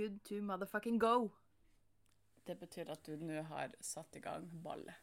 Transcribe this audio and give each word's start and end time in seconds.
good 0.00 0.24
to 0.24 0.34
motherfucking 0.42 0.98
go. 0.98 1.30
Det 2.46 2.56
betyr 2.58 2.90
at 2.90 3.04
du 3.06 3.16
nå 3.20 3.42
har 3.42 3.74
satt 3.84 4.16
i 4.16 4.20
gang 4.24 4.46
ballet. 4.64 4.96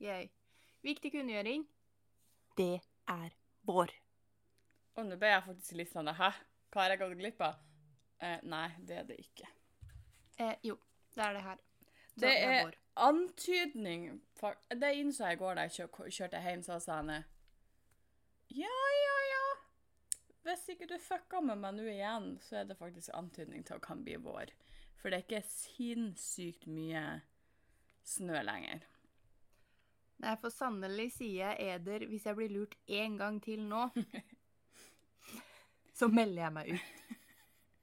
Yay. 0.00 0.28
Viktig 0.84 1.12
kunngjøring. 1.12 1.66
Det 2.56 2.80
er 3.08 3.36
vår. 3.68 3.92
Og 4.96 5.06
nå 5.08 5.18
ble 5.20 5.28
jeg 5.34 5.44
faktisk 5.44 5.76
litt 5.76 5.92
sånn 5.92 6.08
Hæ? 6.08 6.30
Hva 6.72 6.82
har 6.82 6.94
jeg 6.94 7.02
gått 7.02 7.16
glipp 7.20 7.44
av? 7.44 7.60
Eh, 8.24 8.40
nei, 8.48 8.68
det 8.88 9.00
er 9.02 9.08
det 9.08 9.18
ikke. 9.20 9.48
Eh, 10.40 10.54
jo, 10.64 10.78
det 11.14 11.24
er 11.24 11.36
det 11.36 11.44
her. 11.44 11.62
Så 12.16 12.20
Det 12.24 12.32
er 12.32 12.54
er 12.64 12.76
antydning 12.96 14.22
for, 14.40 14.56
Det 14.70 14.94
innså 14.96 15.28
jeg 15.28 15.36
i 15.36 15.42
går 15.42 15.54
da 15.54 15.66
jeg 15.68 15.76
kjør, 15.76 16.08
kjørte 16.08 16.40
hjem, 16.40 16.62
så 16.64 16.80
sa 16.80 17.00
han 17.02 17.12
Ja, 18.56 18.78
ja, 19.04 19.16
ja. 19.32 19.35
Hvis 20.46 20.68
ikke 20.70 20.86
du 20.86 20.94
fucker 21.02 21.42
med 21.42 21.58
meg 21.58 21.74
nå 21.74 21.86
igjen, 21.90 22.36
så 22.38 22.60
er 22.60 22.68
det 22.68 22.78
faktisk 22.78 23.10
antydning 23.18 23.64
til 23.66 23.80
å 23.80 23.82
kan 23.82 24.04
bli 24.06 24.14
vår. 24.22 24.52
For 25.00 25.10
det 25.10 25.18
er 25.18 25.24
ikke 25.24 25.48
sinnssykt 25.50 26.68
mye 26.70 27.02
snø 28.06 28.42
lenger. 28.46 28.84
Nei, 30.22 30.36
for 30.40 30.54
sannelig 30.54 31.10
sier 31.18 31.50
jeg 31.50 31.74
eder 31.74 32.06
hvis 32.08 32.28
jeg 32.28 32.38
blir 32.38 32.54
lurt 32.54 32.76
én 32.86 33.18
gang 33.18 33.40
til 33.42 33.66
nå. 33.66 33.88
Så 35.98 36.08
melder 36.12 36.44
jeg 36.44 36.54
meg 36.54 36.72
ut. 36.76 36.92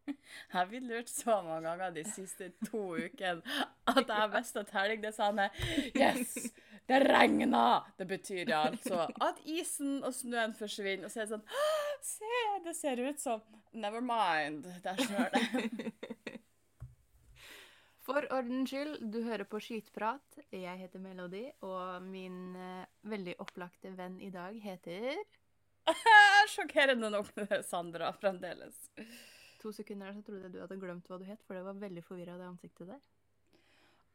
Jeg 0.05 0.59
har 0.59 0.67
blitt 0.69 0.83
lurt 0.85 1.09
så 1.09 1.37
mange 1.41 1.67
ganger 1.67 1.93
de 1.95 2.03
siste 2.05 2.49
to 2.67 2.81
ukene 2.95 3.41
at 3.87 4.01
jeg 4.01 4.15
har 4.15 4.31
mista 4.33 4.63
telling. 4.67 5.03
Det 5.03 5.13
sa 5.15 5.31
han 5.31 5.49
Yes! 5.95 6.51
Det 6.85 6.99
regna! 6.99 7.83
Det 7.97 8.05
betyr 8.09 8.49
altså 8.57 9.05
at 9.23 9.39
isen 9.47 10.01
og 10.03 10.13
snøen 10.15 10.55
forsvinner. 10.57 11.07
Og 11.07 11.13
så 11.13 11.23
er 11.23 11.29
det 11.29 11.37
sånn 11.37 11.47
Se, 12.03 12.39
det 12.65 12.73
ser 12.75 12.99
ut 12.99 13.21
som 13.21 13.43
Never 13.73 14.03
mind. 14.03 14.67
Der 14.83 14.99
snør 14.99 15.31
det. 15.35 15.93
For 18.03 18.27
ordens 18.35 18.67
skyld, 18.69 18.97
du 19.13 19.21
hører 19.23 19.47
på 19.47 19.61
Skytprat. 19.63 20.41
Jeg 20.51 20.75
heter 20.81 20.99
Melody, 20.99 21.45
og 21.63 22.03
min 22.03 22.57
uh, 22.59 22.83
veldig 23.07 23.37
opplagte 23.39 23.93
venn 23.95 24.19
i 24.19 24.27
dag 24.33 24.57
heter 24.59 25.21
Sjokkerende 26.51 27.09
nok 27.13 27.31
Sandra 27.63 28.11
fremdeles. 28.19 28.75
To 29.63 29.71
sekunder 29.71 30.11
så 30.11 30.23
trodde 30.27 30.49
jeg 30.49 30.55
du 30.57 30.59
hadde 30.59 30.79
glemt 30.83 31.07
hva 31.07 31.19
du 31.21 31.25
het, 31.27 31.39
for 31.47 31.55
det 31.55 31.63
var 31.63 31.79
veldig 31.79 32.03
forvirra, 32.03 32.35
det 32.39 32.49
ansiktet 32.49 32.91
der. 32.91 32.99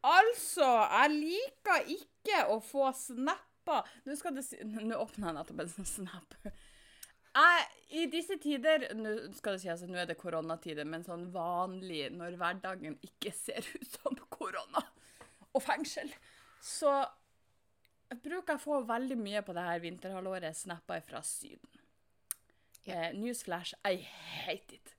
Altså, 0.07 0.67
jeg 0.67 1.15
liker 1.15 1.93
ikke 1.95 2.43
å 2.53 2.59
få 2.63 2.91
snapper. 2.95 3.89
Nå 4.07 4.17
skal 4.17 4.37
det 4.37 4.45
si 4.47 4.59
Nå 4.65 4.97
åpner 4.97 5.31
jeg 5.31 5.39
nettopp 5.39 5.63
en 5.65 5.73
sånn 5.73 5.89
snap. 5.89 6.37
Jeg, 7.39 7.67
I 8.01 8.07
disse 8.11 8.39
tider 8.41 8.87
Nå 8.97 9.11
skal 9.37 9.57
det 9.57 9.63
si 9.63 9.71
altså, 9.71 9.89
nå 9.91 9.99
er 10.01 10.09
det 10.09 10.19
koronatider, 10.21 10.87
men 10.89 11.05
sånn 11.07 11.29
vanlig 11.35 12.07
når 12.15 12.39
hverdagen 12.41 12.97
ikke 13.05 13.35
ser 13.37 13.67
ut 13.75 13.99
som 13.99 14.17
korona 14.33 14.85
og 15.57 15.63
fengsel, 15.65 16.11
så 16.63 16.93
bruker 18.23 18.55
jeg 18.55 18.61
å 18.61 18.63
få 18.63 18.81
veldig 18.89 19.17
mye 19.21 19.43
på 19.45 19.55
det 19.57 19.65
her 19.65 19.81
vinterhalvåret 19.83 20.57
snapper 20.57 21.03
fra 21.05 21.23
Syden. 21.25 21.81
Eh, 22.89 23.11
newsflash, 23.17 23.75
I 23.85 23.97
hate 24.45 24.79
it. 24.79 24.95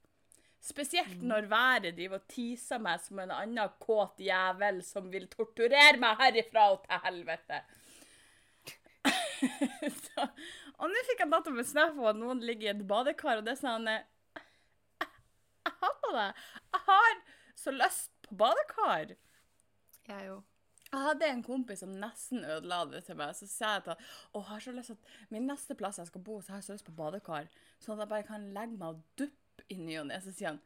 Spesielt 0.69 1.21
når 1.25 1.47
været 1.49 1.95
driver 1.97 2.19
og 2.19 2.27
teaser 2.29 2.81
meg 2.83 3.01
som 3.01 3.21
en 3.23 3.33
annen 3.33 3.71
kåt 3.81 4.19
jævel 4.21 4.83
som 4.85 5.07
vil 5.09 5.25
torturere 5.31 5.97
meg 6.01 6.19
herifra 6.19 6.67
og 6.75 6.83
til 6.85 7.01
helvete. 7.07 7.61
så, 10.03 10.27
og 10.77 10.91
nå 10.91 11.01
fikk 11.07 11.23
jeg 11.23 11.31
nettopp 11.31 11.57
en 11.61 11.67
snap 11.67 11.97
om 11.97 12.09
at 12.11 12.19
noen 12.19 12.43
ligger 12.43 12.69
i 12.69 12.73
et 12.75 12.85
badekar, 12.87 13.39
og 13.39 13.47
det 13.47 13.55
er 13.55 13.61
sånn 13.61 13.87
Jeg, 13.89 14.05
jeg 14.99 15.75
hater 15.81 16.15
det. 16.19 16.29
Jeg 16.75 16.85
har 16.91 17.17
så 17.63 17.73
lyst 17.75 18.13
på 18.27 18.37
badekar. 18.43 19.17
Jeg 20.09 20.29
jo. 20.29 20.39
Jeg 20.89 21.05
hadde 21.05 21.27
en 21.29 21.43
kompis 21.45 21.83
som 21.83 21.91
nesten 22.01 22.45
ødela 22.45 22.81
det 22.89 23.03
til 23.05 23.17
meg. 23.19 23.35
Så 23.37 23.45
sa 23.49 23.75
jeg 23.75 23.85
til 23.85 23.93
ham 23.93 23.99
å, 24.33 24.39
jeg 24.39 24.47
har 24.49 24.63
så 24.65 24.73
lyst 24.73 24.95
at 24.95 25.11
min 25.33 25.45
neste 25.49 25.77
plass 25.77 26.01
jeg 26.01 26.09
skal 26.09 26.23
bo, 26.25 26.39
så 26.41 26.53
har 26.53 26.61
jeg 26.61 26.69
så 26.69 26.77
lyst 26.77 26.87
på 26.87 26.97
badekar. 26.97 27.49
Sånn 27.77 27.97
at 27.97 28.05
jeg 28.05 28.13
bare 28.13 28.27
kan 28.29 28.49
legge 28.55 28.79
meg 28.79 28.97
og 28.97 29.03
duppe 29.19 29.48
i 29.69 29.77
ny 29.79 29.99
og 30.01 30.07
ne. 30.09 30.19
Så 30.23 30.33
sier 30.35 30.51
han 30.53 30.59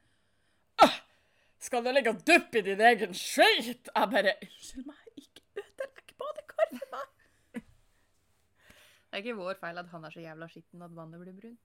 «Åh, 0.84 0.96
skal 1.64 1.84
du 1.86 1.92
ligge 1.94 2.14
og 2.14 2.24
duppe 2.28 2.60
i 2.60 2.66
din 2.66 2.82
egen 2.82 3.14
skøyt? 3.18 3.92
Jeg 3.92 4.14
bare 4.16 4.38
Unnskyld 4.40 4.88
meg, 4.90 5.04
ikke 5.20 5.44
ødelegg 5.64 6.16
badekar 6.24 6.72
for 6.72 6.96
meg. 6.96 7.12
Det 9.14 9.20
er 9.20 9.22
ikke 9.22 9.38
vår 9.38 9.60
feil 9.62 9.78
at 9.78 9.92
han 9.94 10.08
er 10.08 10.16
så 10.16 10.24
jævla 10.24 10.50
skitten 10.50 10.82
at 10.82 10.96
vannet 10.98 11.22
blir 11.22 11.36
brunt. 11.38 11.62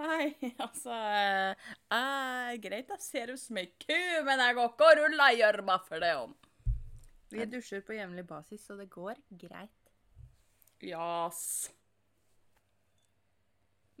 Nei, 0.00 0.32
altså 0.64 0.94
eh, 0.96 2.54
Greit, 2.64 2.88
jeg 2.88 3.04
ser 3.04 3.30
ut 3.30 3.40
som 3.40 3.60
ei 3.60 3.68
ku, 3.76 3.98
men 4.26 4.40
jeg 4.40 4.56
går 4.56 4.70
ikke 4.72 4.88
og 4.88 4.98
ruller 5.02 5.34
i 5.34 5.38
gjørma 5.42 5.76
for 5.84 6.02
det 6.02 6.14
om. 6.16 6.32
Vi 7.32 7.44
dusjer 7.48 7.84
på 7.84 7.94
jevnlig 7.96 8.24
basis, 8.28 8.64
så 8.66 8.76
det 8.76 8.90
går 8.92 9.20
greit. 9.40 9.92
Jas. 10.82 11.70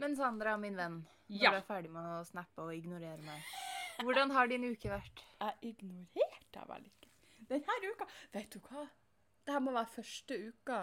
Men 0.02 0.16
Sandra, 0.18 0.56
min 0.60 0.76
venn, 0.76 0.98
når 1.32 1.42
Ja. 1.42 1.50
du 1.50 1.56
er 1.56 1.66
ferdig 1.68 1.90
med 1.94 2.04
å 2.04 2.24
snappe 2.28 2.62
og 2.66 2.74
ignorere 2.76 3.18
meg, 3.24 3.42
hvordan 4.02 4.30
har 4.36 4.46
din 4.50 4.64
uke 4.70 4.90
vært? 4.92 5.22
Jeg 5.40 5.72
ignorerte 5.74 6.50
deg 6.52 6.68
vel 6.68 6.84
ikke. 6.90 7.08
Denne 7.48 7.92
uka 7.92 8.06
Vet 8.32 8.50
du 8.54 8.58
hva? 8.68 8.86
Dette 9.46 9.60
må 9.60 9.72
være 9.74 9.90
første 9.96 10.36
uka 10.52 10.80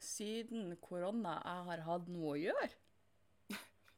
siden 0.00 0.76
korona 0.80 1.34
jeg 1.44 1.64
har 1.68 1.82
hatt 1.84 2.06
noe 2.08 2.34
å 2.34 2.38
gjøre. 2.40 2.70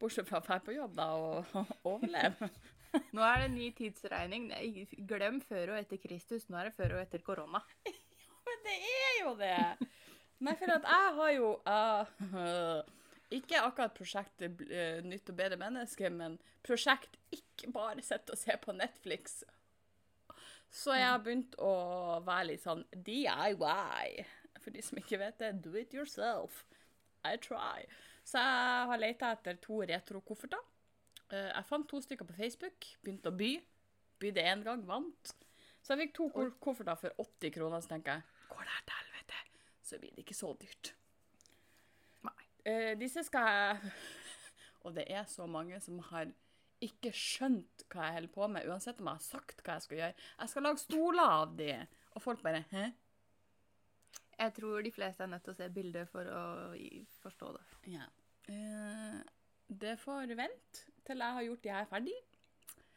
Bortsett 0.02 0.26
fra 0.26 0.40
å 0.40 0.46
dra 0.46 0.56
på 0.58 0.74
jobb 0.74 0.96
da, 0.98 1.10
og 1.14 1.44
overleve. 1.92 2.48
Nå 3.14 3.22
er 3.24 3.44
det 3.44 3.50
ny 3.54 3.68
tidsregning. 3.76 4.48
Glem 5.08 5.38
før 5.46 5.70
og 5.76 5.78
etter 5.78 6.00
Kristus. 6.02 6.48
Nå 6.50 6.58
er 6.58 6.68
det 6.68 6.74
før 6.76 6.96
og 6.98 7.04
etter 7.04 7.22
korona. 7.24 7.62
Ja, 7.86 7.92
Men 8.48 8.64
det 8.66 8.74
er 8.82 9.14
jo 9.22 9.34
det! 9.38 9.88
Nei, 10.42 10.56
for 10.58 10.72
at 10.74 10.88
jeg 10.90 11.12
har 11.20 11.30
jo 11.36 11.52
eh, 11.70 12.82
Ikke 13.32 13.60
akkurat 13.64 13.94
prosjektet 13.96 14.60
eh, 14.68 15.00
Nytt 15.06 15.30
og 15.32 15.38
bedre 15.38 15.56
menneske, 15.60 16.10
men 16.12 16.38
prosjekt 16.66 17.16
ikke 17.32 17.70
bare 17.72 18.02
sitte 18.04 18.34
og 18.34 18.40
se 18.40 18.56
på 18.60 18.74
Netflix. 18.76 19.40
Så 20.72 20.94
jeg 20.96 21.08
har 21.08 21.20
begynt 21.20 21.56
å 21.60 21.72
være 22.24 22.48
litt 22.52 22.62
sånn 22.64 22.84
DIY. 22.92 24.24
For 24.62 24.72
de 24.72 24.82
som 24.84 25.00
ikke 25.00 25.18
vet 25.20 25.40
det, 25.42 25.50
do 25.64 25.74
it 25.76 25.92
yourself. 25.96 26.62
I 27.28 27.36
try. 27.40 27.84
Så 28.24 28.40
jeg 28.40 28.86
har 28.90 29.00
leita 29.00 29.32
etter 29.36 29.58
to 29.62 29.80
retrokofferter. 29.88 30.62
Eh, 31.32 31.50
Jeg 31.52 31.68
fant 31.68 31.88
to 31.90 32.00
stykker 32.04 32.28
på 32.28 32.36
Facebook, 32.38 32.88
begynte 33.02 33.32
å 33.32 33.36
by. 33.36 33.52
Bydde 34.22 34.44
én 34.52 34.64
gang, 34.64 34.84
vant. 34.86 35.34
Så 35.82 35.94
jeg 35.96 36.06
fikk 36.06 36.16
to 36.18 36.28
kofferter 36.62 36.98
for 37.00 37.24
80 37.24 37.54
kroner, 37.56 37.80
så 37.82 37.90
tenker 37.96 38.20
jeg 38.20 38.48
går 38.52 38.66
det 38.68 38.74
her 38.76 38.84
til 38.86 38.98
helvete, 39.00 39.38
så 39.82 39.98
blir 39.98 40.12
det 40.14 40.22
ikke 40.22 40.36
så 40.38 40.52
dyrt. 40.60 40.92
Eh, 42.68 42.92
disse 42.98 43.24
skal 43.26 43.48
jeg 43.48 43.92
Og 44.86 44.94
det 44.96 45.04
er 45.10 45.26
så 45.30 45.46
mange 45.50 45.78
som 45.82 46.00
har 46.10 46.30
ikke 46.82 47.12
skjønt 47.14 47.84
hva 47.92 48.08
jeg 48.08 48.16
holder 48.16 48.32
på 48.34 48.48
med, 48.50 48.66
uansett 48.66 48.98
om 48.98 49.10
jeg 49.12 49.20
har 49.20 49.26
sagt 49.26 49.60
hva 49.62 49.76
jeg 49.76 49.84
skal 49.84 49.98
gjøre. 50.00 50.16
Jeg 50.40 50.50
skal 50.50 50.66
lage 50.66 50.82
stoler 50.82 51.34
av 51.38 51.52
de, 51.58 51.68
og 52.16 52.24
folk 52.24 52.42
bare 52.42 52.64
Hæ? 52.72 52.88
Jeg 54.42 54.54
tror 54.56 54.82
de 54.82 54.90
fleste 54.90 55.22
er 55.22 55.30
nødt 55.30 55.44
til 55.46 55.52
å 55.52 55.58
se 55.60 55.68
bildet 55.70 56.10
for 56.10 56.26
å 56.26 56.42
forstå 57.22 57.52
det. 57.54 57.62
Ja. 57.92 58.08
Eh, 58.50 59.20
det 59.70 59.94
får 60.02 60.34
vente 60.34 60.82
til 61.06 61.22
jeg 61.22 61.36
har 61.38 61.46
gjort 61.46 61.62
de 61.62 61.72
her 61.76 61.88
ferdig. 61.90 62.18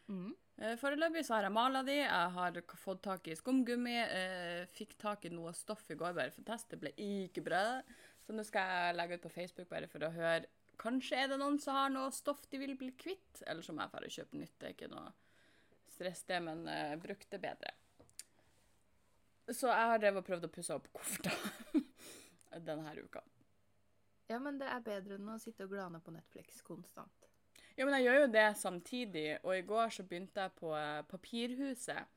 Mhm. 0.10 0.34
Eh, 0.58 0.78
Foreløpig 0.80 1.26
så 1.28 1.36
har 1.36 1.46
jeg 1.46 1.52
mala 1.52 1.82
de, 1.84 1.98
jeg 2.00 2.34
har 2.38 2.60
fått 2.80 3.02
tak 3.04 3.28
i 3.28 3.36
skumgummi, 3.36 3.96
eh, 4.00 4.66
fikk 4.72 4.96
tak 4.98 5.26
i 5.26 5.34
noe 5.34 5.52
stoff 5.54 5.84
i 5.92 5.98
går 6.00 6.16
bare 6.16 6.32
for 6.32 6.42
å 6.46 6.48
teste, 6.48 6.80
ble 6.80 6.94
ikke 6.96 7.44
bra. 7.44 7.82
Så 8.26 8.34
nå 8.34 8.44
skal 8.48 8.72
jeg 8.72 8.98
legge 8.98 9.20
ut 9.20 9.26
på 9.28 9.34
Facebook 9.34 9.70
bare 9.70 9.90
for 9.90 10.06
å 10.06 10.14
høre, 10.14 10.48
kanskje 10.82 11.20
er 11.22 11.30
det 11.32 11.38
noen 11.40 11.60
som 11.62 11.78
har 11.78 11.92
noe 11.94 12.14
stoff 12.14 12.42
de 12.52 12.60
vil 12.60 12.74
bli 12.80 12.92
kvitt, 12.98 13.44
eller 13.46 13.66
så 13.66 13.76
må 13.76 13.86
jeg 13.86 13.94
bare 13.94 14.12
kjøpe 14.18 14.40
nytt, 14.42 14.56
det 14.60 14.70
er 14.70 14.76
ikke 14.76 14.92
noe 14.92 15.14
stress 15.96 16.26
det, 16.28 16.42
men 16.44 16.66
uh, 16.68 16.96
bruk 17.00 17.24
det 17.32 17.40
bedre. 17.40 17.72
Så 19.54 19.70
jeg 19.70 19.92
har 19.92 20.02
drevet 20.02 20.24
og 20.24 20.28
prøvd 20.28 20.48
å 20.48 20.52
pusse 20.52 20.76
opp 20.76 20.90
kofferta 20.96 21.32
denne 22.68 22.96
uka. 22.98 23.22
Ja, 24.28 24.40
men 24.42 24.58
det 24.58 24.68
er 24.74 24.82
bedre 24.82 25.20
enn 25.20 25.30
å 25.30 25.38
sitte 25.40 25.68
og 25.68 25.76
glane 25.76 26.02
på 26.02 26.14
Netflix 26.16 26.64
konstant. 26.66 27.30
Ja, 27.76 27.86
men 27.86 27.94
jeg 27.98 28.08
gjør 28.08 28.22
jo 28.24 28.30
det 28.34 28.46
samtidig, 28.58 29.28
og 29.44 29.52
i 29.54 29.66
går 29.68 29.92
så 29.94 30.06
begynte 30.08 30.48
jeg 30.48 30.56
på 30.58 30.72
eh, 30.74 31.04
Papirhuset, 31.12 32.08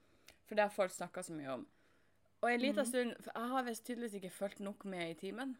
for 0.46 0.56
det 0.56 0.64
har 0.64 0.72
folk 0.72 0.94
snakka 0.94 1.24
så 1.26 1.34
mye 1.36 1.56
om. 1.58 1.66
Og 2.38 2.52
en 2.52 2.62
liten 2.62 2.86
stund 2.86 3.16
For 3.18 3.34
jeg 3.34 3.50
har 3.50 3.64
visst 3.66 3.84
tydeligvis 3.88 4.20
ikke 4.20 4.30
fulgt 4.30 4.60
nok 4.62 4.84
med 4.86 5.10
i 5.10 5.16
timen. 5.18 5.56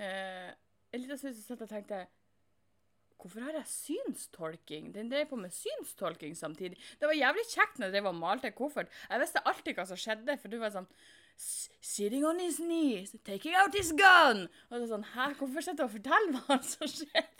Eh, 0.00 0.50
en 0.92 1.00
liten 1.00 1.20
stund 1.20 1.36
satt 1.36 1.60
jeg 1.60 1.66
og 1.66 1.72
tenkte 1.72 2.02
Hvorfor 3.22 3.44
har 3.46 3.54
jeg 3.54 3.68
synstolking? 3.70 4.88
Den 4.94 5.10
drev 5.10 5.28
på 5.30 5.36
med 5.38 5.52
synstolking 5.54 6.34
samtidig. 6.34 6.78
Det 6.98 7.06
var 7.06 7.14
jævlig 7.14 7.44
kjekt 7.46 7.78
når 7.78 7.86
jeg 7.86 7.94
drev 7.94 8.08
og 8.10 8.16
malte 8.18 8.50
koffert. 8.50 8.90
Jeg 9.10 9.22
visste 9.22 9.42
alltid 9.46 9.78
hva 9.78 9.84
som 9.86 10.00
skjedde, 10.00 10.34
for 10.42 10.50
du 10.50 10.58
var 10.58 10.74
sånn 10.74 10.88
Sitting 11.38 12.26
on 12.26 12.38
his 12.42 12.58
knees, 12.60 13.14
taking 13.24 13.54
out 13.56 13.74
his 13.78 13.92
gun. 13.96 14.48
Og 14.70 14.74
så 14.74 14.88
sånn 14.90 15.06
Hæ, 15.14 15.30
hvorfor 15.38 15.64
sitter 15.64 15.84
du 15.84 15.86
og 15.86 15.94
forteller 15.94 16.42
hva 16.48 16.58
som 16.66 16.90
skjer? 16.90 17.30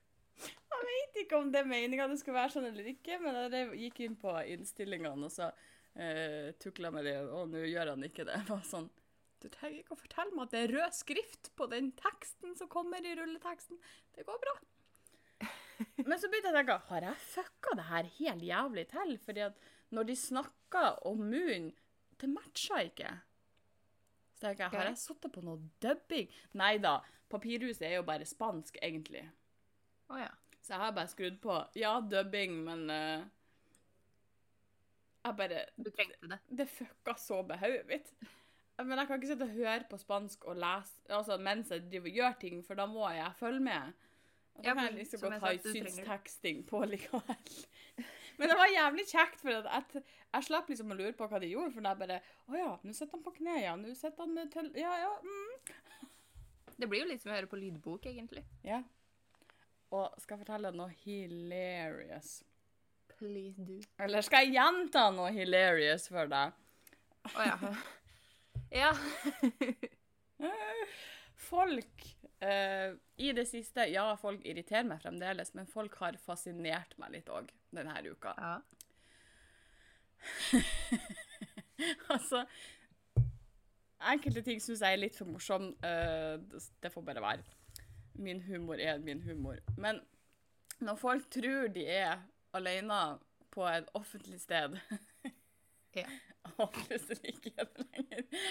Jeg 0.76 0.88
vet 0.88 1.20
ikke 1.22 1.38
om 1.38 1.52
det 1.52 1.62
er 1.62 1.68
meninga 1.68 2.08
det 2.10 2.18
skulle 2.20 2.36
være 2.36 2.52
sånn 2.56 2.66
eller 2.68 2.88
ikke, 2.90 3.16
men 3.22 3.36
jeg 3.48 3.78
gikk 3.80 4.00
inn 4.04 4.16
på 4.20 4.34
innstillingene 4.52 5.24
og 5.24 5.32
så 5.32 5.48
uh, 5.48 6.48
tukla 6.60 6.90
med 6.92 7.08
det, 7.08 7.14
og 7.24 7.48
nå 7.50 7.62
gjør 7.64 7.94
han 7.94 8.04
ikke 8.06 8.26
det. 8.28 8.36
Jeg 8.42 8.48
var 8.50 8.66
sånn 8.68 8.90
Du 9.46 9.52
trenger 9.54 9.78
ikke 9.78 9.94
å 9.94 10.00
fortelle 10.00 10.34
meg 10.34 10.48
at 10.48 10.54
det 10.54 10.60
er 10.64 10.72
rød 10.74 10.94
skrift 10.96 11.52
på 11.54 11.68
den 11.70 11.92
teksten 12.00 12.56
som 12.58 12.70
kommer 12.70 13.04
i 13.06 13.12
rulleteksten. 13.14 13.78
Det 14.16 14.24
går 14.26 14.40
bra. 14.42 14.54
Men 16.08 16.18
så 16.18 16.30
begynte 16.32 16.50
jeg 16.50 16.54
å 16.54 16.58
tenke 16.58 16.78
Har 16.88 17.04
jeg 17.04 17.22
fucka 17.28 17.74
det 17.78 17.84
her 17.90 18.08
helt 18.16 18.46
jævlig 18.48 18.86
til? 18.90 19.12
Fordi 19.22 19.44
at 19.46 19.60
når 19.94 20.08
de 20.08 20.16
snakker 20.18 20.98
om 21.06 21.22
munnen, 21.22 21.68
det 22.18 22.30
matcher 22.32 22.88
ikke. 22.88 23.12
Så 24.34 24.48
tenker 24.48 24.64
jeg, 24.64 24.72
har 24.74 24.90
jeg 24.90 24.98
sittet 25.04 25.34
på 25.36 25.44
noe 25.46 25.60
dubbing? 25.84 26.32
Nei 26.58 26.74
da. 26.82 26.96
Papirhuset 27.30 27.86
er 27.86 27.98
jo 28.00 28.06
bare 28.08 28.26
spansk, 28.26 28.80
egentlig. 28.82 29.22
Oh, 30.10 30.18
ja. 30.18 30.32
Så 30.58 30.74
jeg 30.74 30.82
har 30.82 30.96
bare 30.96 31.12
skrudd 31.12 31.38
på 31.42 31.60
ja, 31.78 31.92
dubbing, 32.02 32.56
men 32.66 32.90
uh, 32.90 33.22
jeg 35.22 35.38
bare 35.38 35.62
Du 35.76 35.92
trengte 35.92 36.32
det. 36.32 36.40
Det 36.58 36.66
fucka 36.72 37.14
så 37.20 37.44
med 37.46 37.62
hodet 37.62 37.86
mitt. 37.92 38.10
Men 38.78 38.98
jeg 39.00 39.08
kan 39.08 39.16
ikke 39.20 39.30
sitte 39.30 39.46
og 39.46 39.54
høre 39.56 39.84
på 39.90 39.96
spansk 40.00 40.44
og 40.50 40.58
lese 40.60 41.06
altså, 41.16 41.38
mens 41.40 41.70
jeg 41.72 41.86
driver 41.90 42.10
og 42.10 42.18
gjør 42.20 42.34
ting, 42.42 42.58
for 42.66 42.76
da 42.76 42.84
må 42.90 43.06
jeg 43.14 43.30
følge 43.38 43.62
med. 43.64 43.94
Og 44.56 44.64
da 44.64 44.68
Ja, 44.68 44.74
kan 44.74 44.84
jeg 44.90 44.94
liksom 44.98 45.20
som 45.20 45.32
godt 45.32 45.44
ha 45.46 45.52
synsteksting 45.64 46.62
på 46.68 46.82
likevel. 46.88 47.56
Men 48.38 48.50
det 48.52 48.56
var 48.58 48.68
jævlig 48.68 49.06
kjekt, 49.08 49.40
for 49.40 49.48
jeg, 49.54 50.02
jeg 50.34 50.44
slapp 50.44 50.68
liksom 50.68 50.92
å 50.92 50.96
lure 50.98 51.14
på 51.16 51.28
hva 51.30 51.40
de 51.40 51.48
gjorde. 51.48 51.72
For 51.72 51.86
da 51.86 51.94
bare 51.96 52.18
Å 52.52 52.58
ja, 52.58 52.72
nå 52.84 52.92
sitter 52.92 53.16
han 53.16 53.24
på 53.24 53.32
kne, 53.38 53.54
ja. 53.62 53.72
Nå 53.80 53.94
sitter 53.96 54.26
han 54.26 54.34
med 54.36 54.50
tøll... 54.52 54.68
Ja, 54.76 54.92
ja. 55.00 55.14
Mm. 55.24 56.10
Det 56.76 56.88
blir 56.92 57.00
jo 57.00 57.08
litt 57.08 57.22
som 57.22 57.32
å 57.32 57.36
høre 57.38 57.48
på 57.48 57.56
lydbok, 57.60 58.10
egentlig. 58.12 58.44
ja. 58.66 58.82
Og 59.94 60.16
skal 60.20 60.34
jeg 60.34 60.42
fortelle 60.42 60.72
noe 60.74 60.90
hilarious? 61.04 62.40
Please 63.16 63.62
do. 63.64 63.76
Eller 64.02 64.24
skal 64.26 64.42
jeg 64.44 64.56
gjenta 64.58 65.04
noe 65.14 65.30
hilarious 65.32 66.08
for 66.10 66.26
deg? 66.28 66.56
Å 67.30 67.46
ja. 67.46 67.56
ja. 68.72 68.92
Folk 71.46 72.04
eh, 72.40 72.94
I 73.20 73.32
det 73.36 73.44
siste 73.48 73.84
Ja, 73.92 74.06
folk 74.20 74.44
irriterer 74.48 74.86
meg 74.88 75.02
fremdeles, 75.04 75.52
men 75.56 75.66
folk 75.68 75.94
har 76.00 76.16
fascinert 76.20 76.96
meg 77.00 77.12
litt 77.18 77.28
òg 77.32 77.50
denne 77.76 77.96
uka. 78.08 78.32
ja. 78.40 78.56
altså 82.12 82.44
Enkelte 84.06 84.42
ting 84.44 84.60
syns 84.62 84.82
jeg 84.84 84.92
er 84.96 85.00
litt 85.00 85.16
for 85.16 85.26
morsom. 85.30 85.70
eh, 85.84 86.36
det- 86.82 86.92
får 86.92 87.02
bare 87.04 87.22
være. 87.22 87.42
Min 88.14 88.40
humor 88.42 88.74
er 88.80 88.98
min 88.98 89.22
humor. 89.22 89.56
Men 89.76 90.00
når 90.80 90.96
folk 90.96 91.30
tror 91.30 91.68
de 91.72 91.86
er 91.86 92.18
alene 92.54 93.18
på 93.50 93.64
et 93.66 93.88
offentlig 93.94 94.40
sted 94.40 94.76
Ja. 96.04 96.08
Og 96.62 96.72
plutselig 96.72 97.34
ikke 97.34 97.52
er 97.56 97.68
det 97.74 97.86
lenger. 97.92 98.42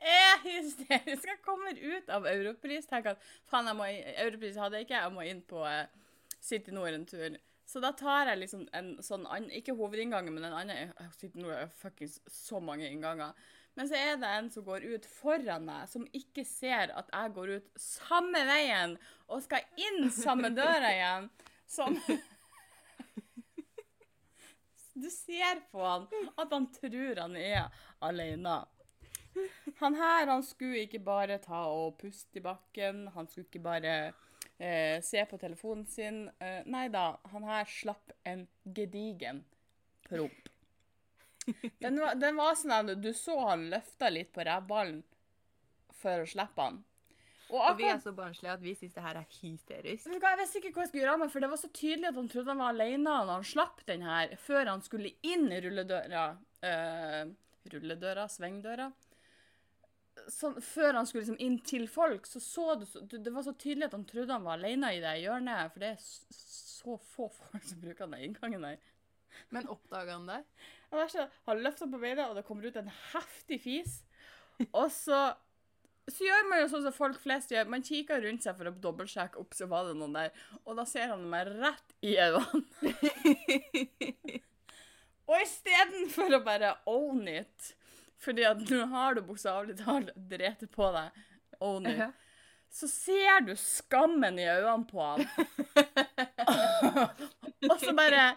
Jeg 0.00 0.26
er 0.30 0.42
hysterisk. 0.44 1.26
Jeg 1.26 1.40
kommer 1.44 1.76
ut 1.76 2.10
av 2.12 2.26
Europris. 2.30 2.88
Tenker 2.88 3.16
at 3.16 3.30
faen, 3.50 3.70
Europris 3.70 4.58
hadde 4.60 4.78
jeg 4.78 4.88
ikke, 4.88 5.00
jeg 5.02 5.14
må 5.14 5.26
inn 5.28 5.42
på 5.50 5.64
eh, 5.68 5.86
City 6.40 6.74
Nord 6.74 6.94
en 6.96 7.06
tur. 7.10 7.38
Så 7.70 7.82
da 7.82 7.92
tar 7.94 8.32
jeg 8.32 8.40
liksom 8.40 8.64
en 8.74 8.94
sånn 9.04 9.26
annen, 9.30 9.50
Ikke 9.54 9.76
hovedinngangen, 9.78 10.34
men 10.34 10.48
en 10.48 10.56
annen 10.58 11.10
City 11.18 11.38
Nord 11.38 11.54
har 11.54 11.74
fuckings 11.82 12.18
så 12.26 12.62
mange 12.62 12.88
innganger. 12.88 13.36
Men 13.78 13.86
så 13.86 13.94
er 13.94 14.16
det 14.18 14.30
en 14.34 14.48
som 14.50 14.64
går 14.66 14.82
ut 14.90 15.06
foran 15.06 15.68
meg, 15.68 15.86
som 15.92 16.06
ikke 16.16 16.42
ser 16.48 16.90
at 16.98 17.12
jeg 17.14 17.34
går 17.36 17.52
ut 17.58 17.68
samme 17.78 18.42
veien 18.48 18.96
og 19.30 19.44
skal 19.44 19.62
inn 19.78 20.10
samme 20.10 20.50
døra 20.56 20.90
igjen. 20.96 21.30
Som 21.70 21.94
Du 25.00 25.08
ser 25.10 25.62
på 25.70 25.80
han 25.84 26.06
at 26.36 26.52
han 26.52 26.66
tror 26.74 27.22
han 27.22 27.36
er 27.38 27.70
alene. 28.04 28.58
Han 29.78 29.94
her 29.94 30.26
han 30.26 30.42
skulle 30.44 30.84
ikke 30.84 31.00
bare 31.04 31.38
ta 31.42 31.62
og 31.70 31.96
puste 32.00 32.40
i 32.40 32.44
bakken, 32.44 33.06
han 33.14 33.28
skulle 33.30 33.46
ikke 33.46 33.62
bare 33.64 33.94
eh, 34.58 34.98
se 35.02 35.24
på 35.30 35.38
telefonen 35.38 35.86
sin. 35.86 36.24
Eh, 36.42 36.60
nei 36.66 36.88
da, 36.92 37.14
han 37.32 37.46
her 37.48 37.68
slapp 37.70 38.12
en 38.26 38.46
gedigen 38.64 39.44
promp. 40.08 40.50
Den 41.80 41.96
den 42.20 42.36
var 42.36 42.58
sånn 42.58 42.76
at 42.76 42.92
du 43.02 43.12
så 43.16 43.38
han 43.48 43.70
løfta 43.72 44.10
litt 44.12 44.32
på 44.34 44.44
rævballen 44.46 45.00
for 46.02 46.22
å 46.22 46.28
slippe 46.28 46.66
han. 46.66 46.82
Og 47.50 47.60
Og 47.66 47.78
vi 47.78 47.86
er 47.90 47.98
så 47.98 48.12
barnslige 48.14 48.52
at 48.52 48.62
vi 48.62 48.74
syns 48.78 48.94
det 48.94 49.02
her 49.02 49.18
er 49.18 49.26
hysterisk. 49.40 50.06
Vet 50.06 50.22
Jeg 50.22 50.38
visste 50.38 50.60
ikke 50.60 50.72
hva 50.76 50.84
jeg 50.84 50.90
skulle 50.92 51.02
gjøre 51.04 51.14
av 51.16 51.22
meg, 51.24 51.30
for 51.32 51.42
det 51.44 51.50
var 51.50 51.60
så 51.60 51.70
tydelig 51.74 52.08
at 52.10 52.18
han 52.20 52.28
trodde 52.30 52.52
han 52.52 52.62
var 52.62 52.74
alene 52.74 53.14
når 53.18 53.32
han 53.34 53.46
slapp 53.50 53.84
den 53.88 54.04
her, 54.06 54.34
før 54.38 54.70
han 54.70 54.82
skulle 54.86 55.14
inn 55.26 55.48
i 55.50 55.60
rulledøra. 55.64 56.24
eh, 56.62 57.32
rulledøra? 57.72 58.28
Svingdøra? 58.30 58.90
Så, 60.28 60.52
før 60.60 60.98
han 60.98 61.06
skulle 61.08 61.24
liksom 61.24 61.40
inn 61.40 61.58
til 61.64 61.88
folk, 61.88 62.26
så 62.28 62.40
så 62.44 62.74
du 62.78 62.84
så, 62.86 63.00
Det 63.08 63.32
var 63.32 63.42
så 63.42 63.54
tydelig 63.56 63.88
at 63.88 63.96
han 63.96 64.04
trodde 64.04 64.32
han 64.32 64.44
var 64.44 64.58
alene 64.58 64.94
i 64.94 65.00
det 65.02 65.16
hjørnet, 65.22 65.72
for 65.72 65.80
det 65.80 65.94
er 65.94 66.00
så 66.00 66.96
få 67.14 67.28
folk 67.34 67.64
som 67.64 67.80
bruker 67.80 68.06
den 68.06 68.28
inngangen 68.28 68.62
der. 68.62 68.78
Men 69.50 69.68
oppdaga 69.68 70.18
han 70.18 70.26
det? 70.28 70.42
Han, 70.90 71.28
Han 71.46 71.62
løfta 71.62 71.86
på 71.86 71.98
beina, 71.98 72.28
og 72.28 72.36
det 72.36 72.44
kommer 72.44 72.66
ut 72.66 72.76
en 72.76 72.92
heftig 73.12 73.60
fis. 73.62 74.02
Og 74.72 74.90
så 74.92 75.34
så 76.12 76.24
gjør 76.26 76.46
man 76.50 76.60
jo 76.62 76.68
sånn 76.72 76.84
som 76.86 76.94
folk 76.96 77.18
flest 77.22 77.52
gjør. 77.54 77.68
Man 77.72 77.84
kikker 77.86 78.22
rundt 78.24 78.44
seg 78.46 78.56
for 78.58 78.70
å 78.70 78.74
dobbeltsjekke 78.84 79.40
opp 79.42 79.56
så 79.56 79.68
var 79.70 79.88
det 79.88 79.96
noen 80.00 80.16
der, 80.16 80.30
og 80.64 80.78
da 80.78 80.84
ser 80.88 81.10
han 81.12 81.26
meg 81.30 81.50
rett 81.60 81.94
i 82.06 82.16
øynene. 82.20 82.94
og 85.30 85.36
istedenfor 85.44 86.38
å 86.38 86.42
bare 86.46 86.74
own 86.90 87.28
it, 87.30 87.72
fordi 88.20 88.44
at 88.48 88.60
nå 88.68 88.86
har 88.92 89.16
du 89.16 89.22
bokstavelig 89.24 89.78
talt 89.80 90.10
drept 90.30 90.66
på 90.74 90.90
deg, 90.96 91.22
own 91.60 91.86
it, 91.90 92.00
Ja. 92.02 92.10
så 92.70 92.86
ser 92.90 93.40
du 93.46 93.54
skammen 93.58 94.38
i 94.38 94.48
øynene 94.50 94.86
på 94.90 95.00
han. 95.02 95.24
og 97.70 97.76
så 97.80 97.94
bare 97.96 98.32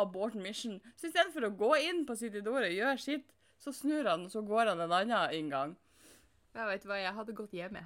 abort 0.00 0.34
mission. 0.34 0.78
Så 0.96 1.08
istedenfor 1.10 1.48
å 1.48 1.54
gå 1.56 1.72
inn 1.88 2.04
på 2.08 2.16
sitt 2.18 2.34
idol 2.38 2.62
og 2.64 2.72
gjøre 2.74 2.98
sitt, 3.00 3.28
så 3.62 3.70
snur 3.74 4.08
han, 4.10 4.24
og 4.26 4.32
så 4.32 4.42
går 4.42 4.72
han 4.72 4.80
en 4.82 4.94
annen 4.96 5.34
inngang. 5.36 5.74
Jeg 6.52 6.68
vet 6.68 6.84
hva, 6.84 6.98
jeg 7.00 7.16
hadde 7.16 7.34
gått 7.36 7.54
hjemme. 7.56 7.80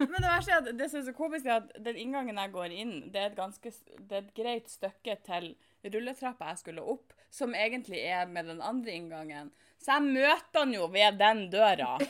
Men 0.00 0.16
det 0.16 0.26
verste 0.26 0.54
er 0.54 0.62
at 0.62 0.78
det 0.78 0.88
som 0.90 1.00
er 1.00 1.06
så 1.06 1.14
komisk, 1.14 1.46
er 1.46 1.60
at 1.60 1.72
den 1.84 1.98
inngangen 2.00 2.40
jeg 2.40 2.52
går 2.54 2.74
inn, 2.74 2.94
det 3.12 3.20
er 3.20 3.30
et 3.30 3.38
ganske 3.38 3.70
det 3.70 4.16
er 4.16 4.24
et 4.24 4.36
greit 4.36 4.70
stykke 4.72 5.16
til 5.26 5.52
rulletrappa 5.84 6.50
jeg 6.50 6.62
skulle 6.62 6.86
opp, 6.94 7.14
som 7.32 7.54
egentlig 7.54 8.00
er 8.08 8.26
med 8.28 8.48
den 8.50 8.62
andre 8.64 8.96
inngangen. 8.96 9.52
Så 9.80 9.94
jeg 9.94 10.14
møter 10.16 10.64
han 10.64 10.74
jo 10.74 10.88
ved 10.92 11.20
den 11.20 11.46
døra. 11.52 11.94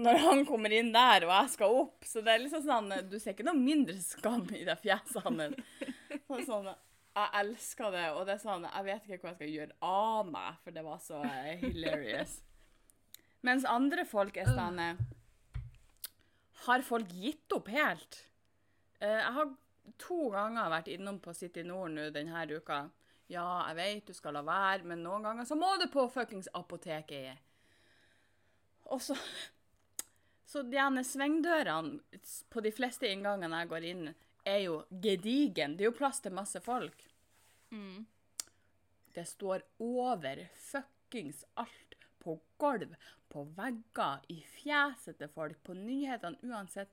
Når 0.00 0.20
han 0.24 0.46
kommer 0.48 0.72
inn 0.72 0.94
der, 0.94 1.26
og 1.26 1.32
jeg 1.34 1.54
skal 1.54 1.74
opp. 1.82 2.06
Så 2.08 2.22
det 2.24 2.32
er 2.32 2.40
liksom 2.40 2.62
sånn 2.64 2.94
Du 3.10 3.18
ser 3.20 3.34
ikke 3.34 3.44
noe 3.44 3.58
mindre 3.58 3.98
skam 4.00 4.46
i 4.56 4.62
det 4.64 4.78
fjeset 4.80 5.26
hans. 5.26 5.58
Så 6.24 6.38
Sånn, 6.46 6.70
jeg 7.18 7.28
elsker 7.42 7.92
det, 7.92 8.06
og 8.14 8.24
det 8.24 8.38
er 8.38 8.40
sånn 8.40 8.64
Jeg 8.64 8.86
vet 8.86 9.10
ikke 9.10 9.26
hva 9.26 9.34
jeg 9.34 9.40
skal 9.42 9.52
gjøre 9.58 9.76
av 9.84 10.30
meg, 10.30 10.62
for 10.64 10.78
det 10.78 10.86
var 10.86 11.02
så 11.04 11.20
hilarious. 11.60 12.38
Mens 13.46 13.64
andre 13.64 14.04
folk 14.04 14.36
er 14.36 14.50
sånn 14.50 14.80
Har 16.66 16.82
folk 16.84 17.12
gitt 17.16 17.52
opp 17.56 17.70
helt? 17.72 18.24
Eh, 19.00 19.16
jeg 19.16 19.32
har 19.36 19.52
to 20.00 20.28
ganger 20.34 20.72
vært 20.72 20.90
innom 20.92 21.20
på 21.24 21.32
City 21.34 21.64
Nord 21.64 21.94
nå 21.94 22.10
denne 22.14 22.42
uka. 22.50 22.82
Ja, 23.30 23.62
jeg 23.70 23.78
vet 23.78 24.10
du 24.10 24.16
skal 24.16 24.34
la 24.36 24.42
være, 24.44 24.84
men 24.90 25.04
noen 25.06 25.24
ganger 25.24 25.46
så 25.48 25.56
må 25.58 25.70
du 25.80 25.86
på 25.92 26.04
fuckings 26.12 26.50
apoteket. 26.54 27.38
Og 28.90 29.00
så 29.02 29.16
Så 30.50 30.64
de 30.66 30.80
ene 30.82 31.04
svingdørene 31.06 32.18
på 32.50 32.60
de 32.64 32.72
fleste 32.74 33.06
inngangene 33.06 33.60
jeg 33.60 33.68
går 33.70 33.84
inn, 33.86 34.08
er 34.42 34.56
jo 34.64 34.80
gedigen. 34.90 35.76
Det 35.76 35.84
er 35.84 35.92
jo 35.92 35.94
plass 35.94 36.18
til 36.24 36.34
masse 36.34 36.58
folk. 36.64 37.04
Mm. 37.70 38.02
Det 39.14 39.28
står 39.30 39.62
over 39.78 40.42
fuckings 40.58 41.44
alt. 41.54 41.89
På 42.20 42.36
gulv, 42.60 42.96
på 43.32 43.44
vegger, 43.56 44.24
i 44.28 44.40
fjeset 44.58 45.18
til 45.20 45.30
folk, 45.32 45.60
på 45.64 45.76
nyhetene 45.76 46.40
uansett. 46.44 46.92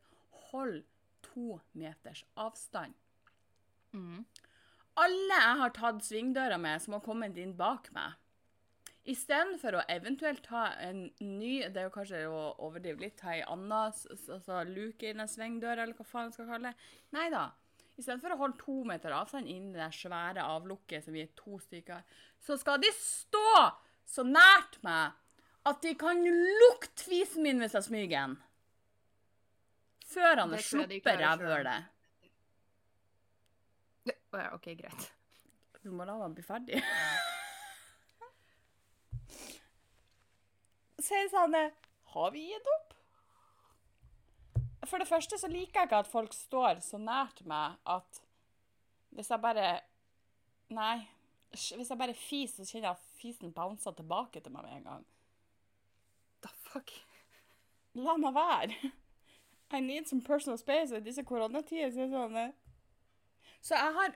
Hold 0.51 0.83
to 1.25 1.59
meters 1.75 2.23
avstand. 2.39 2.95
Mm. 3.91 4.23
Alle 4.97 5.41
jeg 5.41 5.57
har 5.61 5.75
tatt 5.75 6.05
svingdøra 6.05 6.57
med, 6.61 6.81
som 6.81 6.95
har 6.97 7.03
kommet 7.05 7.37
inn 7.37 7.53
bak 7.57 7.91
meg. 7.95 8.15
Istedenfor 9.07 9.77
å 9.77 9.85
eventuelt 9.87 10.41
ta 10.43 10.65
en 10.83 11.05
ny 11.23 11.61
Det 11.71 11.79
er 11.79 11.85
jo 11.85 11.93
kanskje 11.93 12.25
å 12.27 12.41
overdrive 12.65 13.05
litt, 13.05 13.15
ta 13.21 13.37
ei 13.37 13.43
anna 13.47 13.85
altså, 13.87 14.63
luke 14.67 15.07
inn 15.07 15.23
en 15.23 15.31
svingdør, 15.31 15.79
eller 15.79 15.95
hva 15.95 16.07
faen 16.07 16.33
skal 16.35 16.49
kalle 16.49 16.73
det. 16.73 16.89
Nei 17.15 17.29
da. 17.31 17.45
Istedenfor 17.97 18.35
å 18.35 18.39
holde 18.41 18.59
to 18.61 18.81
meter 18.85 19.15
avstand 19.15 19.47
inn 19.49 19.71
i 19.71 19.77
det 19.79 19.87
svære 19.95 20.43
avlukket, 20.43 21.05
som 21.05 21.15
vi 21.15 21.23
er 21.23 21.31
to 21.39 21.55
stykker, 21.63 22.03
så 22.43 22.57
skal 22.59 22.81
de 22.83 22.91
stå 22.93 23.53
så 24.07 24.23
nært 24.23 24.77
meg 24.87 25.11
at 25.67 25.81
de 25.83 25.91
kan 25.99 26.21
lukte 26.63 27.03
fisen 27.03 27.43
min 27.43 27.59
hvis 27.61 27.75
jeg 27.75 27.83
smyger 27.89 28.17
den. 28.17 28.37
Før 30.07 30.39
han 30.39 30.49
Det 30.53 30.61
har 30.61 30.63
sluppet 30.63 31.19
rævhølet. 31.19 31.81
Å 34.07 34.39
ja, 34.39 34.49
OK, 34.55 34.67
greit. 34.79 35.03
Du 35.83 35.91
må 35.91 36.03
la 36.07 36.15
han 36.21 36.35
bli 36.35 36.43
ferdig. 36.45 36.79
Sier 41.07 41.27
Sanne, 41.31 41.71
har 42.13 42.29
vi 42.33 42.41
gitt 42.49 42.67
opp? 42.73 42.95
For 44.87 44.97
det 45.03 45.09
første 45.09 45.35
så 45.39 45.47
liker 45.51 45.81
jeg 45.81 45.87
ikke 45.89 45.99
at 46.05 46.09
folk 46.11 46.33
står 46.35 46.79
så 46.83 46.97
nært 47.01 47.43
meg 47.47 47.75
at 47.87 48.21
hvis 49.15 49.31
jeg 49.31 49.43
bare 49.43 49.67
Nei. 50.75 51.07
Hvis 51.51 51.89
jeg 51.89 51.99
bare 51.99 52.13
fiser, 52.17 52.63
så 52.63 52.71
kjenner 52.71 52.89
jeg 52.89 52.97
at 52.97 53.19
fisen 53.19 53.53
bouncer 53.55 53.95
tilbake 53.95 54.41
til 54.43 54.53
meg 54.53 54.65
med 54.67 54.77
en 54.77 54.89
gang. 54.89 55.05
The 56.43 56.51
fuck? 56.67 56.93
La 57.97 58.17
meg 58.21 58.35
være. 58.35 58.91
I 59.73 59.81
need 59.83 60.07
some 60.07 60.21
personal 60.21 60.59
space 60.59 60.95
i 60.95 61.03
disse 61.03 61.23
koronatider. 61.27 61.91
Så, 61.95 62.09
sånn, 62.11 62.37
eh. 62.39 62.53
så 63.61 63.79
jeg 63.79 63.95
har 63.97 64.13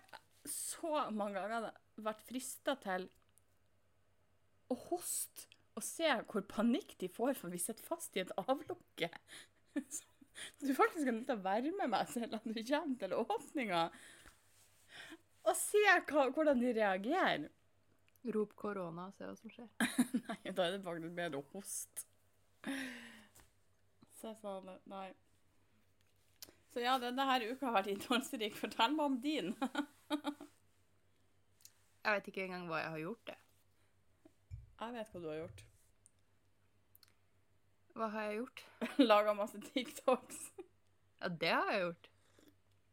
så 0.48 1.08
mange 1.14 1.40
ganger 1.40 1.72
vært 2.02 2.24
frista 2.28 2.76
til 2.82 3.08
å 4.72 4.78
hoste 4.88 5.50
og 5.78 5.84
se 5.86 6.08
hvor 6.28 6.44
panikk 6.52 6.98
de 7.00 7.10
får 7.12 7.36
for 7.40 7.54
vi 7.54 7.60
sitter 7.62 7.84
fast 7.86 8.16
i 8.18 8.24
et 8.26 8.34
avlukke. 8.40 9.10
Så 10.58 10.66
du 10.66 10.74
faktisk 10.74 11.06
er 11.06 11.14
nødt 11.14 11.28
til 11.30 11.38
å 11.38 11.44
være 11.44 11.72
med 11.76 11.92
meg 11.92 12.10
selv 12.10 12.38
at 12.38 12.46
du 12.48 12.54
kommer 12.56 12.96
til 13.00 13.16
åpninga. 13.20 13.82
Og 15.48 15.58
se 15.58 15.82
hva, 15.82 16.28
hvordan 16.30 16.62
de 16.62 16.76
reagerer. 16.78 17.50
Rop 18.36 18.54
korona 18.60 19.08
og 19.10 19.18
se 19.18 19.26
hva 19.26 19.34
som 19.38 19.50
skjer. 19.50 19.70
Nei, 20.28 20.54
da 20.54 20.68
er 20.68 20.76
det 20.76 20.84
faktisk 20.86 21.16
bedre 21.18 21.42
å 21.42 21.48
hoste. 21.56 22.06
Så 24.20 24.30
jeg 24.30 24.38
sa 24.44 24.60
det. 24.68 24.78
Nei. 24.92 25.08
Så 26.72 26.84
ja, 26.84 26.96
denne 27.02 27.26
her 27.28 27.48
uka 27.50 27.68
har 27.68 27.80
vært 27.80 27.90
innholdsrik. 27.96 28.56
Fortell 28.56 28.94
meg 28.96 29.10
om 29.10 29.18
din. 29.24 29.56
Jeg 32.02 32.18
vet 32.18 32.28
ikke 32.32 32.46
engang 32.48 32.64
hva 32.66 32.80
jeg 32.80 32.90
har 32.90 33.02
gjort, 33.04 33.28
det. 33.28 33.36
Jeg 34.82 34.94
vet 34.96 35.10
hva 35.14 35.20
du 35.22 35.26
har 35.30 35.36
gjort. 35.38 35.60
Hva 37.94 38.08
har 38.16 38.24
jeg 38.26 38.40
gjort? 38.40 38.64
Laga 39.12 39.36
masse 39.38 39.62
TikToks. 39.68 40.40
Ja, 41.22 41.30
det 41.44 41.52
har 41.54 41.70
jeg 41.70 41.84
gjort. 41.84 42.10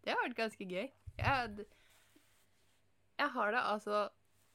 Det 0.05 0.13
har 0.13 0.21
vært 0.27 0.37
ganske 0.43 0.69
gøy. 0.69 0.91
Jeg, 1.17 1.67
jeg 3.19 3.29
har 3.35 3.53
det 3.55 3.63
altså 3.73 4.05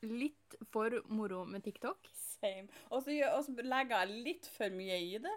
litt 0.03 0.55
for 0.73 0.95
moro 1.07 1.43
med 1.47 1.63
TikTok. 1.63 2.09
Same. 2.39 2.67
Og 2.91 3.03
så 3.05 3.13
legger 3.63 4.03
jeg 4.03 4.23
litt 4.25 4.49
for 4.57 4.73
mye 4.75 4.97
i 4.99 5.17
det. 5.23 5.33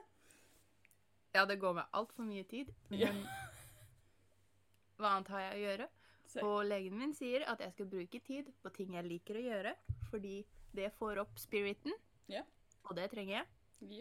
Ja, 1.37 1.45
det 1.47 1.59
går 1.61 1.75
med 1.77 1.91
altfor 1.95 2.25
mye 2.27 2.47
tid. 2.49 2.73
Ja. 2.91 3.13
Hva 4.99 5.13
annet 5.17 5.31
har 5.35 5.43
jeg 5.45 5.55
å 5.59 5.63
gjøre? 5.67 5.89
Same. 6.27 6.47
Og 6.49 6.59
legen 6.67 6.97
min 6.99 7.13
sier 7.15 7.45
at 7.51 7.61
jeg 7.63 7.75
skal 7.77 7.89
bruke 7.93 8.21
tid 8.27 8.49
på 8.65 8.73
ting 8.75 8.97
jeg 8.97 9.07
liker 9.07 9.39
å 9.39 9.45
gjøre, 9.45 9.75
fordi 10.11 10.39
det 10.77 10.91
får 10.99 11.21
opp 11.23 11.37
spiriten, 11.41 11.95
Ja. 12.33 12.43
og 12.89 12.97
det 12.99 13.11
trenger 13.13 13.39
jeg. 13.39 13.47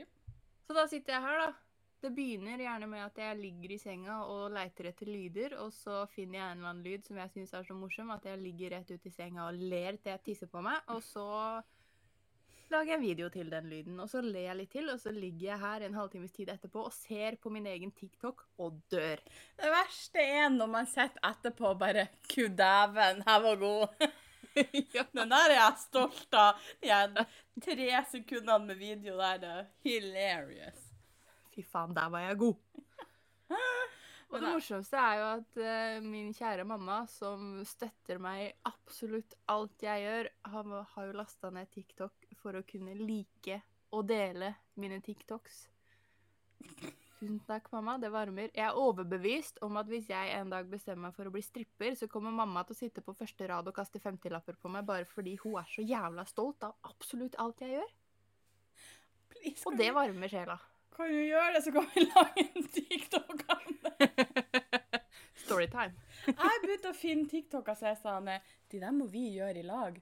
Ja. 0.01 0.05
Så 0.65 0.73
da 0.73 0.87
sitter 0.89 1.13
jeg 1.17 1.21
her, 1.27 1.41
da. 1.43 1.51
Det 2.01 2.11
begynner 2.13 2.61
gjerne 2.61 2.87
med 2.89 3.01
at 3.05 3.17
jeg 3.17 3.37
ligger 3.39 3.71
i 3.73 3.79
senga 3.81 4.17
og 4.29 4.51
leiter 4.53 4.91
etter 4.91 5.09
lyder, 5.09 5.55
og 5.63 5.71
så 5.73 6.03
finner 6.11 6.39
jeg 6.39 6.49
en 6.49 6.59
eller 6.59 6.71
annen 6.73 6.85
lyd 6.85 7.07
som 7.07 7.21
jeg 7.21 7.31
syns 7.33 7.55
er 7.55 7.65
så 7.65 7.77
morsom 7.77 8.11
at 8.13 8.27
jeg 8.29 8.41
ligger 8.41 8.75
rett 8.75 8.91
ut 8.91 9.07
i 9.07 9.13
senga 9.13 9.47
og 9.47 9.63
ler 9.71 9.97
til 9.97 10.13
jeg 10.13 10.23
tisser 10.27 10.51
på 10.51 10.61
meg, 10.65 10.83
og 10.93 11.01
så 11.05 11.25
lager 12.73 12.91
jeg 12.91 12.99
en 12.99 13.05
video 13.05 13.29
til 13.33 13.49
den 13.53 13.69
lyden, 13.71 13.97
og 14.03 14.09
så 14.11 14.21
ler 14.25 14.49
jeg 14.49 14.59
litt 14.59 14.71
til, 14.75 14.91
og 14.91 15.01
så 15.01 15.13
ligger 15.15 15.47
jeg 15.47 15.61
her 15.63 15.85
en 15.85 15.97
halvtimes 15.97 16.35
tid 16.35 16.51
etterpå 16.53 16.85
og 16.89 16.93
ser 16.93 17.39
på 17.41 17.53
min 17.53 17.67
egen 17.71 17.93
TikTok 17.95 18.45
og 18.61 18.79
dør. 18.91 19.21
Det 19.57 19.73
verste 19.73 20.27
er 20.35 20.49
når 20.53 20.71
man 20.77 20.89
sitter 20.91 21.21
etterpå 21.31 21.71
og 21.73 21.81
bare 21.81 22.07
Gud 22.29 22.57
dæven, 22.59 23.23
jeg 23.25 23.45
var 23.47 23.61
god. 23.65 24.07
Den 25.15 25.31
der 25.31 25.49
er 25.51 25.57
jeg 25.57 25.79
stolt 25.81 26.37
av. 26.39 26.61
De 26.79 27.25
tre 27.65 28.03
sekundene 28.11 28.69
med 28.69 28.79
video 28.79 29.17
der 29.19 29.41
det 29.41 29.53
er 29.57 29.71
hilarious. 29.83 30.84
Fy 31.55 31.63
faen, 31.65 31.95
der 31.95 32.11
var 32.11 32.25
jeg 32.25 32.39
god. 32.41 32.55
Og 34.31 34.41
det 34.41 34.49
morsomste 34.49 34.99
er 34.99 35.19
jo 35.21 35.27
at 35.29 35.59
uh, 35.61 36.03
min 36.03 36.33
kjære 36.35 36.65
mamma, 36.67 37.03
som 37.07 37.61
støtter 37.67 38.19
meg 38.19 38.41
i 38.47 38.51
absolutt 38.67 39.37
alt 39.53 39.85
jeg 39.85 40.03
gjør, 40.03 40.29
har, 40.51 40.73
har 40.95 41.07
jo 41.07 41.15
lasta 41.21 41.53
ned 41.55 41.71
TikTok 41.71 42.27
for 42.41 42.57
å 42.59 42.65
kunne 42.67 42.97
like 42.99 43.61
og 43.95 44.09
dele 44.09 44.51
mine 44.81 44.99
TikToks. 45.05 45.63
Tusen 47.15 47.39
takk, 47.47 47.69
mamma. 47.71 47.95
Det 47.97 48.11
varmer. 48.11 48.51
Jeg 48.53 48.65
er 48.67 48.77
overbevist 48.77 49.61
om 49.63 49.79
at 49.79 49.87
hvis 49.89 50.09
jeg 50.11 50.33
en 50.35 50.51
dag 50.51 50.67
bestemmer 50.69 51.07
meg 51.07 51.15
for 51.15 51.29
å 51.29 51.33
bli 51.33 51.41
stripper, 51.45 51.95
så 51.95 52.09
kommer 52.11 52.33
mamma 52.35 52.65
til 52.67 52.75
å 52.75 52.79
sitte 52.81 53.03
på 53.05 53.15
første 53.15 53.47
rad 53.49 53.69
og 53.71 53.75
kaste 53.77 54.01
50-lapper 54.03 54.59
på 54.59 54.71
meg 54.73 54.85
bare 54.87 55.07
fordi 55.07 55.37
hun 55.43 55.55
er 55.61 55.69
så 55.71 55.85
jævla 55.85 56.25
stolt 56.27 56.67
av 56.67 56.75
absolutt 56.91 57.37
alt 57.41 57.63
jeg 57.63 57.77
gjør. 57.77 57.93
Please, 59.31 59.63
Og 59.65 59.79
det 59.79 59.89
varmer 59.95 60.31
sjela. 60.31 60.59
Kan 60.95 61.11
du 61.11 61.19
gjøre 61.27 61.53
det, 61.57 61.61
så 61.65 61.71
kan 61.75 61.87
vi 61.93 62.05
lage 62.13 62.43
en 62.45 62.67
TikTok 62.75 63.45
av 63.51 63.65
det. 63.83 64.09
Storytime. 65.45 65.93
Jeg 66.31 66.61
begynte 66.63 66.91
å 66.91 66.97
finne 66.97 67.27
TikToker 67.29 67.75
som 67.77 67.89
er 67.91 67.97
sånn 68.01 68.29
De 68.71 68.79
der 68.81 68.93
må 68.95 69.05
vi 69.11 69.25
gjøre 69.35 69.61
i 69.61 69.65
lag. 69.67 69.97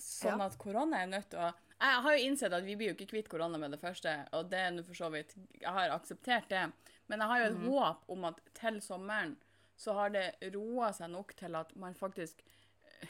Sånn 0.00 0.38
Ja. 0.38 0.46
at 0.46 0.58
korona 0.60 1.02
er 1.02 1.08
nødt 1.10 1.30
til 1.32 1.40
å 1.42 1.50
Jeg 1.80 2.02
har 2.04 2.14
jo 2.16 2.24
innsett 2.28 2.54
at 2.56 2.64
vi 2.64 2.76
blir 2.76 2.92
jo 2.92 2.94
ikke 2.96 3.10
kvitt 3.10 3.28
korona 3.32 3.58
med 3.60 3.74
det 3.74 3.80
første, 3.82 4.12
og 4.32 4.48
det 4.52 4.60
er 4.60 4.70
nå 4.72 4.84
for 4.86 4.96
så 4.96 5.10
vidt 5.12 5.34
Jeg 5.60 5.72
har 5.72 5.92
akseptert 5.92 6.48
det. 6.52 6.62
Men 7.08 7.20
jeg 7.20 7.28
har 7.28 7.42
jo 7.42 7.48
et 7.50 7.58
håp 7.66 8.06
om 8.14 8.24
at 8.30 8.40
til 8.56 8.80
sommeren 8.84 9.36
så 9.76 9.92
har 9.98 10.08
det 10.14 10.24
roa 10.54 10.88
seg 10.96 11.10
nok 11.12 11.34
til 11.36 11.54
at 11.58 11.74
man 11.76 11.92
faktisk 11.94 12.40
eh, 13.02 13.08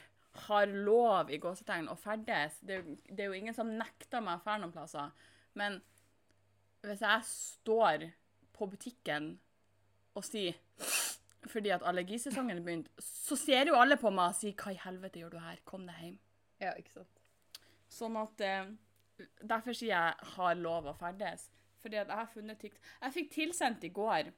har 0.49 0.67
lov 0.67 1.29
i 1.31 1.37
gåsetegn 1.39 1.87
å 1.87 1.95
ferdes. 1.95 2.57
Det 2.59 2.81
det 3.07 3.23
er 3.23 3.29
jo 3.31 3.37
ingen 3.39 3.55
som 3.55 3.71
nekter 3.79 4.19
meg 4.21 4.41
å 4.41 4.43
dra 4.43 4.57
noen 4.59 4.73
plasser. 4.75 5.13
Men 5.55 5.79
hvis 6.91 7.03
jeg 7.05 7.27
står 7.27 8.07
på 8.57 8.67
butikken 8.71 9.35
og 10.17 10.25
sier 10.25 10.57
fordi 11.47 11.71
at 11.71 11.85
allergisesongen 11.87 12.57
er 12.57 12.63
begynt, 12.65 12.89
så 12.99 13.37
ser 13.39 13.69
jo 13.69 13.77
alle 13.79 13.95
på 13.99 14.09
meg 14.11 14.33
og 14.33 14.35
sier 14.35 14.55
'Hva 14.57 14.73
i 14.73 14.81
helvete 14.83 15.21
gjør 15.21 15.35
du 15.35 15.39
her? 15.39 15.61
Kom 15.65 15.85
deg 15.87 15.95
hjem'. 16.01 16.17
Ja, 16.59 16.73
ikke 16.73 16.91
sant. 16.91 17.21
Sånn 17.89 18.17
at 18.19 18.41
eh, 18.41 18.73
Derfor 19.41 19.73
sier 19.73 19.95
jeg 19.95 20.13
'har 20.33 20.55
lov 20.55 20.85
å 20.85 20.97
ferdes'. 20.97 21.49
Fordi 21.81 21.95
at 21.95 22.07
jeg 22.07 22.17
har 22.17 22.27
funnet 22.27 22.59
tikt. 22.59 22.79
Jeg 23.01 23.13
fikk 23.13 23.31
tilsendt 23.31 23.83
i 23.83 23.89
går 23.89 24.31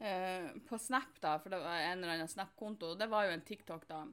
eh, 0.00 0.50
på 0.68 0.78
Snap, 0.78 1.20
da, 1.20 1.38
for 1.38 1.50
det 1.50 1.60
var 1.62 1.80
en 1.80 1.98
eller 1.98 2.14
annen 2.14 2.28
Snap-konto. 2.28 2.94
Det 2.94 3.08
var 3.10 3.24
jo 3.24 3.30
en 3.32 3.44
TikTok, 3.46 3.88
da. 3.88 4.06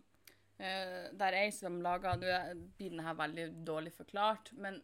Eh, 0.57 1.12
der 1.12 1.36
ei 1.36 1.50
som 1.51 1.81
laga 1.84 2.15
Nå 2.15 2.27
blir 2.77 2.89
den 2.93 3.03
her 3.03 3.13
veldig 3.13 3.50
dårlig 3.67 3.93
forklart, 3.93 4.53
men 4.53 4.81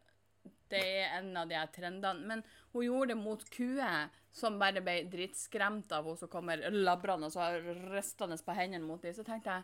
det 0.72 0.82
er 0.82 1.20
en 1.20 1.30
av 1.38 1.50
de 1.50 1.58
her 1.60 1.70
trendene. 1.76 2.28
Men 2.28 2.44
hun 2.72 2.86
gjorde 2.86 3.14
det 3.14 3.20
mot 3.22 3.46
kuer 3.54 4.10
som 4.32 4.60
bare 4.60 4.84
ble 4.84 5.02
dritskremt 5.12 5.92
av 5.92 6.08
hun 6.08 6.18
som 6.18 6.32
kommer 6.32 6.64
labrende 6.72 7.28
og 7.28 7.36
så 7.36 7.50
ristende 7.92 8.40
på 8.40 8.56
hendene 8.56 8.88
mot 8.88 9.02
dem. 9.04 9.16
Så 9.16 9.28
tenkte 9.28 9.58
jeg 9.58 9.64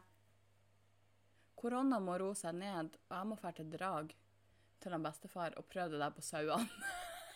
korona 1.57 1.99
må 2.03 2.17
roe 2.21 2.35
seg 2.37 2.55
ned, 2.59 2.93
og 3.09 3.15
jeg 3.15 3.27
må 3.29 3.37
dra 3.39 3.51
til 3.55 3.69
Drag 3.73 4.13
til 4.77 4.93
han 4.93 5.05
bestefar 5.05 5.55
og 5.57 5.65
prøve 5.71 5.95
det 5.95 6.01
der 6.03 6.13
på 6.13 6.21
sauene. 6.21 6.67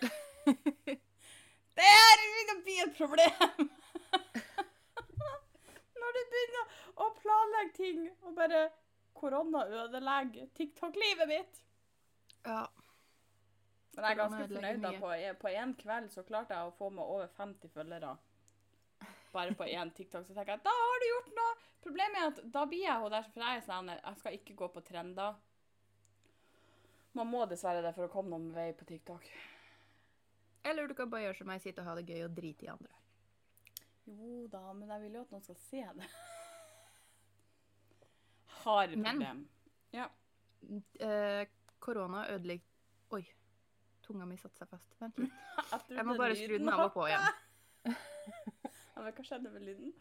det 1.78 1.88
her 1.88 2.22
å 2.54 2.58
bli 2.66 2.76
et 2.84 2.94
problem! 2.98 3.72
Når 6.02 6.18
du 6.18 6.22
begynner 6.34 6.78
å 7.02 7.10
planlegge 7.18 7.74
ting, 7.80 8.06
og 8.22 8.36
bare 8.38 8.68
korona 9.18 9.66
ødelegger 9.82 10.50
TikTok-livet 10.58 11.30
mitt. 11.30 11.64
Ja. 12.46 12.66
Men 13.96 14.06
jeg 14.06 14.12
er 14.12 14.20
ganske 14.22 14.48
fornøyd. 14.48 14.82
da. 14.82 14.92
På, 15.00 15.12
på 15.42 15.52
en 15.52 15.74
kveld 15.76 16.12
så 16.14 16.24
klarte 16.24 16.56
jeg 16.56 16.68
å 16.70 16.76
få 16.78 16.90
med 16.96 17.04
over 17.04 17.28
50 17.38 17.74
følgere. 17.74 18.14
Bare 19.32 19.56
på 19.56 19.68
én 19.68 19.92
TikTok. 19.96 20.26
Så 20.28 20.34
tenker 20.36 20.56
jeg 20.58 20.64
da 20.64 20.74
har 20.76 21.00
du 21.04 21.08
gjort 21.10 21.32
noe! 21.38 21.54
Problemet 21.82 22.20
er 22.22 22.28
at 22.30 22.42
da 22.54 22.66
blir 22.70 22.84
jeg 22.86 23.00
hun 23.02 23.12
der, 23.12 23.28
for 23.34 23.42
jeg 23.44 23.58
er 23.58 23.64
sånn 23.66 23.90
jeg 23.92 24.18
skal 24.20 24.36
ikke 24.38 24.56
gå 24.60 24.68
på 24.76 24.84
trender. 24.86 25.40
Man 27.18 27.28
må 27.28 27.44
dessverre 27.50 27.82
det 27.84 27.92
for 27.96 28.08
å 28.08 28.12
komme 28.12 28.32
noen 28.32 28.52
vei 28.56 28.70
på 28.78 28.86
TikTok. 28.88 29.26
Eller 30.64 30.88
du 30.88 30.94
kan 30.96 31.10
bare 31.10 31.26
gjøre 31.26 31.40
som 31.42 31.50
meg, 31.50 31.64
sitte 31.64 31.82
og 31.82 31.90
ha 31.90 31.96
det 31.98 32.06
gøy 32.08 32.26
og 32.28 32.36
drite 32.38 32.68
i 32.68 32.70
andre. 32.72 32.94
Jo 34.12 34.46
da, 34.52 34.62
men 34.78 34.92
jeg 34.94 35.04
vil 35.08 35.18
jo 35.18 35.24
at 35.26 35.34
noen 35.34 35.44
skal 35.44 35.58
se 35.66 35.84
det. 35.98 36.10
Har 38.62 38.88
Men- 38.96 39.04
problem. 39.04 39.42
Ja. 39.92 40.08
Eh, 41.00 41.48
korona 41.80 42.28
ødelegger 42.30 42.68
Oi. 43.12 43.26
Tunga 44.12 44.26
mi 44.28 44.36
satte 44.36 44.60
seg 44.60 44.68
fast. 44.68 44.90
Vent 45.00 45.20
litt. 45.24 45.36
Jeg, 45.96 46.04
må 46.04 46.18
bare 46.20 46.36
skru 46.36 46.58
den 46.58 46.70
av 46.72 46.90
og 46.90 46.96
på 46.98 47.08
igjen. 47.08 47.28
Ja, 48.92 49.06
men 49.06 49.14
hva 49.16 49.24
skjedde 49.24 49.50
med 49.54 49.64
lyden? 49.64 49.94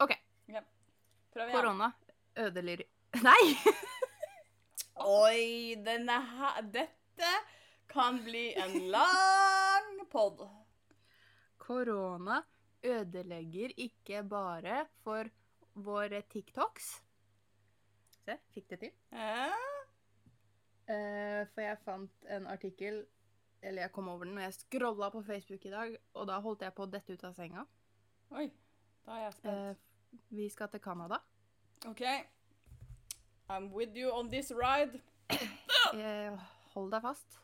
OK. 0.00 0.14
Ja. 0.50 0.62
Prøv 1.34 1.50
igjen. 1.50 1.58
Korona 1.60 1.88
ødelegger 2.40 2.88
Nei! 3.28 3.44
Oi, 5.04 5.76
denne 5.84 6.16
her 6.30 6.64
Dette 6.72 7.34
kan 7.92 8.22
bli 8.24 8.46
en 8.58 8.78
lang 8.96 10.00
pod. 10.10 10.40
Korona 11.60 12.40
ødelegger 12.82 13.76
ikke 13.76 14.24
bare 14.32 14.86
for 15.04 15.28
våre 15.76 16.24
TikToks 16.32 16.94
Se, 18.24 18.40
fikk 18.56 18.72
det 18.72 18.80
til. 18.86 18.96
Eh? 19.12 19.79
Eh, 20.90 21.42
for 21.52 21.62
jeg 21.62 21.78
fant 21.84 22.24
en 22.34 22.46
artikkel 22.50 23.04
Eller 23.62 23.84
jeg 23.84 23.92
kom 23.94 24.08
over 24.10 24.26
den 24.26 24.38
og 24.40 24.42
jeg 24.42 24.56
scrolla 24.56 25.10
på 25.12 25.20
Facebook 25.22 25.66
i 25.68 25.72
dag, 25.74 25.96
og 26.16 26.26
da 26.30 26.38
holdt 26.40 26.64
jeg 26.64 26.72
på 26.74 26.86
å 26.86 26.88
dette 26.88 27.12
ut 27.12 27.24
av 27.28 27.34
senga. 27.36 27.66
Oi, 28.32 28.46
da 29.04 29.18
er 29.18 29.26
jeg 29.26 29.34
spent. 29.36 29.82
Uh, 29.84 30.22
vi 30.32 30.46
skal 30.48 30.70
til 30.72 30.80
Canada. 30.80 31.18
OK. 31.84 32.00
I'm 33.52 33.68
with 33.74 33.92
you 34.00 34.08
on 34.16 34.32
this 34.32 34.48
ride. 34.56 35.02
Uh, 35.92 36.40
hold 36.72 36.88
deg 36.94 37.04
fast. 37.04 37.36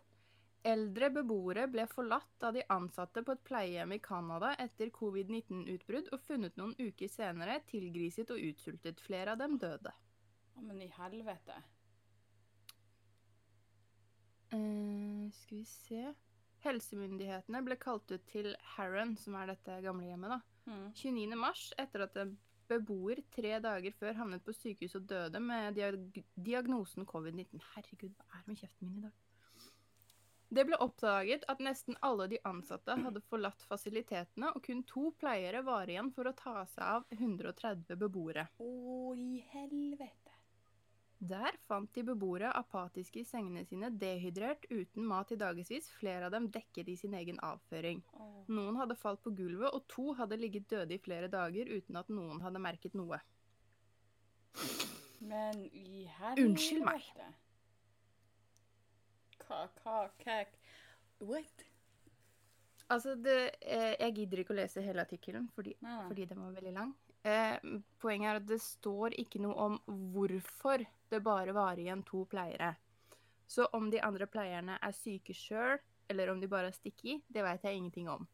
Eldre 0.67 1.13
beboere 1.15 1.69
ble 1.69 1.85
forlatt 1.91 2.49
av 2.49 2.57
de 2.57 2.65
ansatte 2.73 3.21
på 3.23 3.37
et 3.37 3.45
pleiehjem 3.47 3.93
i 3.99 4.03
Canada 4.03 4.55
etter 4.63 4.89
covid-19-utbrudd, 4.97 6.09
og 6.17 6.25
funnet 6.25 6.57
noen 6.57 6.73
uker 6.81 7.13
senere 7.13 7.61
tilgriset 7.69 8.33
og 8.33 8.41
utsultet. 8.41 9.05
Flere 9.05 9.37
av 9.37 9.45
dem 9.45 9.61
døde. 9.61 9.93
Å, 10.57 10.65
men 10.65 10.81
i 10.81 10.89
helvete. 10.97 11.61
Eh, 14.55 15.27
skal 15.35 15.59
vi 15.59 15.65
se 15.67 16.15
Helsemyndighetene 16.67 17.63
ble 17.67 17.77
kalt 17.79 18.11
ut 18.11 18.25
til 18.31 18.55
Harron, 18.75 19.15
som 19.21 19.37
er 19.39 19.53
dette 19.53 19.79
gamlehjemmet, 19.85 20.37
da. 20.37 20.41
Mm. 20.67 20.87
29. 20.99 21.37
mars, 21.39 21.69
etter 21.79 22.07
at 22.07 22.17
en 22.23 22.33
beboer 22.67 23.21
tre 23.35 23.59
dager 23.63 23.95
før 24.01 24.19
havnet 24.19 24.43
på 24.43 24.55
sykehus 24.57 24.97
og 24.99 25.07
døde 25.07 25.41
med 25.43 25.77
diag 25.77 26.01
diagnosen 26.35 27.07
covid-19. 27.07 27.63
Herregud, 27.75 28.17
hva 28.17 28.27
er 28.33 28.43
det 28.43 28.51
med 28.51 28.61
kjeften 28.63 28.89
min 28.89 28.99
i 28.99 29.07
dag? 29.07 29.23
Det 30.57 30.63
ble 30.67 30.79
oppdaget 30.79 31.45
at 31.51 31.63
nesten 31.63 31.97
alle 32.07 32.29
de 32.31 32.39
ansatte 32.47 32.95
hadde 33.03 33.23
forlatt 33.31 33.65
fasilitetene, 33.67 34.53
og 34.55 34.63
kun 34.63 34.85
to 34.87 35.11
pleiere 35.19 35.65
var 35.67 35.91
igjen 35.91 36.13
for 36.15 36.31
å 36.31 36.35
ta 36.39 36.63
seg 36.71 36.85
av 36.87 37.07
130 37.19 37.99
beboere. 37.99 38.47
Å, 38.63 38.71
i 39.19 39.43
helvete. 39.51 40.26
Der 41.19 41.57
fant 41.65 41.89
de 41.97 42.03
beboere 42.05 42.51
apatiske 42.59 43.23
i 43.23 43.25
sengene 43.25 43.63
sine, 43.65 43.89
dehydrert, 43.89 44.67
uten 44.69 45.07
mat 45.09 45.31
i 45.33 45.39
dagevis, 45.41 45.89
flere 45.97 46.29
av 46.29 46.35
dem 46.35 46.51
dekket 46.53 46.91
i 46.93 46.97
sin 47.01 47.17
egen 47.17 47.41
avføring. 47.47 48.03
Noen 48.53 48.77
hadde 48.77 48.99
falt 49.01 49.23
på 49.25 49.33
gulvet, 49.39 49.73
og 49.73 49.87
to 49.89 50.13
hadde 50.19 50.37
ligget 50.37 50.69
døde 50.71 50.95
i 50.95 51.01
flere 51.01 51.31
dager 51.33 51.73
uten 51.73 51.97
at 51.97 52.13
noen 52.13 52.43
hadde 52.45 52.61
merket 52.61 52.99
noe. 52.99 53.23
Men 55.25 55.65
i 55.73 56.05
helvete. 56.19 56.45
Unnskyld 56.45 56.85
meg. 56.85 57.09
Hva 59.47 60.45
What? 61.25 61.65
Altså, 62.93 63.15
det, 63.17 63.51
eh, 63.63 63.97
jeg 63.99 64.15
gidder 64.15 64.43
ikke 64.43 64.53
å 64.55 64.61
lese 64.61 64.85
hele 64.85 65.03
artikkelen, 65.03 65.49
fordi, 65.57 65.75
fordi 65.81 66.27
den 66.29 66.43
var 66.45 66.53
veldig 66.55 66.73
lang. 66.77 66.93
Eh, 67.27 67.57
poenget 67.99 68.31
er 68.31 68.41
at 68.41 68.47
det 68.47 68.61
står 68.63 69.17
ikke 69.19 69.41
noe 69.43 69.57
om 69.59 69.79
hvorfor 70.15 70.85
det 71.11 71.23
bare 71.25 71.55
var 71.57 71.79
igjen 71.81 72.05
to 72.07 72.23
pleiere. 72.31 72.75
Så 73.51 73.67
om 73.75 73.91
de 73.91 74.03
andre 74.03 74.29
pleierne 74.31 74.79
er 74.83 74.95
syke 74.95 75.35
sjøl, 75.35 75.79
eller 76.11 76.31
om 76.31 76.41
de 76.43 76.51
bare 76.51 76.71
er 76.71 76.77
sticky, 76.77 77.21
det 77.27 77.43
vet 77.43 77.67
jeg 77.67 77.79
ingenting 77.79 78.11
om. 78.11 78.27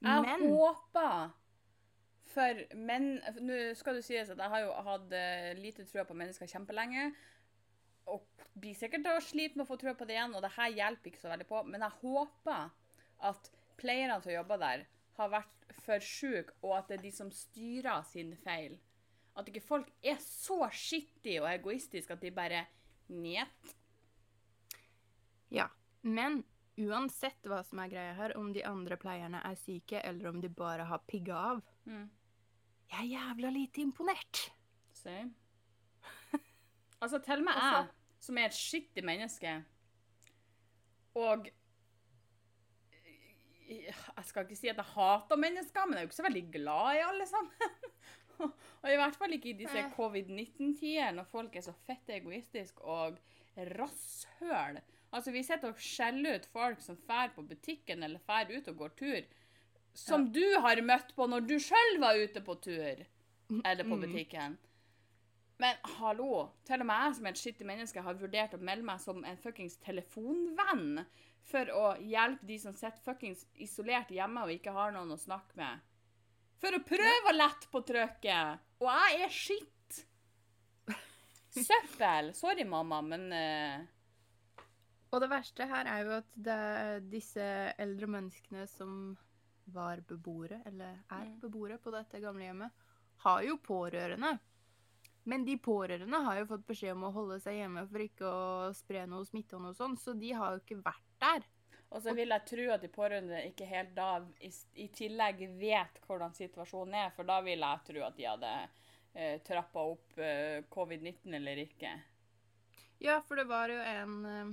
Jeg 0.00 0.24
Men 0.24 0.44
håper 0.54 1.30
For 2.28 2.60
menn 2.76 3.16
Nå 3.42 3.56
skal 3.74 3.96
det 3.98 4.04
sies 4.06 4.28
at 4.30 4.38
jeg 4.38 4.52
har 4.52 4.60
jo 4.62 4.74
hatt 4.86 5.14
eh, 5.16 5.56
lite 5.58 5.86
trua 5.88 6.04
på 6.06 6.16
mennesker 6.16 6.48
kjempelenge. 6.48 7.08
Og 8.08 8.24
blir 8.54 8.76
sikkert 8.76 9.04
til 9.04 9.16
å 9.16 9.24
slite 9.24 9.58
med 9.58 9.64
å 9.66 9.68
få 9.68 9.76
trua 9.80 9.96
på 9.96 10.06
det 10.08 10.16
igjen, 10.16 10.36
og 10.36 10.44
det 10.44 10.54
her 10.54 10.70
hjelper 10.76 11.10
ikke 11.10 11.20
så 11.24 11.32
veldig 11.32 11.48
på. 11.48 11.62
Men 11.68 11.84
jeg 11.84 12.00
håper 12.04 12.70
at 13.28 13.50
pleierne 13.80 14.20
som 14.22 14.32
jobber 14.32 14.60
der, 14.60 14.84
har 15.18 15.30
vært 15.32 15.72
for 15.84 16.00
sjuke, 16.04 16.54
og 16.62 16.76
at 16.78 16.88
det 16.90 16.98
er 16.98 17.02
de 17.02 17.12
som 17.14 17.30
styrer 17.34 18.04
sin 18.08 18.34
feil. 18.44 18.76
At 19.38 19.48
ikke 19.50 19.62
folk 19.62 19.90
er 20.02 20.18
så 20.22 20.64
skittige 20.74 21.42
og 21.42 21.48
egoistiske 21.52 22.12
at 22.16 22.22
de 22.24 22.30
bare 22.34 22.64
Njet. 23.08 23.70
Ja, 25.48 25.64
men 26.04 26.42
uansett 26.78 27.46
hva 27.48 27.62
som 27.64 27.80
er 27.80 27.88
greia 27.88 28.12
her, 28.18 28.34
om 28.36 28.50
de 28.52 28.60
andre 28.68 28.98
pleierne 29.00 29.40
er 29.48 29.56
syke, 29.56 30.02
eller 30.04 30.28
om 30.28 30.42
de 30.42 30.50
bare 30.52 30.84
har 30.90 31.00
pigga 31.08 31.34
av, 31.54 31.62
Mm. 31.86 32.10
jeg 32.90 32.98
er 33.00 33.08
jævla 33.14 33.50
lite 33.50 33.80
imponert. 33.80 34.50
Same. 34.92 35.32
Altså, 37.00 37.18
til 37.24 37.38
og 37.38 37.44
med 37.44 37.54
Altså- 37.56 37.78
jeg, 37.78 37.88
som 38.20 38.38
er 38.38 38.44
et 38.44 38.52
skittig 38.54 39.04
menneske, 39.04 39.64
og 41.14 41.48
Jeg 43.68 44.24
skal 44.24 44.46
ikke 44.46 44.56
si 44.56 44.70
at 44.70 44.78
jeg 44.80 44.92
hater 44.94 45.36
mennesker, 45.40 45.86
men 45.86 45.98
jeg 45.98 46.00
er 46.00 46.06
jo 46.06 46.08
ikke 46.10 46.20
så 46.20 46.26
veldig 46.28 46.44
glad 46.54 46.96
i 46.96 47.02
alle 47.04 47.26
sammen. 47.28 47.88
og 48.82 48.92
i 48.92 48.96
hvert 48.96 49.16
fall 49.18 49.34
ikke 49.36 49.50
i 49.50 49.58
disse 49.58 49.82
covid-19-tider, 49.96 51.10
når 51.16 51.26
folk 51.28 51.56
er 51.58 51.66
så 51.66 51.74
fette 51.86 52.14
egoistiske 52.16 52.80
og 52.84 53.18
rasshøl. 53.78 54.78
Altså, 55.12 55.32
vi 55.32 55.42
sitter 55.42 55.72
og 55.72 55.80
skjeller 55.82 56.38
ut 56.38 56.46
folk 56.52 56.80
som 56.84 56.96
fær 57.08 57.32
på 57.34 57.44
butikken 57.48 58.02
eller 58.04 58.22
fær 58.28 58.50
ut 58.52 58.68
og 58.72 58.80
går 58.84 58.94
tur, 58.98 59.28
som 59.98 60.28
du 60.32 60.44
har 60.62 60.80
møtt 60.84 61.14
på 61.16 61.26
når 61.26 61.46
du 61.48 61.56
sjøl 61.60 61.96
var 62.02 62.18
ute 62.20 62.40
på 62.44 62.54
tur 62.62 63.04
eller 63.64 63.84
på 63.84 63.96
Mm. 63.96 64.00
butikken. 64.04 64.58
Men 65.58 65.74
hallo, 65.98 66.50
til 66.64 66.80
og 66.80 66.86
med 66.86 67.00
jeg 67.02 67.14
som 67.16 67.26
er 67.26 67.30
et 67.30 67.40
skittig 67.40 67.66
menneske 67.66 68.02
har 68.04 68.14
vurdert 68.14 68.52
å 68.54 68.60
melde 68.62 68.84
meg 68.86 69.00
som 69.02 69.24
en 69.24 69.40
fuckings 69.42 69.76
telefonvenn 69.82 71.00
for 71.48 71.70
å 71.72 71.84
hjelpe 72.04 72.46
de 72.48 72.58
som 72.60 72.76
sitter 72.76 73.00
fuckings 73.04 73.46
isolert 73.60 74.10
hjemme 74.12 74.44
og 74.44 74.52
ikke 74.52 74.74
har 74.76 74.92
noen 74.94 75.14
å 75.14 75.20
snakke 75.20 75.56
med. 75.58 75.84
For 76.58 76.74
å 76.74 76.82
prøve 76.84 77.30
å 77.30 77.36
lette 77.36 77.70
på 77.70 77.82
trykket. 77.86 78.64
Og 78.82 78.88
jeg 78.90 79.22
er 79.24 79.34
skitt. 79.34 80.00
Søppel. 81.58 82.34
Sorry, 82.36 82.66
mamma, 82.68 83.00
men 83.02 83.30
uh... 83.32 83.86
Og 85.08 85.22
det 85.24 85.30
verste 85.32 85.64
her 85.70 85.88
er 85.88 86.04
jo 86.04 86.16
at 86.18 86.34
det 86.36 86.54
er 86.54 87.06
disse 87.08 87.44
eldre 87.80 88.10
menneskene 88.12 88.66
som 88.68 89.16
var 89.72 90.02
beboere, 90.08 90.60
eller 90.68 90.98
er 91.08 91.24
Mm. 91.24 91.40
beboere 91.40 91.78
på 91.80 91.92
dette 91.92 92.20
gamlehjemmet, 92.20 92.70
har 93.24 93.42
jo 93.42 93.56
pårørende. 93.56 94.38
Men 95.24 95.44
de 95.44 95.56
pårørende 95.56 96.20
har 96.24 96.38
jo 96.40 96.46
fått 96.52 96.66
beskjed 96.68 96.92
om 96.92 97.08
å 97.08 97.12
holde 97.12 97.40
seg 97.40 97.56
hjemme 97.56 97.86
for 97.88 98.04
ikke 98.04 98.28
å 98.28 98.74
spre 98.76 99.06
noe 99.06 99.24
smitte 99.28 99.56
og 99.56 99.62
noe 99.62 99.76
sånt, 99.76 100.00
så 100.00 100.12
de 100.16 100.32
har 100.32 100.54
jo 100.54 100.62
ikke 100.62 100.82
vært 100.84 101.07
der. 101.20 101.46
Og 101.88 102.02
så 102.04 102.12
vil 102.12 102.28
jeg 102.28 102.44
tro 102.44 102.66
at 102.74 102.82
de 102.84 102.90
pårørende 102.92 103.38
ikke 103.48 103.64
helt 103.70 103.94
da 103.96 104.10
i, 104.44 104.50
i 104.76 104.88
tillegg 104.92 105.40
vet 105.56 106.00
hvordan 106.06 106.34
situasjonen 106.36 106.94
er, 107.06 107.10
for 107.16 107.24
da 107.28 107.38
vil 107.46 107.64
jeg 107.64 107.84
tro 107.86 108.02
at 108.04 108.16
de 108.18 108.26
hadde 108.28 108.50
eh, 109.14 109.38
trappa 109.46 109.86
opp 109.94 110.18
eh, 110.20 110.60
covid-19 110.68 111.36
eller 111.40 111.62
ikke. 111.64 111.94
Ja, 113.00 113.20
for 113.24 113.40
det 113.40 113.46
var 113.48 113.72
jo 113.72 113.78
en 113.80 114.18
eh, 114.28 114.50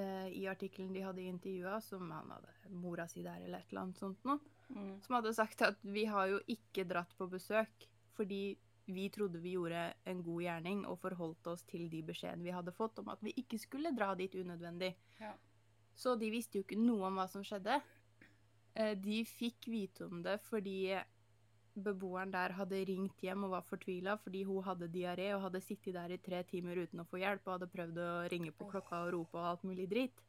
eh, 0.00 0.26
i 0.40 0.46
artikkelen 0.50 0.90
de 0.96 1.04
hadde 1.06 1.22
intervjua, 1.30 1.78
som 1.84 2.10
han 2.10 2.34
hadde 2.34 2.74
mora 2.74 3.06
si 3.08 3.22
der 3.22 3.44
eller 3.44 3.62
et 3.62 3.70
eller 3.70 3.86
annet 3.86 4.02
sånt 4.02 4.24
noe, 4.26 4.40
Mm. 4.70 5.00
som 5.02 5.16
hadde 5.16 5.32
sagt 5.34 5.62
at 5.66 5.80
vi 5.82 6.04
har 6.06 6.28
jo 6.30 6.36
ikke 6.46 6.84
dratt 6.86 7.10
på 7.18 7.26
besøk 7.26 7.88
fordi 8.14 8.52
vi 8.94 9.06
trodde 9.12 9.40
vi 9.42 9.54
gjorde 9.56 9.84
en 10.10 10.22
god 10.26 10.42
gjerning 10.42 10.82
og 10.88 10.98
forholdt 11.02 11.46
oss 11.52 11.62
til 11.68 11.88
de 11.92 12.02
beskjedene 12.06 12.46
vi 12.46 12.54
hadde 12.54 12.74
fått 12.76 12.98
om 13.02 13.08
at 13.12 13.22
vi 13.24 13.34
ikke 13.42 13.58
skulle 13.60 13.94
dra 13.96 14.12
dit 14.18 14.34
unødvendig. 14.34 14.94
Ja. 15.20 15.32
Så 15.96 16.16
de 16.16 16.30
visste 16.32 16.58
jo 16.58 16.64
ikke 16.64 16.78
noe 16.80 17.08
om 17.10 17.18
hva 17.20 17.26
som 17.28 17.44
skjedde. 17.44 17.80
Eh, 18.74 18.94
De 18.98 19.22
fikk 19.28 19.68
vite 19.68 20.06
om 20.06 20.22
det 20.24 20.38
fordi 20.46 20.94
beboeren 21.80 22.32
der 22.34 22.54
hadde 22.58 22.80
ringt 22.88 23.22
hjem 23.22 23.44
og 23.46 23.54
var 23.54 23.66
fortvila 23.68 24.16
fordi 24.20 24.42
hun 24.44 24.64
hadde 24.66 24.90
diaré 24.92 25.30
og 25.34 25.44
hadde 25.46 25.62
sittet 25.62 25.94
der 25.94 26.12
i 26.12 26.18
tre 26.18 26.42
timer 26.48 26.82
uten 26.82 27.02
å 27.02 27.06
få 27.08 27.20
hjelp 27.22 27.46
og 27.46 27.54
hadde 27.56 27.70
prøvd 27.74 28.00
å 28.02 28.10
ringe 28.32 28.52
på 28.52 28.68
klokka 28.72 29.04
og 29.06 29.12
rope 29.14 29.38
og 29.38 29.50
alt 29.52 29.66
mulig 29.68 29.86
drit. 29.90 30.24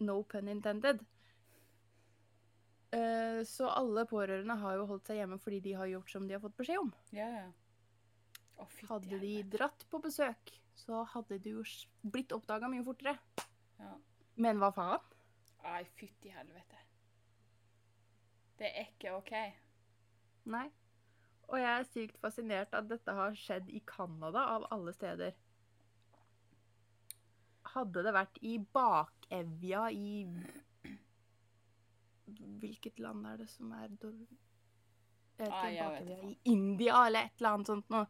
No 0.00 0.22
pun 0.22 0.48
intended. 0.52 1.04
Eh, 3.36 3.44
Så 3.44 3.68
alle 3.68 4.06
pårørende 4.08 4.56
har 4.60 4.76
jo 4.78 4.86
holdt 4.86 5.10
seg 5.10 5.20
hjemme 5.20 5.38
fordi 5.42 5.60
de 5.64 5.72
har 5.78 5.90
gjort 5.90 6.10
som 6.10 6.26
de 6.28 6.36
har 6.36 6.42
fått 6.44 6.56
beskjed 6.56 6.82
om. 6.82 6.92
Ja, 7.16 7.28
ja. 7.28 7.46
Fytti 8.66 8.88
Hadde 8.88 9.18
de 9.20 9.32
dratt 9.52 9.84
på 9.90 10.00
besøk, 10.00 10.54
så 10.74 11.02
hadde 11.12 11.36
det 11.44 11.52
jo 11.52 11.62
blitt 12.02 12.32
oppdaga 12.32 12.70
mye 12.72 12.84
fortere. 12.86 13.18
Ja. 13.78 13.92
Men 14.40 14.58
hva 14.62 14.70
faen? 14.72 15.04
Nei, 15.66 15.82
fytti 15.98 16.32
helvete. 16.32 16.80
Det 18.56 18.70
er 18.70 18.86
ikke 18.88 19.12
OK. 19.18 19.32
Nei. 20.48 20.66
Og 21.50 21.58
jeg 21.60 21.72
er 21.80 21.88
sykt 21.90 22.16
fascinert 22.22 22.72
at 22.74 22.88
dette 22.88 23.12
har 23.12 23.36
skjedd 23.38 23.68
i 23.70 23.82
Canada, 23.86 24.46
av 24.56 24.64
alle 24.74 24.94
steder. 24.96 25.36
Hadde 27.74 28.02
det 28.06 28.14
vært 28.16 28.40
i 28.40 28.56
Bakevja 28.58 29.84
i 29.92 30.10
Hvilket 32.60 32.98
land 33.02 33.26
er 33.26 33.42
det 33.42 33.48
som 33.50 33.72
er. 33.76 33.90
Jeg 33.90 35.38
vet 35.38 35.46
ikke, 35.46 35.52
ah, 35.52 35.72
jeg 35.74 36.18
i 36.24 36.38
India 36.52 37.06
eller 37.06 37.28
et 37.28 37.40
eller 37.40 37.56
annet 37.56 37.72
sånt 37.72 37.90
noe. 37.92 38.06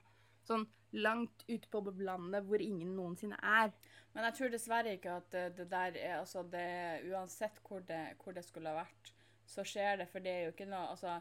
Sånn 0.46 0.66
langt 0.96 1.44
ute 1.48 1.68
på 1.68 1.82
landet 1.98 2.46
hvor 2.46 2.62
ingen 2.62 2.94
noensinne 2.96 3.38
er. 3.42 3.72
Men 4.14 4.28
jeg 4.28 4.36
tror 4.38 4.52
dessverre 4.52 4.94
ikke 4.96 5.16
at 5.20 5.34
det, 5.56 5.66
der 5.70 5.96
er 6.00 6.18
Altså, 6.20 6.42
det 6.48 6.66
Uansett 7.10 7.58
hvor 7.66 7.82
det, 7.84 8.16
hvor 8.22 8.36
det 8.36 8.44
skulle 8.46 8.72
ha 8.72 8.80
vært, 8.80 9.12
så 9.46 9.64
skjer 9.66 10.00
det, 10.00 10.08
for 10.10 10.24
det 10.24 10.32
er 10.32 10.46
jo 10.46 10.54
ikke 10.54 10.68
noe 10.70 10.92
Altså, 10.94 11.18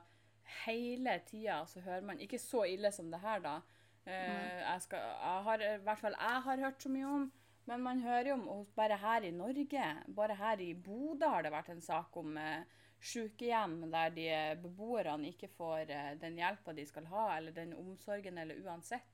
hele 0.66 1.18
tida 1.28 1.64
så 1.68 1.84
hører 1.84 2.06
man 2.08 2.22
Ikke 2.24 2.40
så 2.40 2.64
ille 2.70 2.92
som 2.96 3.10
det 3.12 3.20
her, 3.24 3.42
da. 3.44 3.58
Eh, 4.06 4.62
jeg, 4.62 4.86
skal, 4.86 5.02
jeg 5.02 5.44
har, 5.50 5.66
I 5.66 5.82
hvert 5.84 6.02
fall 6.06 6.16
jeg 6.22 6.46
har 6.48 6.64
hørt 6.68 6.84
så 6.86 6.94
mye 6.94 7.12
om. 7.18 7.28
Men 7.66 7.82
man 7.82 8.02
hører 8.06 8.30
jo 8.30 8.38
om 8.38 8.66
Bare 8.78 8.98
her 9.02 9.26
i 9.26 9.34
Norge, 9.34 9.92
bare 10.16 10.38
her 10.40 10.62
i 10.62 10.74
Bodø 10.74 11.30
har 11.34 11.46
det 11.46 11.54
vært 11.54 11.74
en 11.74 11.82
sak 11.82 12.18
om 12.22 12.38
eh, 12.38 12.84
sykehjem 13.06 13.92
der 13.92 14.10
de 14.16 14.28
beboerne 14.64 15.30
ikke 15.32 15.50
får 15.58 15.90
eh, 15.94 16.12
den 16.22 16.38
hjelpa 16.42 16.74
de 16.74 16.86
skal 16.90 17.06
ha, 17.12 17.26
eller 17.38 17.52
den 17.56 17.74
omsorgen, 17.78 18.38
eller 18.42 18.60
uansett. 18.66 19.12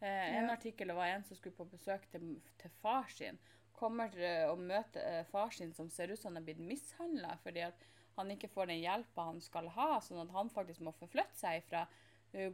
Eh, 0.00 0.36
en 0.36 0.48
Ja. 0.48 0.52
artikkel 0.52 0.92
var 0.92 1.06
en 1.06 1.24
som 1.24 1.36
skulle 1.36 1.56
på 1.56 1.64
besøk 1.70 2.04
til, 2.10 2.40
til 2.58 2.70
far 2.82 3.08
sin. 3.08 3.38
Kommer 3.72 4.12
eh, 4.18 4.44
og 4.50 4.58
møter 4.58 5.00
eh, 5.00 5.24
far 5.30 5.50
sin 5.50 5.72
som 5.74 5.88
ser 5.90 6.12
ut 6.12 6.18
som 6.20 6.34
han 6.34 6.42
er 6.42 6.46
blitt 6.46 6.60
mishandla 6.62 7.36
fordi 7.42 7.60
at 7.66 7.86
han 8.16 8.30
ikke 8.30 8.48
får 8.52 8.66
den 8.70 8.78
hjelpa 8.84 9.24
han 9.32 9.40
skal 9.42 9.68
ha, 9.74 10.00
sånn 10.00 10.20
at 10.22 10.30
han 10.36 10.50
faktisk 10.50 10.80
må 10.86 10.92
forflytte 10.94 11.34
seg 11.34 11.64
fra 11.66 11.86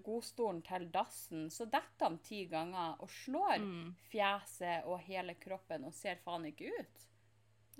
godstolen 0.05 0.63
til 0.63 0.87
dassen. 0.93 1.47
Så 1.51 1.65
detter 1.65 2.05
han 2.07 2.19
ti 2.25 2.43
ganger 2.49 2.97
og 3.01 3.09
slår 3.09 3.59
Mm. 3.61 3.95
fjeset 4.11 4.85
og 4.85 5.01
hele 5.01 5.35
kroppen 5.41 5.85
og 5.85 5.93
ser 5.95 6.17
faen 6.25 6.45
ikke 6.45 6.69
ut. 6.81 7.07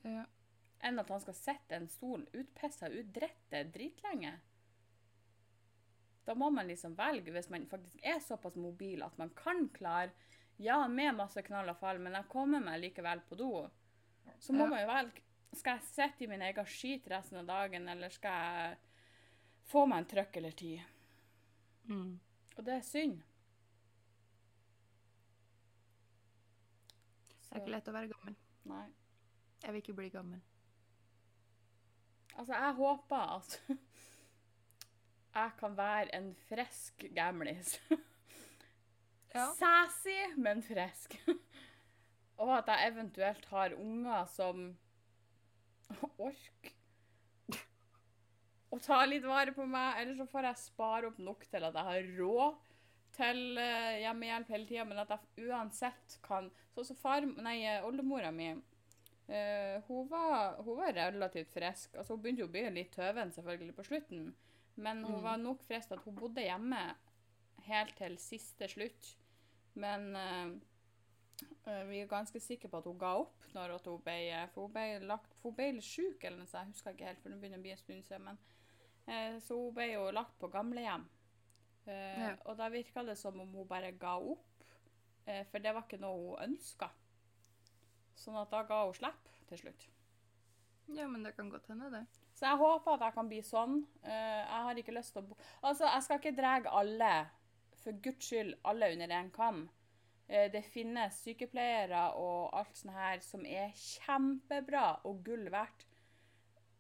Ja. 0.05 0.25
Enn 0.81 0.99
at 0.99 1.11
han 1.13 1.21
skal 1.21 1.37
sitte 1.37 1.77
en 1.77 1.89
stol 1.93 2.25
utpissa, 2.33 2.89
utdrette, 2.89 3.65
dritlenge. 3.75 4.33
Da 6.25 6.35
må 6.35 6.51
man 6.51 6.69
liksom 6.71 6.95
velge, 6.97 7.33
hvis 7.35 7.51
man 7.53 7.67
faktisk 7.69 8.01
er 8.07 8.21
såpass 8.25 8.57
mobil 8.57 9.03
at 9.03 9.17
man 9.19 9.33
kan 9.37 9.69
klare 9.75 10.13
Ja, 10.61 10.89
med 10.89 11.15
masse 11.17 11.41
knall 11.43 11.71
og 11.73 11.79
fall, 11.81 11.99
men 12.05 12.13
jeg 12.13 12.29
kommer 12.29 12.61
meg 12.61 12.83
likevel 12.83 13.23
på 13.25 13.37
do. 13.41 13.53
Så 14.45 14.53
må 14.53 14.67
man 14.69 14.83
jo 14.83 14.91
velge. 14.91 15.23
Skal 15.57 15.79
jeg 15.79 15.87
sitte 15.87 16.25
i 16.25 16.29
min 16.29 16.43
egen 16.45 16.67
skit 16.69 17.09
resten 17.09 17.41
av 17.41 17.47
dagen, 17.49 17.89
eller 17.89 18.13
skal 18.13 18.45
jeg 18.45 18.77
få 19.73 19.87
meg 19.89 20.03
en 20.03 20.11
trøkk 20.13 20.37
eller 20.37 20.59
ti? 20.61 20.75
Mm. 21.89 22.13
Og 22.59 22.67
det 22.67 22.77
er 22.77 22.85
synd. 22.87 23.23
Det 27.41 27.57
er 27.57 27.65
ikke 27.65 27.75
lett 27.75 27.91
å 27.91 27.97
være 27.97 28.13
gammel. 28.13 28.39
Nei. 28.71 28.87
Jeg 29.65 29.73
vil 29.73 29.83
ikke 29.83 29.99
bli 29.99 30.13
gammel. 30.13 30.45
Altså, 32.41 32.57
jeg 32.57 32.77
håper 32.79 33.17
at 33.37 33.61
jeg 35.41 35.51
kan 35.61 35.77
være 35.77 36.15
en 36.17 36.31
frisk 36.49 37.05
gamlis. 37.17 37.77
Ja. 39.31 39.45
Sassy, 39.55 40.35
men 40.43 40.59
frisk. 40.59 41.13
Og 42.43 42.49
at 42.57 42.67
jeg 42.67 42.89
eventuelt 42.91 43.45
har 43.47 43.77
unger 43.79 44.25
som 44.27 44.65
orker 46.19 46.73
å 48.71 48.79
ta 48.83 48.99
litt 49.07 49.23
vare 49.27 49.55
på 49.55 49.67
meg. 49.71 50.01
Eller 50.01 50.17
så 50.19 50.27
får 50.31 50.49
jeg 50.49 50.63
spare 50.65 51.11
opp 51.11 51.23
nok 51.23 51.47
til 51.51 51.69
at 51.69 51.79
jeg 51.79 51.89
har 51.93 52.11
råd 52.19 52.59
til 53.15 53.63
eh, 53.63 54.01
hjemmehjelp 54.05 54.53
hele 54.55 54.67
tida, 54.67 54.89
men 54.89 55.03
at 55.03 55.15
jeg 55.15 55.51
uansett 55.51 56.19
kan 56.27 56.51
Sånn 56.75 56.93
som 56.93 56.99
far, 56.99 57.27
nei, 57.27 57.61
eh, 57.67 57.87
oldemora 57.87 58.31
mi 58.35 58.53
eh, 59.31 59.81
hun, 59.89 60.09
var, 60.11 60.57
hun 60.65 60.77
var 60.81 60.93
relativt 60.97 61.53
frisk. 61.55 61.95
Altså, 61.95 62.15
hun 62.17 62.23
begynte 62.25 62.43
jo 62.45 62.49
å 62.51 62.55
bli 62.55 62.65
litt 62.75 62.93
tøven 62.97 63.31
selvfølgelig 63.33 63.77
på 63.77 63.87
slutten, 63.87 64.35
men 64.77 65.05
hun 65.05 65.17
Mm. 65.21 65.23
var 65.23 65.37
nok 65.39 65.63
frisk 65.67 65.93
at 65.93 66.05
hun 66.05 66.15
bodde 66.19 66.43
hjemme 66.45 66.81
helt 67.67 67.97
til 67.97 68.17
siste 68.19 68.69
slutt. 68.69 69.15
Men 69.75 70.17
uh, 70.17 70.51
vi 71.89 72.01
er 72.01 72.07
ganske 72.11 72.41
sikre 72.43 72.69
på 72.69 72.79
at 72.81 72.85
hun 72.89 72.99
ga 72.99 73.13
opp 73.21 73.45
når 73.55 73.77
hun 73.85 74.01
ble, 74.05 74.17
for 74.55 74.67
hun 74.67 74.73
ble, 74.75 74.87
lagt, 75.07 75.35
for 75.41 75.51
hun 75.51 75.57
ble 75.57 75.69
litt 75.79 75.85
syk, 75.87 76.25
eller 76.25 76.39
noe 76.43 76.47
sånt. 76.51 76.67
Jeg 76.67 76.75
husker 76.75 76.97
ikke 76.97 77.07
helt, 77.11 77.23
for 77.23 77.31
det 77.31 77.41
begynner 77.41 77.59
å 77.63 77.65
bli 77.67 77.71
en 77.77 77.83
stund 77.83 78.05
siden. 78.05 78.25
Men, 78.25 78.39
eh, 79.07 79.39
så 79.41 79.57
hun 79.59 79.75
ble 79.75 79.87
jo 79.93 80.11
lagt 80.11 80.39
på 80.39 80.51
gamlehjem. 80.53 81.07
Eh, 81.87 82.19
Ja. 82.21 82.35
Og 82.47 82.57
da 82.59 82.69
virka 82.69 83.03
det 83.07 83.17
som 83.19 83.39
om 83.41 83.53
hun 83.55 83.67
bare 83.67 83.93
ga 83.93 84.17
opp, 84.19 84.47
for 85.51 85.59
det 85.63 85.73
var 85.75 85.83
ikke 85.87 86.01
noe 86.01 86.17
hun 86.37 86.51
ønska. 86.51 86.89
Sånn 88.21 88.37
at 88.37 88.53
da 88.53 88.63
ga 88.69 88.85
hun 88.85 88.97
slipp 88.97 89.33
til 89.49 89.63
slutt. 89.65 89.89
Ja, 90.91 91.07
men 91.09 91.23
det 91.23 91.33
kan 91.37 91.51
godt 91.51 91.69
hende, 91.71 91.91
det. 91.93 92.05
Så 92.35 92.49
jeg 92.49 92.59
håper 92.61 92.97
at 92.97 93.05
jeg 93.07 93.15
kan 93.17 93.29
bli 93.31 93.43
sånn. 93.47 93.77
Eh, 94.03 94.41
jeg 94.41 94.65
har 94.67 94.81
ikke 94.81 94.95
lyst 94.97 95.15
til 95.15 95.23
å 95.23 95.29
bo 95.29 95.37
Altså, 95.61 95.87
jeg 95.87 96.07
skal 96.07 96.19
ikke 96.21 96.39
dra 96.39 96.55
alle, 96.81 97.13
for 97.83 98.01
guds 98.05 98.27
skyld, 98.27 98.57
alle 98.67 98.91
under 98.95 99.15
én 99.21 99.31
kam. 99.35 99.69
Eh, 100.27 100.49
det 100.53 100.65
finnes 100.67 101.21
sykepleiere 101.25 102.03
og 102.19 102.51
alt 102.59 102.81
sånt 102.81 102.97
her 102.97 103.23
som 103.25 103.47
er 103.47 103.71
kjempebra 103.77 105.01
og 105.09 105.23
gull 105.27 105.47
verdt. 105.53 105.87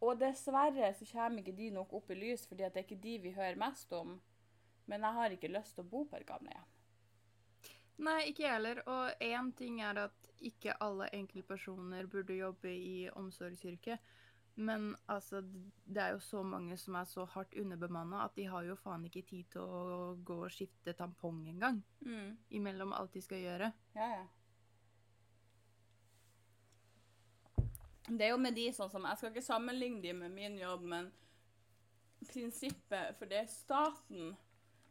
Og 0.00 0.16
dessverre 0.20 0.92
så 0.96 1.06
kommer 1.10 1.42
ikke 1.42 1.56
de 1.56 1.70
nok 1.74 1.92
opp 1.98 2.10
i 2.10 2.18
lys, 2.18 2.46
fordi 2.48 2.64
det 2.64 2.82
er 2.82 2.86
ikke 2.86 3.02
de 3.04 3.16
vi 3.20 3.36
hører 3.36 3.58
mest 3.60 3.92
om. 3.92 4.16
Men 4.88 5.04
jeg 5.06 5.18
har 5.18 5.34
ikke 5.34 5.52
lyst 5.52 5.76
til 5.76 5.84
å 5.84 5.90
bo 5.90 6.04
på 6.08 6.18
et 6.18 6.26
gamlehjem. 6.28 6.68
Nei, 8.00 8.30
ikke 8.30 8.46
jeg 8.46 8.54
heller. 8.54 8.80
Og 8.88 9.24
én 9.26 9.50
ting 9.56 9.82
er 9.84 10.06
at 10.06 10.19
ikke 10.40 10.76
alle 10.80 11.08
enkeltpersoner 11.16 12.08
burde 12.10 12.38
jobbe 12.38 12.72
i 12.72 13.10
omsorgsyrket. 13.10 13.98
Men 14.60 14.96
altså, 15.08 15.40
det 15.84 16.02
er 16.02 16.08
jo 16.16 16.18
så 16.20 16.42
mange 16.42 16.76
som 16.76 16.96
er 16.98 17.06
så 17.08 17.24
hardt 17.24 17.54
underbemanna 17.60 18.24
at 18.24 18.34
de 18.36 18.44
har 18.50 18.66
jo 18.66 18.76
faen 18.76 19.06
ikke 19.08 19.22
tid 19.28 19.46
til 19.54 19.62
å 19.62 20.10
gå 20.26 20.36
og 20.44 20.52
skifte 20.52 20.92
tampong 20.98 21.46
engang. 21.48 21.80
Mm. 22.04 22.34
Imellom 22.58 22.92
alt 22.96 23.14
de 23.14 23.22
skal 23.24 23.40
gjøre. 23.44 23.70
Ja, 23.94 24.10
ja. 24.18 24.26
Det 28.10 28.26
er 28.26 28.32
jo 28.32 28.42
med 28.42 28.56
de 28.58 28.66
sånn 28.74 28.90
som 28.90 29.04
Jeg 29.06 29.18
skal 29.20 29.30
ikke 29.30 29.46
sammenligne 29.46 30.02
de 30.02 30.12
med 30.18 30.32
min 30.34 30.56
jobb, 30.58 30.82
men 30.92 31.12
prinsippet 32.26 33.18
For 33.18 33.30
det 33.30 33.44
er 33.44 33.52
staten. 33.52 34.32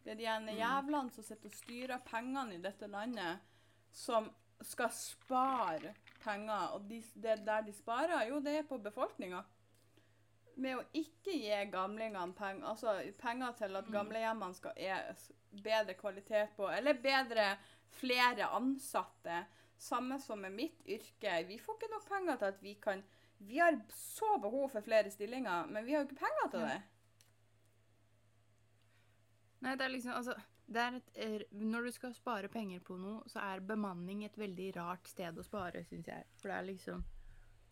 Det 0.05 0.13
er 0.13 0.19
de 0.21 0.29
ene 0.31 0.55
jævlene 0.55 1.11
som 1.13 1.25
sitter 1.25 1.51
og 1.51 1.57
styrer 1.57 2.05
pengene 2.07 2.55
i 2.55 2.61
dette 2.63 2.87
landet, 2.87 3.43
som 3.91 4.29
skal 4.65 4.91
spare 4.91 5.93
penger. 6.23 6.75
Og 6.75 6.89
de, 6.89 7.01
det 7.15 7.39
der 7.47 7.65
de 7.65 7.73
sparer, 7.73 8.27
jo, 8.29 8.39
det 8.43 8.57
er 8.57 8.67
på 8.67 8.79
befolkninga. 8.83 9.43
Med 10.59 10.75
å 10.75 10.85
ikke 10.97 11.35
gi 11.39 11.59
gamlingene 11.71 12.35
penger, 12.35 12.65
altså 12.67 12.97
penger 13.21 13.55
til 13.61 13.79
at 13.79 13.91
gamlehjemmene 13.93 14.57
skal 14.57 14.75
er 14.75 15.13
bedre 15.63 15.95
kvalitet 15.97 16.51
på, 16.57 16.67
eller 16.67 16.99
bedre 16.99 17.53
flere 17.99 18.49
ansatte. 18.57 19.45
Samme 19.79 20.19
som 20.19 20.41
med 20.43 20.51
mitt 20.51 20.87
yrke. 20.87 21.37
Vi 21.47 21.59
får 21.63 21.77
ikke 21.77 21.93
nok 21.93 22.07
penger 22.09 22.39
til 22.41 22.53
at 22.53 22.63
vi 22.63 22.73
kan 22.83 23.03
Vi 23.39 23.55
har 23.57 23.77
så 23.95 24.35
behov 24.43 24.69
for 24.69 24.83
flere 24.83 25.11
stillinger, 25.11 25.69
men 25.71 25.85
vi 25.85 25.93
har 25.93 26.01
jo 26.01 26.09
ikke 26.09 26.25
penger 26.25 26.49
til 26.51 26.65
det. 26.67 26.79
Nei, 29.63 29.75
det 29.79 29.85
er 29.85 29.93
liksom 29.93 30.11
Altså, 30.17 30.33
et 30.69 31.09
er- 31.15 31.45
Når 31.51 31.83
du 31.83 31.91
skal 31.91 32.13
spare 32.13 32.47
penger 32.47 32.79
på 32.79 32.97
noe, 32.97 33.23
så 33.27 33.39
er 33.39 33.59
bemanning 33.59 34.23
et 34.23 34.37
veldig 34.37 34.75
rart 34.75 35.07
sted 35.07 35.37
å 35.37 35.43
spare, 35.43 35.83
syns 35.85 36.07
jeg. 36.07 36.25
For 36.37 36.49
det 36.49 36.57
er 36.57 36.73
liksom 36.73 37.03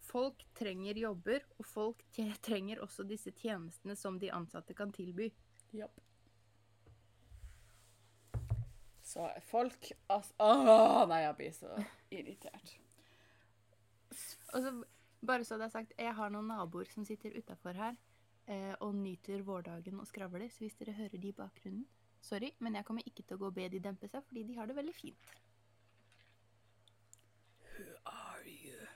Folk 0.08 0.44
trenger 0.56 0.96
jobber, 0.96 1.42
og 1.60 1.66
folk 1.66 2.04
trenger 2.42 2.80
også 2.80 3.04
disse 3.04 3.32
tjenestene 3.32 3.96
som 3.96 4.18
de 4.20 4.30
ansatte 4.32 4.74
kan 4.74 4.92
tilby. 4.92 5.32
Japp. 5.74 6.00
Så 9.04 9.28
folk 9.50 9.92
altså, 10.08 10.34
Åh, 10.40 11.08
nei, 11.08 11.22
jeg 11.24 11.36
blir 11.36 11.52
så 11.52 11.74
irritert. 12.12 12.78
Og 14.54 14.64
så, 14.64 14.72
bare 15.26 15.44
så 15.44 15.58
det 15.58 15.68
er 15.68 15.76
sagt, 15.76 15.94
jeg 15.98 16.16
har 16.16 16.32
noen 16.32 16.48
naboer 16.48 16.90
som 16.92 17.06
sitter 17.06 17.36
utafor 17.36 17.74
her 17.74 17.96
eh, 18.48 18.74
og 18.80 18.96
nyter 18.96 19.44
vårdagen 19.48 20.00
og 20.00 20.08
skravler, 20.08 20.48
så 20.50 20.64
hvis 20.64 20.76
dere 20.80 20.96
hører 20.98 21.20
de 21.20 21.32
i 21.32 21.36
bakgrunnen 21.36 21.86
Sorry, 22.28 22.52
men 22.60 22.76
jeg 22.76 22.86
kommer 22.88 23.06
ikke 23.08 23.24
til 23.24 23.38
å 23.38 23.42
gå 23.46 23.50
og 23.52 23.56
be 23.56 23.68
de 23.72 23.80
dempe 23.84 24.10
seg, 24.12 24.24
fordi 24.28 24.44
de 24.50 24.58
har 24.60 24.68
det 24.68 24.76
veldig 24.78 24.96
fint. 24.98 25.30
Who 27.78 27.86
are 28.06 28.44
you? 28.48 28.88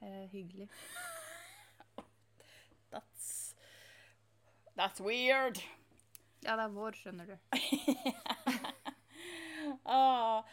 Eh, 0.00 0.26
hyggelig. 0.32 0.68
That's 2.92 3.54
That's 4.76 5.00
weird. 5.00 5.58
Ja, 6.44 6.54
det 6.56 6.64
er 6.68 6.74
vår, 6.74 6.98
skjønner 6.98 7.26
du. 7.26 7.36
Ah, 9.84 10.44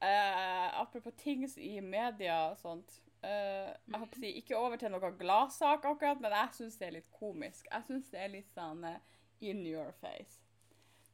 eh, 0.00 0.80
apropos 0.80 1.12
ting 1.16 1.44
i 1.56 1.80
media 1.80 2.36
og 2.50 2.58
sånt. 2.60 3.00
eh, 3.22 3.68
jeg 3.88 3.98
håper 4.00 4.18
å 4.18 4.20
si, 4.22 4.30
Ikke 4.40 4.56
over 4.58 4.80
til 4.80 4.92
noe 4.92 5.10
gladsak 5.18 5.84
akkurat, 5.88 6.20
men 6.20 6.32
jeg 6.36 6.54
syns 6.58 6.78
det 6.80 6.86
er 6.88 6.94
litt 6.98 7.10
komisk. 7.12 7.66
Jeg 7.70 7.86
syns 7.88 8.08
det 8.12 8.20
er 8.22 8.32
litt 8.32 8.52
sånn 8.56 8.84
eh, 8.88 8.98
in 9.42 9.66
your 9.66 9.92
face. 10.00 10.40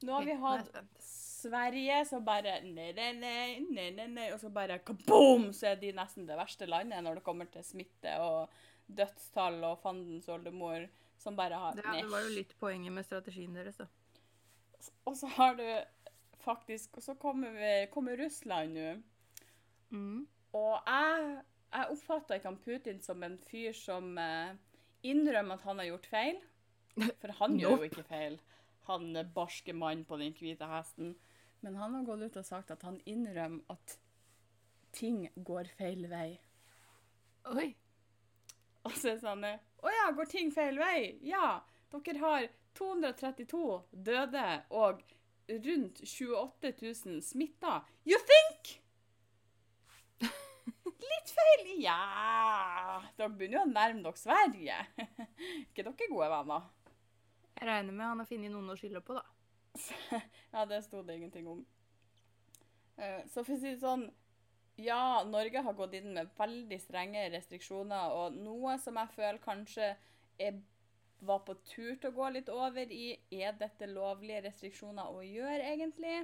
Nå 0.01 0.13
har 0.13 0.23
vi 0.23 0.33
hatt. 0.33 0.77
Sverige 1.39 2.05
som 2.05 2.23
bare 2.25 2.57
nei, 2.63 2.91
nei, 2.93 3.59
nei, 3.71 4.07
nei, 4.07 4.25
og 4.33 4.39
så 4.41 4.49
bare 4.51 4.79
kaboom, 4.83 5.49
så 5.55 5.71
er 5.71 5.77
de 5.79 5.93
nesten 5.95 6.27
det 6.27 6.35
verste 6.39 6.67
landet 6.67 7.03
når 7.03 7.19
det 7.19 7.23
kommer 7.23 7.47
til 7.51 7.63
smitte 7.63 8.15
og 8.23 8.51
dødstall 8.91 9.61
og 9.63 9.77
fandens 9.83 10.27
oldemor 10.31 10.87
som 11.19 11.37
bare 11.39 11.59
har 11.61 11.79
Ja, 11.79 11.93
det 11.99 12.09
var 12.11 12.25
jo 12.25 12.33
litt 12.35 12.55
poenget 12.59 12.95
med 12.95 13.07
strategien 13.07 13.55
deres, 13.55 13.79
da. 13.79 13.87
Og 15.07 15.15
så 15.19 15.27
har 15.35 15.55
du 15.59 15.65
faktisk 16.39 16.97
Og 16.97 17.03
så 17.03 17.13
kommer, 17.19 17.51
vi, 17.51 17.87
kommer 17.91 18.17
Russland 18.17 18.75
nå. 18.75 18.91
Mm. 19.91 20.27
Og 20.55 20.87
jeg, 20.87 21.41
jeg 21.73 21.95
oppfatter 21.95 22.39
ikke 22.39 22.51
han 22.51 22.61
Putin 22.63 23.01
som 23.03 23.23
en 23.23 23.35
fyr 23.49 23.75
som 23.75 24.15
innrømmer 25.03 25.59
at 25.59 25.67
han 25.67 25.81
har 25.81 25.91
gjort 25.91 26.07
feil. 26.11 26.39
For 27.21 27.35
han 27.39 27.57
gjør 27.59 27.83
jo 27.83 27.89
ikke 27.89 28.05
feil. 28.07 28.37
Han 28.89 29.11
barske 29.35 29.73
mann 29.77 30.05
på 30.07 30.17
den 30.21 30.33
hvite 30.37 30.69
hesten. 30.69 31.15
Men 31.61 31.75
han 31.75 31.97
har 31.97 32.05
gått 32.07 32.23
ut 32.23 32.39
og 32.41 32.47
sagt 32.47 32.71
at 32.71 32.85
han 32.87 32.99
innrømmer 33.09 33.65
at 33.73 33.97
ting 34.95 35.25
går 35.35 35.69
feil 35.77 36.07
vei. 36.11 36.39
Oi. 37.53 37.69
Og 38.87 38.95
så 38.95 39.13
er 39.13 39.21
sånn 39.21 39.45
Å 39.45 39.91
ja, 39.93 40.09
går 40.15 40.29
ting 40.31 40.51
feil 40.55 40.79
vei? 40.79 41.19
Ja. 41.27 41.59
Dere 41.91 42.21
har 42.21 42.47
232 42.77 43.63
døde 43.91 44.45
og 44.77 45.01
rundt 45.49 46.03
28 46.05 46.73
000 46.81 47.23
smitta. 47.25 47.81
You 48.07 48.19
think? 48.29 48.77
Litt 50.99 51.31
feil? 51.31 51.61
Ja 51.79 52.99
Dere 53.17 53.29
begynner 53.31 53.61
jo 53.61 53.63
å 53.63 53.71
nærme 53.71 54.03
dere 54.05 54.19
Sverige. 54.19 54.79
ikke 55.69 55.85
dere 55.87 56.09
gode 56.11 56.29
venner? 56.33 56.67
Jeg 57.59 57.67
regner 57.67 57.91
med 57.93 58.05
han 58.07 58.21
har 58.23 58.29
funnet 58.29 58.51
noen 58.53 58.71
å 58.71 58.77
skylde 58.79 59.01
på, 59.03 59.17
da. 59.19 59.25
Ja, 60.53 60.65
det 60.65 60.81
sto 60.85 61.03
det 61.05 61.15
ingenting 61.19 61.47
om. 61.47 61.65
Eh, 62.97 63.21
Så 63.27 63.43
for 63.43 63.55
å 63.55 63.59
si 63.59 63.73
det 63.75 63.81
sånn 63.83 64.07
Ja, 64.79 65.23
Norge 65.27 65.61
har 65.65 65.75
gått 65.75 65.93
inn 65.99 66.13
med 66.15 66.31
veldig 66.39 66.77
strenge 66.79 67.25
restriksjoner, 67.33 68.13
og 68.15 68.37
noe 68.39 68.77
som 68.79 68.95
jeg 68.95 69.11
føler 69.15 69.41
kanskje 69.43 69.89
er, 70.39 70.61
var 71.19 71.41
på 71.43 71.57
tur 71.67 71.97
til 71.99 72.09
å 72.09 72.15
gå 72.15 72.29
litt 72.31 72.49
over 72.49 72.91
i 72.95 73.09
Er 73.35 73.57
dette 73.59 73.89
lovlige 73.91 74.45
restriksjoner 74.47 75.11
å 75.11 75.19
gjøre, 75.25 75.65
egentlig? 75.73 76.21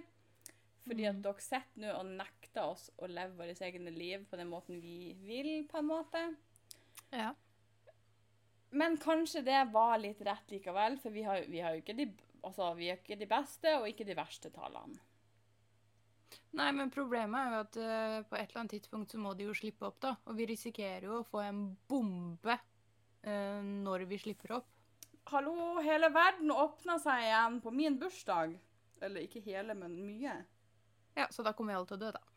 Fordi 0.88 1.08
at 1.10 1.16
Mm. 1.18 1.22
dere 1.26 1.42
sitter 1.42 1.82
nå 1.82 1.92
og 2.00 2.06
nekter 2.06 2.64
oss 2.72 2.92
å 3.02 3.08
leve 3.10 3.36
våre 3.36 3.56
egne 3.68 3.92
liv 3.92 4.26
på 4.30 4.38
den 4.38 4.48
måten 4.48 4.80
vi 4.82 5.14
vil, 5.20 5.68
på 5.68 5.78
en 5.82 5.88
måte. 5.90 6.22
Ja. 7.12 7.34
Men 8.72 8.98
kanskje 8.98 9.44
det 9.46 9.60
var 9.74 9.98
litt 10.02 10.22
rett 10.26 10.52
likevel, 10.52 10.98
for 11.00 11.14
vi 11.14 11.24
har, 11.24 11.46
vi 11.48 11.62
har 11.64 11.76
jo 11.76 11.84
ikke 11.84 11.98
de, 11.98 12.08
altså, 12.42 12.74
vi 12.78 12.90
har 12.90 13.00
ikke 13.00 13.20
de 13.20 13.28
beste 13.30 13.76
og 13.80 13.90
ikke 13.90 14.08
de 14.08 14.18
verste 14.18 14.52
tallene. 14.54 15.00
Nei, 16.56 16.70
men 16.76 16.92
problemet 16.92 17.40
er 17.40 17.54
jo 17.54 17.64
at 17.64 17.78
uh, 17.80 18.20
på 18.30 18.38
et 18.38 18.50
eller 18.50 18.62
annet 18.62 18.78
tidspunkt 18.78 19.12
så 19.12 19.20
må 19.22 19.34
de 19.36 19.48
jo 19.48 19.56
slippe 19.56 19.88
opp, 19.88 20.00
da. 20.04 20.16
Og 20.28 20.38
vi 20.38 20.48
risikerer 20.50 21.08
jo 21.08 21.20
å 21.20 21.28
få 21.28 21.44
en 21.44 21.66
bombe 21.90 22.56
uh, 22.56 23.62
når 23.62 24.08
vi 24.10 24.20
slipper 24.24 24.56
opp. 24.58 24.72
Hallo, 25.32 25.82
hele 25.84 26.12
verden 26.14 26.54
åpna 26.54 27.00
seg 27.02 27.26
igjen 27.26 27.60
på 27.64 27.74
min 27.76 27.98
bursdag. 28.00 28.56
Eller 29.04 29.26
ikke 29.26 29.44
hele, 29.44 29.76
men 29.78 29.98
mye. 30.06 30.36
Ja, 31.16 31.28
så 31.32 31.44
da 31.44 31.54
kommer 31.56 31.74
vi 31.74 31.80
alle 31.80 31.90
til 31.90 31.98
å 31.98 32.04
dø, 32.06 32.12
da. 32.16 32.35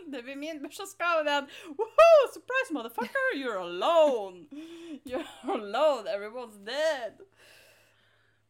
Det 0.12 0.22
blir 0.22 0.36
min 0.36 0.62
bursdagsgave. 0.62 1.24
den! 1.24 1.48
Woohoo! 1.78 2.32
Surprise, 2.32 2.72
motherfucker! 2.72 3.36
You're 3.36 3.58
alone! 3.58 4.46
You're 5.04 5.26
alone! 5.44 6.08
Everyone's 6.08 6.58
dead! 6.64 7.20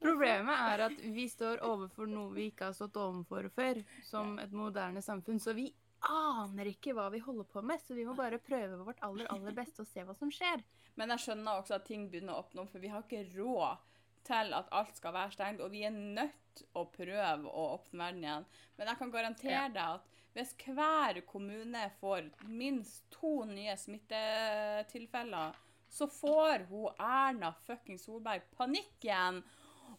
Problemet 0.01 0.57
er 0.73 0.87
at 0.87 1.01
vi 1.13 1.27
står 1.29 1.61
overfor 1.67 2.09
noe 2.09 2.33
vi 2.33 2.47
ikke 2.49 2.71
har 2.71 2.77
stått 2.77 2.97
overfor 2.97 3.51
før, 3.53 3.83
som 4.07 4.39
et 4.41 4.53
moderne 4.57 5.03
samfunn. 5.05 5.41
Så 5.43 5.53
vi 5.53 5.67
aner 6.09 6.71
ikke 6.71 6.95
hva 6.97 7.11
vi 7.13 7.21
holder 7.21 7.45
på 7.45 7.61
med, 7.63 7.83
så 7.85 7.95
vi 7.95 8.07
må 8.09 8.15
bare 8.17 8.41
prøve 8.41 8.81
vårt 8.81 9.03
aller, 9.05 9.29
aller 9.29 9.57
beste 9.57 9.85
og 9.85 9.91
se 9.91 10.05
hva 10.07 10.17
som 10.17 10.33
skjer. 10.33 10.65
Men 10.97 11.13
jeg 11.15 11.27
skjønner 11.27 11.61
også 11.61 11.77
at 11.77 11.85
ting 11.89 12.09
begynner 12.09 12.39
å 12.39 12.47
åpne 12.47 12.65
opp, 12.65 12.73
for 12.73 12.81
vi 12.83 12.93
har 12.93 13.05
ikke 13.05 13.27
råd 13.37 13.85
til 14.31 14.57
at 14.57 14.73
alt 14.77 14.97
skal 14.97 15.15
være 15.17 15.35
stengt, 15.37 15.61
og 15.65 15.73
vi 15.73 15.85
er 15.85 15.93
nødt 15.93 16.65
å 16.77 16.87
prøve 16.93 17.53
å 17.53 17.67
åpne 17.77 18.01
verden 18.01 18.25
igjen. 18.25 18.49
Men 18.79 18.91
jeg 18.91 19.01
kan 19.01 19.13
garantere 19.15 19.69
deg 19.77 20.01
at 20.01 20.20
hvis 20.35 20.55
hver 20.65 21.21
kommune 21.27 21.91
får 22.01 22.31
minst 22.47 23.05
to 23.11 23.45
nye 23.45 23.75
smittetilfeller, 23.77 25.55
så 25.91 26.07
får 26.07 26.67
hun 26.71 26.93
Erna 27.03 27.53
fucking 27.67 27.99
Solberg 27.99 28.43
panikk 28.57 29.03
igjen 29.05 29.43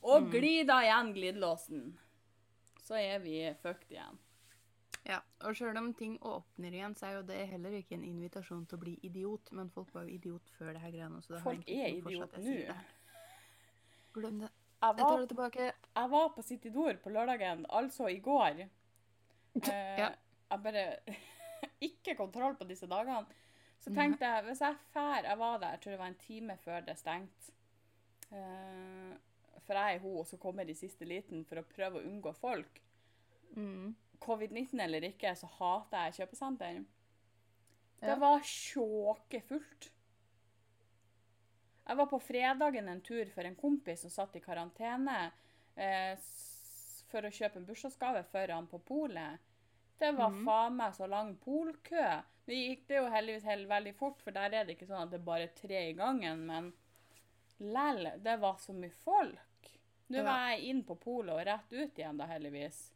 og 0.02 0.24
Mm. 0.24 0.32
glider 0.32 0.82
igjen 0.86 1.14
glidelåsen. 1.14 1.98
Så 2.82 2.96
er 2.96 3.20
vi 3.20 3.54
fucked 3.62 3.92
igjen. 3.92 4.18
Ja, 5.06 5.20
Og 5.42 5.56
sjøl 5.56 5.78
om 5.78 5.94
ting 5.94 6.18
åpner 6.20 6.72
igjen, 6.72 6.96
så 6.96 7.08
er 7.08 7.14
jo 7.16 7.22
det 7.24 7.48
heller 7.50 7.72
ikke 7.72 7.94
en 7.94 8.04
invitasjon 8.04 8.68
til 8.68 8.78
å 8.78 8.82
bli 8.82 9.00
idiot. 9.04 9.52
Men 9.52 9.70
folk 9.70 9.92
var 9.94 10.04
jo 10.04 10.10
idiot 10.16 10.50
før 10.60 10.74
det 10.74 10.82
her 10.82 10.92
greiene. 10.92 11.22
Så 11.24 11.34
det 11.36 11.42
Folk 11.44 11.68
er 11.68 11.88
idiot 11.90 12.38
nå. 12.38 12.76
Glem 14.14 14.40
det. 14.40 14.50
Jeg 14.82 14.96
Jeg 14.98 15.06
tar 15.06 15.18
det 15.20 15.30
tilbake. 15.30 15.74
jeg 15.96 16.10
var 16.10 16.30
på 16.30 16.42
Citydor 16.44 16.94
på 17.04 17.10
lørdagen, 17.12 17.66
altså 17.70 18.10
i 18.10 18.20
går. 18.20 18.70
Eh, 19.56 19.98
Ja. 20.02 20.10
Jeg 20.52 20.64
bare 20.64 20.84
Ikke 21.92 22.16
kontroll 22.18 22.56
på 22.60 22.66
disse 22.70 22.88
dagene. 22.90 23.26
Så 23.82 23.90
tenkte 23.96 24.26
jeg, 24.28 24.44
hvis 24.46 24.62
jeg 24.62 24.76
fær 24.94 25.24
Jeg 25.26 25.38
var 25.40 25.58
der, 25.60 25.72
jeg 25.76 25.82
tror 25.82 25.92
det 25.92 26.00
var 26.00 26.12
en 26.12 26.20
time 26.22 26.58
før 26.62 26.80
det 26.86 26.98
stengte. 27.00 27.52
Uh, 28.32 29.14
for 29.66 29.74
jeg 29.78 29.96
er 29.96 30.00
hun 30.04 30.26
som 30.26 30.40
kommer 30.40 30.70
i 30.70 30.76
siste 30.78 31.06
liten 31.06 31.44
for 31.46 31.60
å 31.62 31.66
prøve 31.68 32.00
å 32.00 32.06
unngå 32.08 32.32
folk. 32.38 32.80
Mm. 33.56 33.96
Covid-19 34.22 34.80
eller 34.84 35.08
ikke, 35.10 35.34
så 35.36 35.50
hater 35.58 36.06
jeg 36.08 36.20
kjøpesenter. 36.22 36.84
Det 38.02 38.10
Ja. 38.14 38.16
var 38.22 38.40
sjåkefullt. 38.46 39.90
Jeg 41.88 41.98
var 41.98 42.08
på 42.08 42.20
fredagen 42.24 42.88
en 42.90 43.02
tur 43.02 43.26
for 43.34 43.44
en 43.46 43.56
kompis 43.58 44.02
som 44.06 44.10
satt 44.14 44.36
i 44.36 44.40
karantene 44.46 45.32
s- 45.76 46.51
for 47.12 47.22
å 47.28 47.32
kjøpe 47.34 47.60
en 47.62 47.66
bursdagsgave 47.68 48.24
for 48.32 48.54
han 48.56 48.68
på 48.72 48.80
polet. 48.88 49.40
Det 50.02 50.12
var 50.18 50.32
Mhm. 50.32 50.46
faen 50.46 50.76
meg 50.78 50.94
så 50.98 51.08
lang 51.10 51.36
polkø. 51.38 52.24
Nå 52.48 52.54
gikk 52.58 52.88
det 52.88 52.98
jo 52.98 53.10
heldigvis 53.10 53.44
helt 53.46 53.68
veldig 53.70 53.96
fort, 53.96 54.22
for 54.22 54.32
der 54.32 54.54
er 54.54 54.66
det 54.66 54.78
ikke 54.78 54.88
sånn 54.90 55.04
at 55.04 55.12
det 55.12 55.20
er 55.20 55.26
bare 55.26 55.48
tre 55.56 55.90
i 55.90 55.94
gangen, 55.94 56.46
men 56.48 56.74
lell, 57.60 58.08
det 58.20 58.40
var 58.42 58.56
så 58.58 58.74
mye 58.74 58.92
folk. 58.92 59.70
Nå 60.10 60.18
Ja. 60.18 60.24
var 60.24 60.50
jeg 60.50 60.64
inn 60.70 60.84
på 60.84 60.96
polet 61.00 61.30
og 61.36 61.46
rett 61.46 61.72
ut 61.72 61.96
igjen 61.96 62.18
da, 62.18 62.26
heldigvis. 62.28 62.90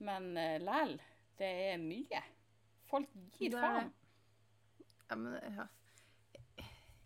Men 0.00 0.30
uh, 0.36 0.58
lell, 0.58 0.94
det 1.36 1.74
er 1.74 1.78
mye. 1.78 2.22
Folk 2.86 3.08
gir 3.38 3.50
Det 3.50 3.60
faen. 3.60 3.92
Ja, 5.10 5.16
men 5.16 5.56
ja. 5.56 5.66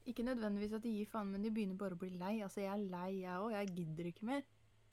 Ikke 0.06 0.22
nødvendigvis 0.22 0.74
at 0.76 0.82
de 0.82 0.90
gir 0.92 1.06
faen, 1.06 1.30
men 1.32 1.42
de 1.42 1.50
begynner 1.50 1.78
bare 1.80 1.96
å 1.96 1.98
bli 1.98 2.10
lei. 2.10 2.40
Altså, 2.42 2.60
jeg 2.60 2.70
er 2.72 2.90
lei, 2.90 3.20
jeg 3.22 3.40
òg. 3.40 3.52
Jeg 3.52 3.74
gidder 3.74 4.04
ikke 4.12 4.26
mer. 4.28 4.42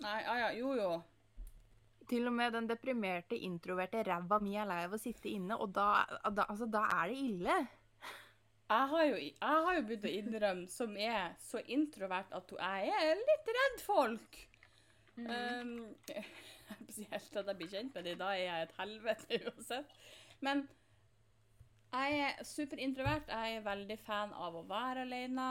Nei, 0.01 0.19
ja, 0.25 0.37
ja, 0.45 0.51
jo, 0.57 0.73
jo. 0.77 0.91
Til 2.09 2.27
og 2.27 2.33
med 2.35 2.55
den 2.55 2.67
deprimerte, 2.67 3.37
introverte 3.37 4.01
ræva 4.03 4.39
mi 4.43 4.57
er 4.59 4.67
lei 4.67 4.81
av 4.87 4.95
å 4.97 4.99
sitte 4.99 5.29
inne, 5.31 5.55
og 5.61 5.71
da, 5.75 6.03
da, 6.25 6.47
altså, 6.49 6.67
da 6.67 6.87
er 6.97 7.11
det 7.11 7.19
ille. 7.21 7.57
Jeg 8.71 8.87
har, 8.87 9.03
jo, 9.03 9.15
jeg 9.19 9.63
har 9.65 9.75
jo 9.75 9.83
begynt 9.87 10.07
å 10.07 10.13
innrømme, 10.15 10.67
som 10.71 10.95
er 10.95 11.33
så 11.43 11.59
introvert, 11.75 12.31
at 12.31 12.53
jeg 12.55 12.93
er 12.97 13.19
litt 13.19 13.51
redd 13.57 13.81
folk. 13.83 14.41
Um, 15.19 15.73
Spesielt 16.71 17.35
at 17.35 17.49
jeg 17.51 17.57
blir 17.59 17.71
kjent 17.71 17.97
med 17.97 18.07
dem. 18.07 18.19
Da 18.21 18.31
er 18.31 18.45
jeg 18.45 18.67
et 18.67 18.77
helvete 18.77 19.39
uansett. 19.43 19.97
Men 20.39 20.63
jeg 21.91 22.21
er 22.23 22.45
superintrovert. 22.47 23.27
Jeg 23.27 23.57
er 23.57 23.65
veldig 23.65 23.99
fan 24.05 24.31
av 24.31 24.55
å 24.55 24.63
være 24.69 25.03
alene 25.03 25.49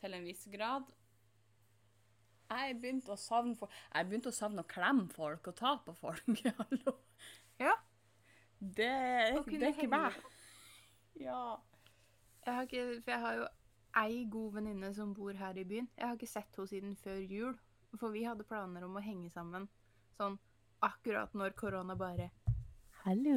til 0.00 0.16
en 0.16 0.24
viss 0.24 0.46
grad. 0.52 0.88
Jeg 2.50 2.76
begynte 2.80 3.12
å 3.14 3.18
savne 3.18 3.56
folk. 3.58 3.72
Jeg 3.94 4.06
begynte 4.08 4.30
å 4.30 4.36
savne 4.36 4.62
å 4.62 4.68
klemme 4.70 5.08
folk 5.12 5.48
og 5.50 5.56
ta 5.58 5.72
på 5.82 5.94
folk. 5.98 6.42
Hallo. 6.60 6.96
Ja. 7.58 7.72
Det, 8.60 8.86
er- 8.86 9.40
det 9.50 9.62
er 9.62 9.72
ikke 9.74 9.88
meg. 9.90 10.18
Ja. 11.20 11.56
Jeg 12.46 12.54
har 12.54 12.68
ikke, 12.68 12.84
for 13.02 13.10
jeg 13.16 13.20
har 13.24 13.38
jo 13.40 13.46
ei 13.96 14.24
god 14.30 14.52
venninne 14.60 14.92
som 14.94 15.14
bor 15.16 15.32
her 15.34 15.58
i 15.58 15.64
byen. 15.66 15.88
Jeg 15.98 16.06
har 16.06 16.14
ikke 16.18 16.28
sett 16.30 16.54
henne 16.58 16.70
siden 16.70 16.96
før 17.02 17.18
jul. 17.24 17.56
For 17.96 18.12
vi 18.12 18.22
hadde 18.28 18.44
planer 18.46 18.84
om 18.84 18.98
å 18.98 19.02
henge 19.02 19.30
sammen 19.32 19.66
sånn 20.18 20.36
akkurat 20.84 21.32
når 21.38 21.54
korona 21.56 21.94
bare 21.96 22.26
Hallo. 23.06 23.36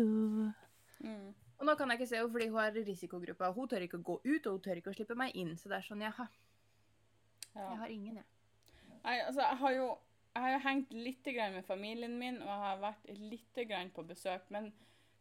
Mm. 1.00 1.30
Og 1.60 1.67
nå 1.67 1.76
kan 1.80 1.91
jeg 1.91 2.00
ikke 2.00 2.10
se 2.10 2.17
henne 2.19 2.32
fordi 2.34 2.48
hun 2.52 2.60
er 2.63 2.78
i 2.82 2.84
risikogruppa. 2.88 3.50
Hun 3.56 3.69
tør 3.72 3.86
ikke 3.86 4.00
å 4.02 4.06
gå 4.10 4.15
ut, 4.26 4.48
og 4.50 4.58
hun 4.58 4.63
tør 4.65 4.82
ikke 4.82 4.91
å 4.91 4.98
slippe 4.98 5.15
meg 5.19 5.36
inn. 5.39 5.54
Så 5.60 5.72
det 5.72 5.78
er 5.80 5.88
sånn, 5.88 6.04
jaha. 6.04 6.26
ja. 7.56 7.63
Jeg 7.69 7.80
har 7.84 7.93
ingen, 7.95 8.19
jeg. 8.22 8.28
Nei, 9.03 9.19
altså, 9.25 9.41
jeg 9.41 9.57
har 9.63 9.75
jo 9.77 9.89
jeg 10.29 10.43
har 10.45 10.51
jo 10.53 10.59
hengt 10.63 10.91
litt 10.93 11.25
med 11.51 11.65
familien 11.65 12.17
min, 12.19 12.38
og 12.41 12.47
jeg 12.47 12.63
har 12.63 12.81
vært 12.83 13.07
litt 13.17 13.93
på 13.95 14.03
besøk, 14.07 14.43
men 14.49 14.71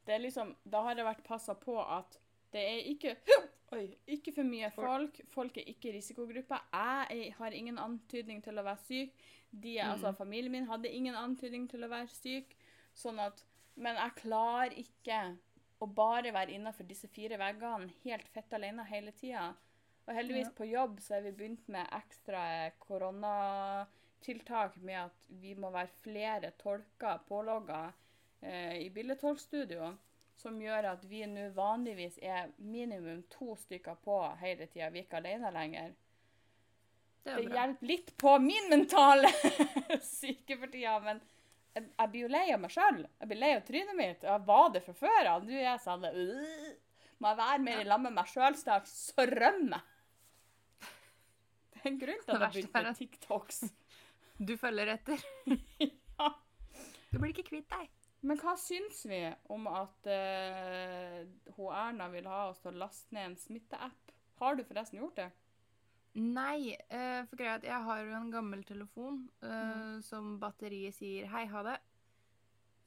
det 0.07 0.15
er 0.15 0.19
liksom, 0.23 0.55
da 0.65 0.83
har 0.83 0.95
det 0.95 1.05
vært 1.05 1.25
passa 1.25 1.55
på 1.55 1.79
at 1.81 2.19
det 2.53 2.61
er 2.61 2.91
ikke 2.93 3.17
Oi, 3.77 3.99
ikke 4.09 4.33
for 4.33 4.49
mye 4.49 4.71
folk. 4.73 5.19
Folk 5.29 5.59
er 5.61 5.67
ikke 5.69 5.91
risikogruppa. 5.93 6.63
Jeg 6.73 7.35
har 7.37 7.53
ingen 7.53 7.77
antydning 7.79 8.41
til 8.41 8.57
å 8.57 8.65
være 8.65 8.81
syk. 8.87 9.27
De, 9.51 9.75
altså, 9.85 10.09
Mm. 10.09 10.17
familien 10.17 10.53
min 10.53 10.69
hadde 10.71 10.89
ingen 10.89 11.15
antydning 11.15 11.67
til 11.69 11.85
å 11.85 11.91
være 11.93 12.09
syk. 12.09 12.55
Sånn 12.97 13.21
at, 13.21 13.45
men 13.77 13.97
jeg 14.01 14.17
klarer 14.23 14.73
ikke 14.73 15.19
å 15.85 15.87
bare 15.87 16.33
være 16.33 16.57
innenfor 16.57 16.89
disse 16.89 17.09
fire 17.13 17.37
veggene 17.37 17.93
helt 18.07 18.29
fett 18.33 18.57
alene 18.57 18.85
hele 18.89 19.13
tida. 19.13 19.51
Og 20.09 20.17
heldigvis 20.17 20.49
på 20.57 20.65
jobb 20.65 21.01
så 21.05 21.19
har 21.19 21.25
vi 21.27 21.35
begynt 21.37 21.67
med 21.69 21.89
ekstra 21.93 22.43
koronatiltak 22.81 24.79
med 24.81 25.03
at 25.03 25.17
vi 25.43 25.53
må 25.53 25.69
være 25.75 25.93
flere 26.01 26.51
tolker 26.57 27.21
pålogga 27.29 27.83
eh, 28.41 28.79
i 28.87 28.91
bildetolkstudio. 28.91 29.97
som 30.39 30.61
gjør 30.63 30.87
at 30.93 31.05
vi 31.11 31.25
nå 31.27 31.49
vanligvis 31.51 32.21
er 32.23 32.53
minimum 32.59 33.25
to 33.31 33.57
stykker 33.59 33.97
på 34.05 34.21
hele 34.39 34.69
tida. 34.71 34.89
Vi 34.95 35.01
er 35.01 35.05
ikke 35.09 35.19
alene 35.19 35.51
lenger. 35.51 35.97
Det 37.25 37.35
Det 37.35 37.45
er 37.45 37.57
hjelper 37.57 37.87
litt 37.87 38.17
på 38.17 38.39
min 38.39 38.71
mentale 38.71 39.33
syke 40.21 40.57
for 40.61 40.71
tida, 40.71 41.01
men 41.01 41.21
jeg, 41.75 41.91
jeg 41.91 42.11
blir 42.13 42.23
jo 42.23 42.31
lei 42.33 42.47
av 42.55 42.63
meg 42.63 42.71
sjøl. 42.71 43.03
Jeg 43.19 43.29
blir 43.29 43.43
lei 43.43 43.53
av 43.57 43.67
trynet 43.67 43.99
mitt. 43.99 44.23
Jeg 44.23 44.47
var 44.47 44.71
det 44.73 44.85
fra 44.87 44.95
før 45.03 45.33
av. 45.35 45.45
Nå 45.45 45.53
er 45.59 45.67
jeg 45.67 45.85
sånn 45.85 46.09
øh, 46.09 46.73
Må 47.19 47.33
jeg 47.33 47.41
være 47.43 47.63
mer 47.67 47.83
i 47.83 47.91
lag 47.91 48.01
med 48.07 48.17
meg 48.17 48.31
sjøl 48.31 48.57
snart, 48.57 48.89
så 48.89 49.27
rømmer 49.27 49.83
jeg. 49.83 49.98
Det 51.79 51.85
er 51.87 51.93
en 51.93 52.01
grunn 52.01 52.25
til 52.25 52.35
at 52.35 52.43
jeg 52.43 52.57
begynte 52.57 52.83
med 52.89 52.99
TikToks. 53.03 53.61
Du 54.49 54.53
følger 54.57 54.93
etter. 54.95 55.23
Ja. 56.19 56.29
Du 57.11 57.17
blir 57.19 57.31
ikke 57.33 57.47
kvitt 57.49 57.71
deg. 57.73 57.89
Men 58.27 58.39
hva 58.43 58.53
syns 58.59 59.01
vi 59.07 59.19
om 59.55 59.67
at 59.71 60.07
uh, 60.11 61.19
hun 61.57 61.73
Erna 61.75 62.09
vil 62.13 62.27
ha 62.27 62.49
oss 62.51 62.59
til 62.63 62.73
å 62.73 62.81
laste 62.85 63.15
ned 63.15 63.31
en 63.33 63.37
smitteapp? 63.39 64.13
Har 64.43 64.59
du 64.59 64.63
forresten 64.67 64.99
gjort 65.01 65.17
det? 65.19 65.29
Nei, 66.19 66.75
uh, 66.91 67.23
for 67.31 67.39
greia 67.39 67.57
at 67.61 67.67
jeg 67.67 67.79
har 67.87 68.03
jo 68.03 68.15
en 68.19 68.31
gammel 68.35 68.63
telefon 68.67 69.25
uh, 69.43 69.49
Mm. 69.49 70.03
som 70.07 70.35
batteriet 70.43 70.95
sier 70.99 71.27
hei, 71.31 71.45
ha 71.51 71.63
det. 71.67 71.77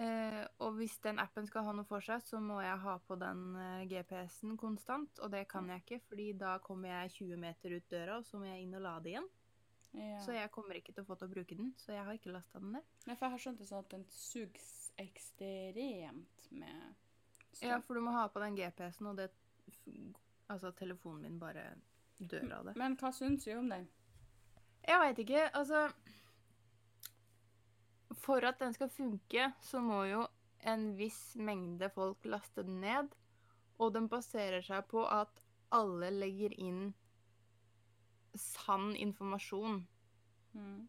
Eh, 0.02 0.46
og 0.66 0.80
hvis 0.80 0.96
den 1.04 1.20
appen 1.22 1.46
skal 1.46 1.66
ha 1.68 1.74
noe 1.78 1.86
for 1.86 2.02
seg, 2.02 2.24
så 2.26 2.40
må 2.42 2.58
jeg 2.64 2.78
ha 2.84 2.96
på 3.06 3.18
den 3.22 3.44
eh, 3.60 3.84
GPS-en 3.92 4.56
konstant. 4.58 5.22
Og 5.22 5.30
det 5.34 5.44
kan 5.52 5.70
jeg 5.70 5.84
ikke, 5.84 6.02
fordi 6.10 6.32
da 6.42 6.56
kommer 6.64 6.94
jeg 6.94 7.14
20 7.20 7.42
meter 7.44 7.76
ut 7.76 7.92
døra, 7.92 8.18
og 8.18 8.26
så 8.26 8.42
må 8.42 8.50
jeg 8.50 8.64
inn 8.64 8.74
og 8.80 8.86
lade 8.88 9.14
igjen. 9.14 9.30
Ja. 9.92 10.18
Så 10.24 10.34
jeg 10.34 10.50
kommer 10.56 10.80
ikke 10.80 10.94
til 10.96 11.04
å 11.04 11.10
få 11.10 11.18
til 11.20 11.28
å 11.28 11.34
bruke 11.34 11.58
den, 11.60 11.74
så 11.78 11.92
jeg 11.92 12.06
har 12.08 12.16
ikke 12.16 12.32
lasta 12.34 12.62
den 12.64 12.78
ned. 12.78 12.90
Nei, 13.06 13.16
for 13.16 13.28
jeg 13.28 13.36
har 13.36 13.44
skjønt 13.44 13.62
det 13.62 13.68
sånn 13.68 13.84
at 13.84 13.94
den 13.94 14.06
sugs 14.16 14.68
ekstremt 15.04 16.48
med 16.50 16.94
strøm. 17.52 17.68
Ja, 17.68 17.80
for 17.84 18.00
du 18.00 18.06
må 18.06 18.16
ha 18.16 18.26
på 18.32 18.42
den 18.44 18.58
GPS-en, 18.58 19.14
og 19.14 19.22
det 19.22 19.32
Altså, 20.52 20.74
telefonen 20.76 21.22
min 21.24 21.38
bare 21.40 21.62
dør 22.20 22.50
av 22.58 22.66
det. 22.68 22.74
Men 22.76 22.98
hva 23.00 23.14
syns 23.16 23.46
du 23.46 23.54
om 23.56 23.70
den? 23.72 23.86
Jeg 24.84 25.00
veit 25.00 25.22
ikke. 25.24 25.46
Altså 25.56 25.86
For 28.22 28.46
at 28.46 28.60
den 28.62 28.74
skal 28.74 28.90
funke, 28.94 29.52
så 29.62 29.82
må 29.82 30.04
jo 30.06 30.26
en 30.70 30.92
viss 30.98 31.36
mengde 31.36 31.90
folk 31.90 32.26
laste 32.30 32.64
den 32.64 32.82
ned. 32.84 33.14
Og 33.82 33.94
den 33.96 34.10
baserer 34.10 34.62
seg 34.62 34.86
på 34.92 35.06
at 35.10 35.42
alle 35.74 36.12
legger 36.14 36.54
inn 36.60 36.92
sann 38.38 38.94
informasjon. 38.96 39.82
Mm. 40.54 40.88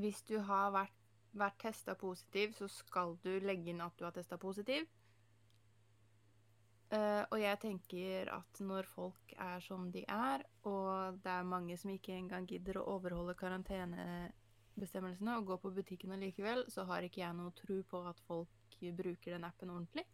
Hvis 0.00 0.22
du 0.28 0.38
har 0.48 0.72
vært, 0.72 0.94
vært 1.36 1.58
testa 1.60 1.94
positiv, 1.98 2.54
så 2.56 2.68
skal 2.72 3.18
du 3.24 3.36
legge 3.44 3.72
inn 3.72 3.84
at 3.84 3.96
du 3.98 4.06
har 4.06 4.14
testa 4.16 4.38
positiv. 4.40 4.86
Uh, 6.86 7.26
og 7.34 7.40
jeg 7.42 7.58
tenker 7.58 8.28
at 8.30 8.60
når 8.62 8.86
folk 8.86 9.32
er 9.42 9.62
som 9.64 9.88
de 9.90 10.04
er, 10.06 10.44
og 10.70 11.18
det 11.24 11.32
er 11.32 11.48
mange 11.48 11.74
som 11.80 11.90
ikke 11.90 12.14
engang 12.14 12.46
gidder 12.46 12.78
å 12.78 12.86
overholde 12.94 13.34
karantenebestemmelsene 14.76 15.38
og 15.38 15.46
gå 15.46 15.56
på 15.58 15.70
butikken 15.70 16.12
allikevel, 16.12 16.64
så 16.68 16.84
har 16.84 17.02
ikke 17.02 17.22
jeg 17.22 17.34
noe 17.34 17.52
tro 17.56 17.82
på 17.88 18.02
at 18.08 18.20
folk 18.26 18.48
bruker 18.96 19.32
den 19.32 19.44
appen 19.44 19.70
ordentlig. 19.70 20.04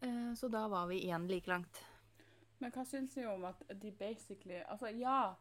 Eh, 0.00 0.34
så 0.34 0.48
da 0.48 0.66
var 0.68 0.88
vi 0.88 1.02
igjen 1.04 1.28
like 1.28 1.48
langt. 1.48 1.84
Men 2.58 2.72
hva 2.72 2.84
syns 2.84 3.14
du 3.14 3.24
om 3.26 3.44
at 3.44 3.62
de 3.80 3.90
basically 3.92 4.60
Altså, 4.68 4.88
ja, 4.88 5.34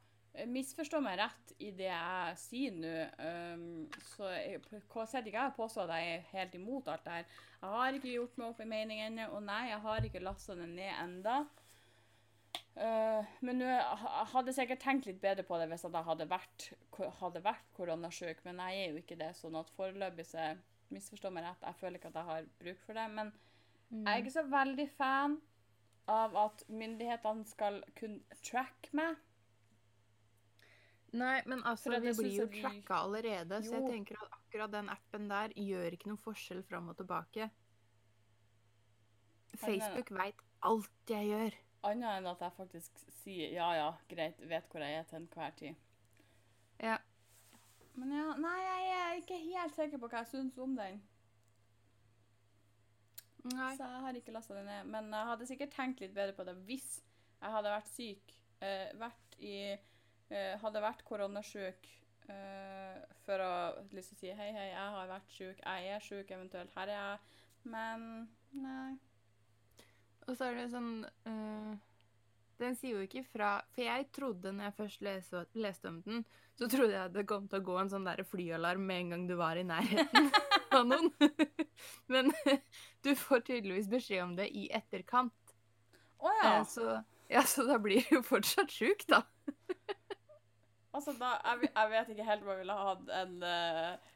misforstå 0.47 0.99
meg 1.01 1.17
rett 1.19 1.53
i 1.59 1.71
det 1.71 1.89
jeg 1.89 2.35
sier 2.37 2.75
nå. 2.75 2.93
Um, 3.19 3.87
så 4.13 4.29
jeg, 4.35 4.61
hva 4.91 5.05
ikke 5.05 5.37
jeg 5.37 5.55
påstår 5.55 5.89
at 5.89 5.99
jeg 5.99 6.17
er 6.17 6.27
helt 6.33 6.55
imot 6.55 6.87
alt 6.87 7.05
det 7.05 7.11
her. 7.11 7.25
Jeg 7.61 7.69
har 7.69 7.93
ikke 7.93 8.13
gjort 8.13 8.37
meg 8.37 8.47
opp 8.49 8.59
i 8.59 8.69
mening 8.69 9.23
og 9.29 9.41
nei, 9.43 9.69
jeg 9.69 9.81
har 9.87 10.05
ikke 10.05 10.23
lasta 10.23 10.55
den 10.55 10.75
ned 10.75 10.93
enda. 10.99 11.41
Uh, 12.77 13.25
men 13.43 13.59
jeg 13.65 13.79
hadde 14.31 14.53
sikkert 14.55 14.81
tenkt 14.83 15.07
litt 15.09 15.19
bedre 15.19 15.43
på 15.43 15.57
det 15.59 15.67
hvis 15.71 15.83
jeg 15.83 16.05
hadde 16.05 16.29
vært, 16.29 16.69
hadde 17.19 17.41
vært 17.43 17.71
koronasyk, 17.75 18.43
men 18.45 18.61
jeg 18.63 18.83
er 18.83 18.93
jo 18.93 19.01
ikke 19.01 19.19
det. 19.19 19.33
sånn 19.35 19.57
at 19.59 19.71
foreløpig 19.75 20.27
så 20.29 20.53
misforstår 20.93 21.33
meg 21.35 21.45
rett, 21.45 21.65
jeg 21.65 21.79
føler 21.81 21.99
ikke 21.99 22.11
at 22.13 22.19
jeg 22.21 22.29
har 22.29 22.51
bruk 22.61 22.83
for 22.85 22.99
det. 22.99 23.07
Men 23.17 23.33
jeg 23.89 24.05
er 24.11 24.21
ikke 24.21 24.37
så 24.37 24.45
veldig 24.49 24.87
fan 24.95 25.39
av 26.09 26.37
at 26.45 26.63
myndighetene 26.71 27.45
skal 27.49 27.81
kunne 27.97 28.39
track 28.45 28.89
meg. 28.97 29.17
Nei, 31.17 31.39
men 31.49 31.63
altså, 31.65 31.95
vi 31.97 32.13
blir 32.13 32.35
jo 32.35 32.45
tracka 32.53 32.99
allerede, 33.01 33.63
så 33.65 33.79
jeg 33.79 33.95
tenker 33.95 34.19
at 34.21 34.35
akkurat 34.37 34.73
den 34.75 34.91
appen 34.93 35.25
der 35.29 35.55
gjør 35.57 35.95
ikke 35.95 36.11
noen 36.11 36.21
forskjell 36.21 36.61
fram 36.67 36.91
og 36.91 36.99
tilbake. 37.01 37.49
Facebook 39.57 40.13
veit 40.13 40.43
alt 40.69 41.11
jeg 41.15 41.31
gjør. 41.31 41.57
Annet 41.87 42.17
enn 42.17 42.27
at 42.27 42.41
jeg 42.43 42.55
faktisk 42.57 42.97
sier 43.21 43.53
ja, 43.55 43.69
ja, 43.77 43.91
greit, 44.11 44.39
vet 44.51 44.67
hvor 44.71 44.83
jeg 44.83 44.97
er 44.99 45.05
til 45.07 45.21
enhver 45.21 45.53
tid. 45.59 45.85
Ja. 46.83 46.97
Men 47.99 48.11
ja, 48.15 48.25
nei, 48.39 48.57
jeg 48.63 48.89
er 48.97 49.21
ikke 49.21 49.37
helt 49.43 49.75
sikker 49.75 50.01
på 50.01 50.09
hva 50.11 50.23
jeg 50.23 50.31
syns 50.33 50.59
om 50.59 50.75
den. 50.77 50.99
Nei. 53.49 53.69
Så 53.77 53.87
jeg 53.87 54.03
har 54.03 54.19
ikke 54.19 54.33
lasta 54.35 54.55
den 54.57 54.67
ned. 54.67 54.89
Men 54.91 55.07
jeg 55.15 55.29
hadde 55.31 55.47
sikkert 55.47 55.75
tenkt 55.75 56.03
litt 56.03 56.15
bedre 56.15 56.35
på 56.35 56.45
det 56.47 56.57
hvis 56.67 56.89
jeg 57.39 57.55
hadde 57.55 57.71
vært 57.71 57.93
syk. 57.93 58.35
eh, 58.59 58.89
vært 58.99 59.37
i 59.39 59.55
eh, 59.71 60.55
Hadde 60.59 60.81
vært 60.83 61.05
koronasjuk 61.07 61.87
eh, 62.27 62.97
for 63.23 63.39
å 63.43 63.51
liksom 63.95 64.19
si 64.19 64.33
hei, 64.35 64.49
hei, 64.51 64.67
jeg 64.73 64.95
har 64.95 65.07
vært 65.11 65.31
syk, 65.31 65.61
jeg 65.63 65.93
er 65.95 66.03
syk, 66.03 66.33
eventuelt 66.35 66.75
her 66.75 66.91
er 66.91 66.99
jeg. 66.99 67.37
Men 67.71 68.09
nei. 68.51 68.97
Og 70.27 70.35
så 70.37 70.49
er 70.49 70.57
det 70.59 70.67
sånn 70.73 70.91
uh, 71.27 71.71
Den 72.61 72.75
sier 72.77 72.99
jo 72.99 73.05
ikke 73.05 73.23
fra 73.31 73.51
For 73.73 73.85
jeg 73.85 74.09
trodde 74.15 74.53
når 74.55 74.69
jeg 74.69 74.77
først 74.77 75.05
leste, 75.05 75.43
leste 75.57 75.91
om 75.91 76.01
den, 76.05 76.25
så 76.59 76.67
trodde 76.71 76.93
jeg 76.93 77.05
at 77.07 77.15
det 77.15 77.27
kom 77.29 77.47
til 77.49 77.61
å 77.61 77.67
gå 77.69 77.77
en 77.79 77.91
sånn 77.91 78.07
der 78.07 78.25
flyalarm 78.27 78.83
med 78.85 79.05
en 79.05 79.13
gang 79.13 79.27
du 79.29 79.35
var 79.39 79.59
i 79.59 79.63
nærheten 79.63 80.27
av 80.75 80.83
noen. 80.89 81.07
Men 82.11 82.33
du 83.05 83.13
får 83.15 83.45
tydeligvis 83.47 83.87
beskjed 83.91 84.25
om 84.25 84.35
det 84.35 84.49
i 84.51 84.67
etterkant. 84.75 85.55
Oh, 86.19 86.33
ja. 86.43 86.59
Uh, 86.59 86.67
Så, 86.67 86.99
ja, 87.31 87.45
så 87.47 87.63
da 87.63 87.79
blir 87.79 88.03
du 88.03 88.17
jo 88.17 88.23
fortsatt 88.27 88.75
sjuk, 88.75 89.07
da. 89.07 89.23
Altså, 90.91 91.13
da, 91.15 91.37
jeg, 91.45 91.69
jeg 91.69 91.91
vet 91.93 92.11
ikke 92.11 92.27
helt 92.27 92.43
om 92.43 92.51
jeg 92.51 92.63
ville 92.65 92.79
hatt 92.83 93.11
en, 93.21 93.35
uh 93.45 94.15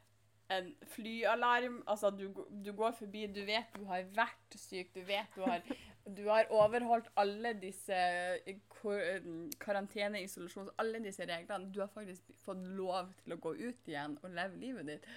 en 0.58 0.76
flyalarm. 0.88 1.84
Altså, 1.88 2.10
du, 2.10 2.46
du 2.66 2.72
går 2.74 2.92
forbi, 2.92 3.26
du 3.28 3.44
vet 3.46 3.76
du 3.76 3.86
har 3.89 4.06
vært 4.16 4.58
syk, 4.60 4.94
du 4.96 5.02
vet 5.08 5.36
du 5.36 5.44
har, 5.46 5.63
du 6.06 6.26
har 6.28 6.50
overholdt 6.52 7.08
alle 7.16 7.54
disse 7.62 7.96
eh, 7.96 8.56
eh, 8.56 9.28
karantene, 9.60 10.24
isolasjons, 10.24 10.74
alle 10.78 11.00
disse 11.04 11.26
reglene. 11.28 11.72
Du 11.72 11.80
har 11.80 11.92
faktisk 11.94 12.34
fått 12.44 12.63
lov 12.78 13.13
til 13.24 13.36
å 13.36 13.39
gå 13.44 13.54
ut 13.56 13.88
igjen 13.92 14.18
og 14.22 14.36
leve 14.36 14.60
livet 14.60 14.89
ditt. 14.92 15.08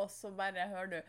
Og 0.00 0.08
så 0.12 0.32
bare 0.32 0.68
hører 0.72 0.94
du 0.94 1.00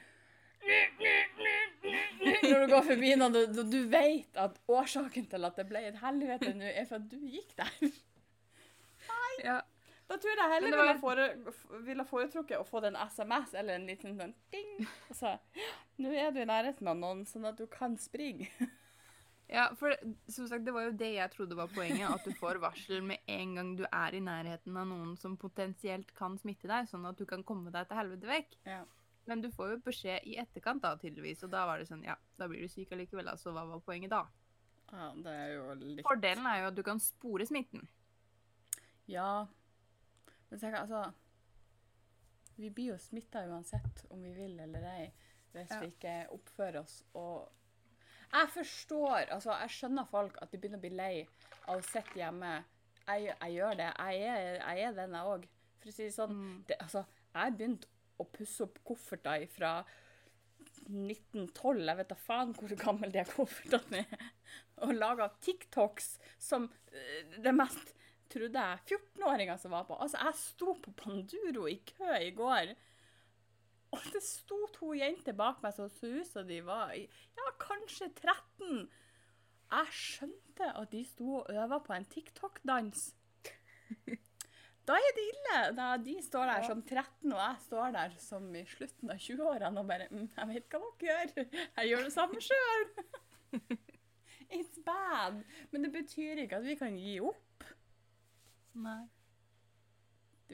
når 2.22 2.66
du 2.66 2.68
går 2.70 2.84
forbi 2.86 3.16
noen, 3.18 3.34
du, 3.34 3.62
du 3.66 3.80
vet 3.90 4.38
at 4.38 4.60
årsaken 4.70 5.26
til 5.32 5.48
at 5.48 5.58
det 5.58 5.66
ble 5.70 5.82
et 5.90 5.98
helvete 6.04 6.52
nå, 6.54 6.68
er 6.70 6.86
for 6.86 7.00
at 7.00 7.08
du 7.10 7.18
gikk 7.26 7.56
der. 7.58 7.94
Ja. 9.42 9.62
Da 10.12 10.18
tror 10.20 10.38
jeg 10.38 10.52
heller 10.52 10.76
ville, 10.76 10.96
fore, 11.00 11.26
ville 11.88 12.06
foretrukket 12.06 12.60
å 12.60 12.68
få 12.68 12.84
en 12.86 12.98
SMS 13.00 13.56
eller 13.58 13.80
en 13.80 13.88
liten 13.88 14.18
sånn 14.20 14.36
ding. 14.54 14.74
Og 15.08 15.18
så 15.18 15.38
Nå 16.04 16.12
er 16.12 16.34
du 16.36 16.42
i 16.44 16.48
nærheten 16.50 16.90
av 16.92 17.00
noen, 17.00 17.24
sånn 17.30 17.48
at 17.48 17.58
du 17.58 17.64
kan 17.72 17.96
springe. 18.02 18.50
Ja, 19.52 19.66
for 19.76 19.92
som 20.32 20.48
sagt, 20.48 20.64
det 20.64 20.72
var 20.72 20.86
jo 20.86 20.92
det 20.96 21.10
jeg 21.18 21.32
trodde 21.34 21.58
var 21.60 21.68
poenget. 21.76 22.08
At 22.08 22.24
du 22.24 22.32
får 22.40 22.60
varsel 22.64 23.02
med 23.04 23.20
en 23.28 23.56
gang 23.58 23.72
du 23.76 23.84
er 23.90 24.16
i 24.16 24.22
nærheten 24.24 24.78
av 24.80 24.88
noen 24.88 25.18
som 25.20 25.34
potensielt 25.38 26.14
kan 26.16 26.38
smitte 26.40 26.70
deg, 26.72 26.88
sånn 26.88 27.04
at 27.10 27.18
du 27.20 27.26
kan 27.28 27.44
komme 27.44 27.72
deg 27.74 27.90
til 27.90 28.00
helvete 28.00 28.30
vekk. 28.30 28.56
Ja. 28.70 28.84
Men 29.28 29.42
du 29.44 29.50
får 29.54 29.74
jo 29.74 29.82
beskjed 29.86 30.24
i 30.26 30.38
etterkant, 30.42 30.82
da, 30.82 30.96
tydeligvis. 30.98 31.44
Og 31.44 31.52
da 31.52 31.66
var 31.68 31.78
det 31.84 31.90
sånn, 31.92 32.04
ja, 32.08 32.16
da 32.40 32.48
blir 32.48 32.64
du 32.64 32.72
syk 32.72 32.92
allikevel, 32.96 33.28
altså. 33.28 33.50
Så 33.50 33.56
hva 33.58 33.66
var 33.70 33.84
poenget 33.86 34.14
da? 34.16 34.24
ja, 34.92 35.06
det 35.24 35.32
er 35.32 35.52
jo 35.56 35.74
litt 35.80 36.02
Fordelen 36.04 36.48
er 36.50 36.58
jo 36.64 36.66
at 36.72 36.76
du 36.76 36.82
kan 36.84 37.00
spore 37.00 37.46
smitten. 37.48 37.86
Ja. 39.08 39.48
Men 40.50 40.60
tenk, 40.60 40.76
altså 40.76 41.06
Vi 42.58 42.70
blir 42.76 42.92
jo 42.92 42.98
smitta 43.00 43.46
uansett 43.48 44.04
om 44.12 44.22
vi 44.24 44.34
vil 44.36 44.60
eller 44.60 44.84
ei, 44.96 45.06
hvis 45.54 45.72
Ja. 45.72 45.80
vi 45.82 45.88
ikke 45.94 46.16
oppfører 46.36 46.82
oss 46.84 47.04
og 47.14 47.48
Jeg 48.32 48.50
forstår, 48.54 49.32
altså 49.36 49.56
jeg 49.60 49.74
skjønner 49.76 50.06
folk 50.12 50.38
at 50.42 50.52
de 50.54 50.58
begynner 50.62 50.80
å 50.80 50.86
bli 50.86 50.94
lei 50.96 51.16
av 51.68 51.80
å 51.82 51.84
sitte 51.84 52.16
hjemme. 52.20 52.52
Jeg, 53.08 53.32
jeg 53.34 53.56
gjør 53.58 53.76
det. 53.82 53.90
Jeg 53.98 54.22
er, 54.32 54.60
jeg 54.62 54.86
er 54.88 54.94
den, 55.02 55.18
jeg 55.18 55.34
òg. 55.34 55.48
For 55.82 55.90
å 55.92 55.96
si 55.96 56.06
det 56.08 56.14
sånn, 56.16 56.36
Mm. 56.38 56.64
det, 56.70 56.78
altså, 56.80 57.02
jeg 57.36 57.56
begynte 57.58 57.88
å 58.22 58.28
pusse 58.32 58.64
opp 58.64 58.78
kofferter 58.88 59.48
fra 59.52 59.74
1912, 60.92 61.82
jeg 61.88 61.98
vet 62.00 62.12
da 62.12 62.18
faen 62.20 62.54
hvor 62.58 62.74
gammel 62.80 63.12
de 63.14 63.24
koffertene 63.30 64.04
er, 64.06 64.30
og 64.86 64.94
laga 64.98 65.28
TikToks 65.44 66.14
som 66.42 66.68
eh, 66.92 67.36
det 67.42 67.54
mest 67.56 67.94
trodde 68.32 68.64
jeg 68.64 68.98
14-åringer 68.98 69.60
som 69.60 69.74
var 69.76 69.86
på. 69.90 69.98
Altså, 70.00 70.22
jeg 70.24 70.40
sto 70.40 70.74
på 70.82 70.94
Panduro 70.98 71.66
i 71.68 71.78
kø 71.86 72.14
i 72.16 72.32
går. 72.36 72.72
Og 73.92 74.08
det 74.14 74.22
sto 74.24 74.58
to 74.72 74.94
jenter 74.96 75.36
bak 75.36 75.60
meg 75.64 75.76
som 75.76 75.90
så 75.92 76.10
ut 76.16 76.28
som 76.30 76.48
de 76.48 76.62
var 76.64 76.94
ja, 76.96 77.48
kanskje 77.60 78.08
13. 78.16 78.86
Jeg 79.72 79.96
skjønte 79.96 80.74
at 80.80 80.92
de 80.92 81.04
sto 81.08 81.42
og 81.42 81.52
øva 81.52 81.80
på 81.84 81.96
en 81.96 82.08
TikTok-dans. 82.12 83.10
Da 84.90 84.96
er 84.98 85.14
det 85.14 85.24
ille, 85.30 85.58
da 85.78 85.88
de 86.02 86.16
står 86.26 86.50
der 86.50 86.64
som 86.66 86.80
13, 86.82 87.30
og 87.30 87.38
jeg 87.38 87.58
står 87.68 87.92
der 87.94 88.16
som 88.20 88.48
i 88.58 88.64
slutten 88.66 89.12
av 89.14 89.20
20-årene 89.22 89.84
og 89.84 89.88
bare 89.92 90.08
mm, 90.10 90.24
Jeg 90.34 90.50
vet 90.50 90.74
hva 90.74 90.90
dere 91.04 91.28
gjør. 91.28 91.60
Jeg 91.78 91.92
gjør 91.92 92.08
det 92.08 92.14
samme 92.16 92.42
sjøl. 92.42 92.88
It's 94.58 94.82
bad. 94.84 95.44
Men 95.72 95.86
det 95.86 95.94
betyr 95.94 96.42
ikke 96.44 96.58
at 96.60 96.66
vi 96.66 96.76
kan 96.82 96.98
gi 96.98 97.20
opp. 97.24 97.68
Nei. 98.82 99.04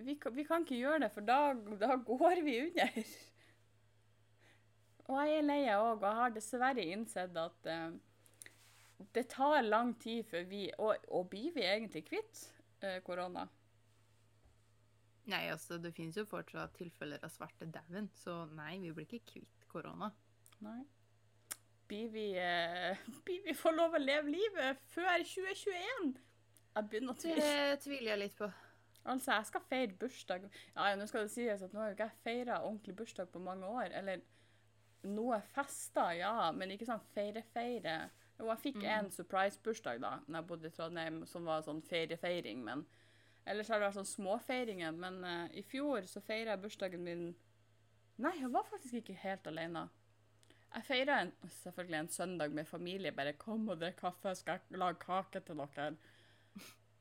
Vi 0.03 0.15
kan, 0.21 0.35
vi 0.35 0.43
kan 0.45 0.65
ikke 0.65 0.77
gjøre 0.77 0.99
det, 1.05 1.11
for 1.13 1.25
da, 1.25 1.53
da 1.79 1.95
går 2.05 2.43
vi 2.45 2.59
under. 2.67 2.99
Og 5.07 5.21
jeg 5.23 5.37
er 5.37 5.45
lei 5.45 5.61
òg, 5.71 6.01
og 6.01 6.03
jeg 6.03 6.19
har 6.19 6.33
dessverre 6.35 6.83
innsett 6.83 7.37
at 7.39 7.69
eh, 7.71 7.95
det 9.15 9.27
tar 9.31 9.61
lang 9.63 9.93
tid 10.01 10.25
før 10.27 10.43
vi 10.49 10.65
Og, 10.77 11.05
og 11.13 11.29
blir 11.31 11.53
vi 11.55 11.63
egentlig 11.63 12.03
kvitt 12.09 12.41
eh, 12.83 12.99
korona? 13.05 13.47
Nei, 15.27 15.47
altså, 15.51 15.77
det 15.77 15.93
finnes 15.95 16.17
jo 16.17 16.27
fortsatt 16.27 16.75
tilfeller 16.79 17.23
av 17.23 17.31
svarte 17.31 17.67
dauden, 17.67 18.07
så 18.15 18.45
nei, 18.55 18.77
vi 18.83 18.93
blir 18.95 19.07
ikke 19.07 19.33
kvitt 19.33 19.65
korona. 19.71 20.11
Nei. 20.63 20.79
Blir 21.87 22.11
vi, 22.11 22.29
eh, 22.39 22.99
blir 23.27 23.43
vi 23.47 23.55
få 23.55 23.71
lov 23.75 23.95
å 23.95 24.03
leve 24.03 24.31
livet 24.31 24.83
før 24.91 25.23
2021? 25.23 26.15
Jeg 26.77 26.89
begynner 26.91 27.15
å 27.15 27.19
tvile. 27.19 27.51
Det 27.71 27.83
tviler 27.83 28.11
jeg 28.11 28.23
litt 28.25 28.39
på. 28.39 28.49
Altså, 29.07 29.31
jeg 29.37 29.47
skal 29.49 29.63
feire 29.69 29.95
bursdag. 29.99 30.47
Ja, 30.75 30.87
nå 30.99 31.07
skal 31.07 31.27
det 31.27 31.31
sies 31.31 31.63
at 31.63 31.73
nå 31.73 31.79
har 31.79 31.91
jo 31.91 31.95
ikke 31.95 32.09
jeg 32.09 32.23
feira 32.25 32.61
ordentlig 32.63 32.95
bursdag 32.99 33.29
på 33.31 33.39
mange 33.39 33.67
år. 33.67 33.93
Eller 33.95 34.23
noe 35.07 35.39
fester, 35.53 36.17
ja, 36.19 36.51
men 36.51 36.73
ikke 36.73 36.87
sånn 36.89 37.03
feire-feire. 37.15 37.97
Jo, 38.37 38.49
jeg 38.51 38.63
fikk 38.65 38.83
en 38.85 39.09
surprise-bursdag 39.13 40.01
da 40.03 40.17
når 40.25 40.39
jeg 40.39 40.47
bodde 40.51 40.69
i 40.69 40.75
Trondheim, 40.75 41.21
som 41.29 41.47
var 41.47 41.63
sånn 41.65 41.79
feire-feiring. 41.87 42.65
Men 42.67 42.83
ellers 43.47 43.71
har 43.71 43.79
det 43.79 43.87
vært 43.87 43.99
sånn 44.01 44.11
småfeiringer. 44.11 44.97
Men 45.05 45.21
uh, 45.23 45.45
i 45.55 45.63
fjor 45.65 46.09
så 46.09 46.21
feira 46.25 46.55
jeg 46.55 46.65
bursdagen 46.65 47.05
min 47.07 47.29
Nei, 48.17 48.31
jeg 48.39 48.49
var 48.49 48.65
faktisk 48.65 48.95
ikke 48.97 49.13
helt 49.21 49.45
alene. 49.45 49.83
Jeg 50.73 50.85
feira 50.87 51.19
selvfølgelig 51.53 51.99
en 51.99 52.07
søndag 52.09 52.53
med 52.53 52.65
familie. 52.65 53.11
Bare 53.13 53.33
'kom 53.37 53.69
og 53.69 53.77
drikk 53.79 53.99
kaffe, 54.01 54.33
skal 54.35 54.57
jeg 54.57 54.79
lage 54.81 54.97
kake 55.03 55.39
til 55.45 55.55
dere'. 55.61 55.97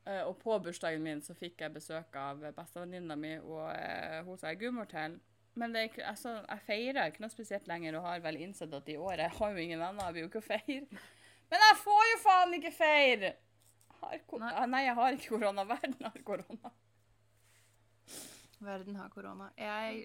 Eh, 0.07 0.23
og 0.23 0.37
på 0.39 0.55
bursdagen 0.63 1.03
min 1.03 1.21
så 1.23 1.35
fikk 1.35 1.65
jeg 1.65 1.73
besøk 1.75 2.15
av 2.15 2.45
bestevenninna 2.55 3.17
mi 3.19 3.33
og 3.41 3.65
uh, 3.67 4.21
hun 4.27 4.39
sa 4.39 4.53
gudmor 4.55 4.87
til. 4.91 5.17
Men 5.57 5.73
det 5.73 5.83
er, 5.83 6.01
altså, 6.11 6.37
jeg 6.45 6.63
feirer 6.67 7.09
ikke 7.09 7.23
noe 7.23 7.33
spesielt 7.33 7.67
lenger 7.67 7.97
og 7.97 8.05
har 8.05 8.21
vel 8.23 8.37
innsett 8.45 8.73
at 8.77 8.89
i 8.93 8.97
år 9.01 9.23
jeg 9.25 9.35
har 9.39 9.53
jo 9.53 9.63
ingen 9.63 9.81
venner, 9.81 10.05
jeg 10.05 10.15
vil 10.15 10.25
jo 10.27 10.29
ikke 10.31 10.45
feire. 10.45 11.03
Men 11.49 11.63
jeg 11.65 11.77
får 11.81 12.03
jo 12.11 12.17
faen 12.23 12.57
ikke 12.59 12.73
feire! 12.75 13.33
Har 13.97 14.19
Nei. 14.37 14.51
Ah, 14.53 14.67
nei, 14.69 14.83
jeg 14.85 14.93
har 14.99 15.15
ikke 15.15 15.31
korona. 15.33 15.63
Verden 15.73 16.05
har 16.05 16.19
korona. 16.27 16.73
Verden 18.59 18.99
har 18.99 19.09
korona. 19.09 19.47
Jeg 19.57 20.03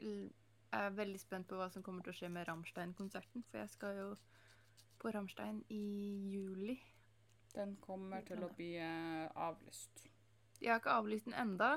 er 0.73 0.95
veldig 0.97 1.21
spent 1.21 1.49
på 1.51 1.59
hva 1.61 1.69
som 1.71 1.85
kommer 1.85 2.05
til 2.07 2.15
å 2.15 2.17
skje 2.17 2.31
med 2.33 2.49
Ramstein-konserten, 2.49 3.45
for 3.51 3.61
jeg 3.61 3.75
skal 3.75 3.99
jo 3.99 4.09
på 5.03 5.13
Ramstein 5.13 5.61
i 5.69 5.83
juli. 6.33 6.79
Den 7.55 7.77
kommer 7.85 8.23
til 8.25 8.43
å 8.45 8.49
bli 8.57 8.75
eh, 8.81 9.27
avlyst. 9.37 10.07
De 10.61 10.69
har 10.71 10.79
ikke 10.81 10.95
avlyst 10.95 11.27
den 11.29 11.35
enda. 11.37 11.75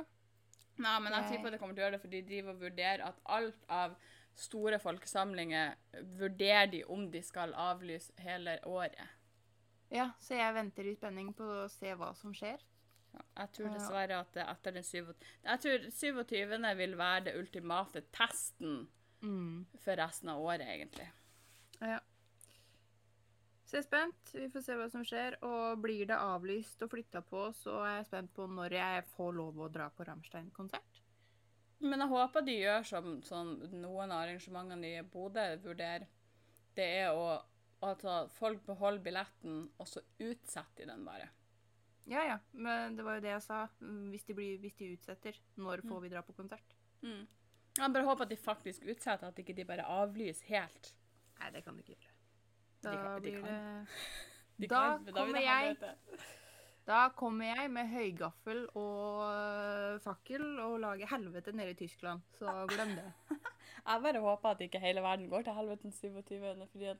Nei, 0.77 0.93
men 0.99 1.13
jeg 1.15 1.29
tipper 1.31 1.47
at 1.49 1.55
det 1.55 1.59
kommer 1.59 1.75
til 1.75 1.83
å 1.83 1.85
gjøre 1.87 1.95
det 1.97 2.01
for 2.03 2.11
de 2.11 2.21
driver 2.27 2.53
og 2.53 2.61
vurderer 2.65 3.03
at 3.07 3.19
alt 3.37 3.65
av 3.71 3.95
store 4.35 4.79
folkesamlinger 4.83 5.75
vurderer 6.19 6.67
de 6.71 6.81
om 6.91 7.05
de 7.11 7.21
skal 7.23 7.53
avlyse 7.55 8.11
hele 8.19 8.57
året. 8.67 8.99
Ja, 9.93 10.09
så 10.19 10.35
jeg 10.35 10.55
venter 10.57 10.87
i 10.89 10.95
spenning 10.97 11.29
på 11.37 11.47
å 11.63 11.67
se 11.71 11.93
hva 11.95 12.09
som 12.19 12.33
skjer. 12.35 12.59
Ja, 13.15 13.21
jeg 13.39 13.51
tror 13.55 13.69
dessverre 13.71 14.17
at 14.19 14.33
det 14.35 14.43
etter 14.51 14.75
den 14.75 14.83
27. 14.83 15.13
Jeg 15.45 15.61
tror 15.63 15.85
27. 16.27 16.75
vil 16.81 16.97
være 16.99 17.23
det 17.29 17.37
ultimate 17.39 18.03
testen 18.15 18.87
Mm. 19.23 19.65
for 19.79 19.95
resten 19.97 20.29
av 20.29 20.41
året, 20.43 20.67
egentlig. 20.67 21.07
Så 23.65 23.79
jeg 23.79 23.81
er 23.81 23.87
spent. 23.87 24.33
Vi 24.35 24.49
får 24.53 24.61
se 24.65 24.75
hva 24.77 24.85
som 24.93 25.05
skjer. 25.05 25.39
Og 25.47 25.79
blir 25.81 26.05
det 26.09 26.17
avlyst 26.21 26.83
og 26.85 26.91
flytta 26.91 27.23
på, 27.25 27.47
så 27.57 27.79
er 27.85 27.95
jeg 27.99 28.09
spent 28.11 28.33
på 28.35 28.45
når 28.51 28.77
jeg 28.77 29.07
får 29.15 29.33
lov 29.39 29.63
å 29.65 29.71
dra 29.73 29.89
på 29.89 30.05
Rammstein-konsert. 30.05 31.01
Men 31.85 32.01
jeg 32.01 32.11
håper 32.13 32.45
de 32.45 32.59
gjør 32.59 32.85
som, 32.87 33.09
som 33.25 33.55
noen 33.73 34.13
av 34.13 34.21
arrangementene 34.23 34.93
i 34.99 35.03
Bodø 35.11 35.43
vurderer. 35.65 36.07
Det 36.77 36.87
er 37.01 37.11
å 37.15 37.27
Altså, 37.85 38.13
folk 38.31 38.63
beholder 38.65 39.03
billetten, 39.03 39.57
og 39.77 39.87
så 39.89 40.01
utsetter 40.23 40.85
de 40.85 40.87
den 40.89 41.03
bare. 41.05 41.27
Ja, 42.09 42.23
ja. 42.25 42.37
Men 42.53 42.95
det 42.97 43.03
var 43.05 43.19
jo 43.19 43.25
det 43.25 43.33
jeg 43.33 43.43
sa. 43.45 43.59
Mm, 43.81 44.07
Hvis 44.13 44.25
de, 44.25 44.35
blir, 44.37 44.57
hvis 44.63 44.77
de 44.79 44.91
utsetter, 44.95 45.37
når 45.59 45.83
får 45.85 46.01
vi 46.05 46.11
dra 46.13 46.23
på 46.25 46.33
konsert? 46.37 46.75
Mm. 47.03 47.25
Jeg 47.75 47.93
bare 47.93 48.07
håper 48.07 48.25
at 48.25 48.31
de 48.31 48.39
faktisk 48.39 48.87
utsetter, 48.87 49.27
at 49.27 49.41
ikke 49.43 49.53
de 49.57 49.67
bare 49.67 49.85
avlyser 49.99 50.53
helt. 50.55 50.93
Nei, 51.41 51.51
det 51.51 51.65
kan 51.65 51.75
de 51.75 51.83
ikke 51.83 51.97
gjøre. 51.97 52.14
De 52.91 52.95
Da 52.97 53.03
kan- 53.03 53.21
de 53.23 53.31
blir 53.31 53.41
det 53.41 53.87
De 54.61 54.67
Da 54.67 54.97
kan- 54.97 55.13
kommer 55.13 55.41
jeg. 55.41 55.77
Da 56.87 57.09
kommer 57.09 57.45
jeg 57.45 57.71
med 57.71 57.87
høygaffel 57.89 58.67
og 58.77 60.01
fakkel 60.01 60.59
og 60.59 60.79
lager 60.79 61.07
helvete 61.07 61.51
nede 61.51 61.69
i 61.73 61.73
Tyskland. 61.79 62.21
Så 62.37 62.67
glem 62.69 62.89
det. 62.95 63.07
Jeg 63.85 64.01
bare 64.01 64.19
håper 64.21 64.49
at 64.49 64.61
ikke 64.61 64.79
hele 64.79 65.01
verden 65.01 65.29
går 65.29 65.41
til 65.41 65.53
helvete 65.53 65.81
den 65.83 65.91
27., 65.91 66.67
fordi 66.71 66.85
at 66.85 66.97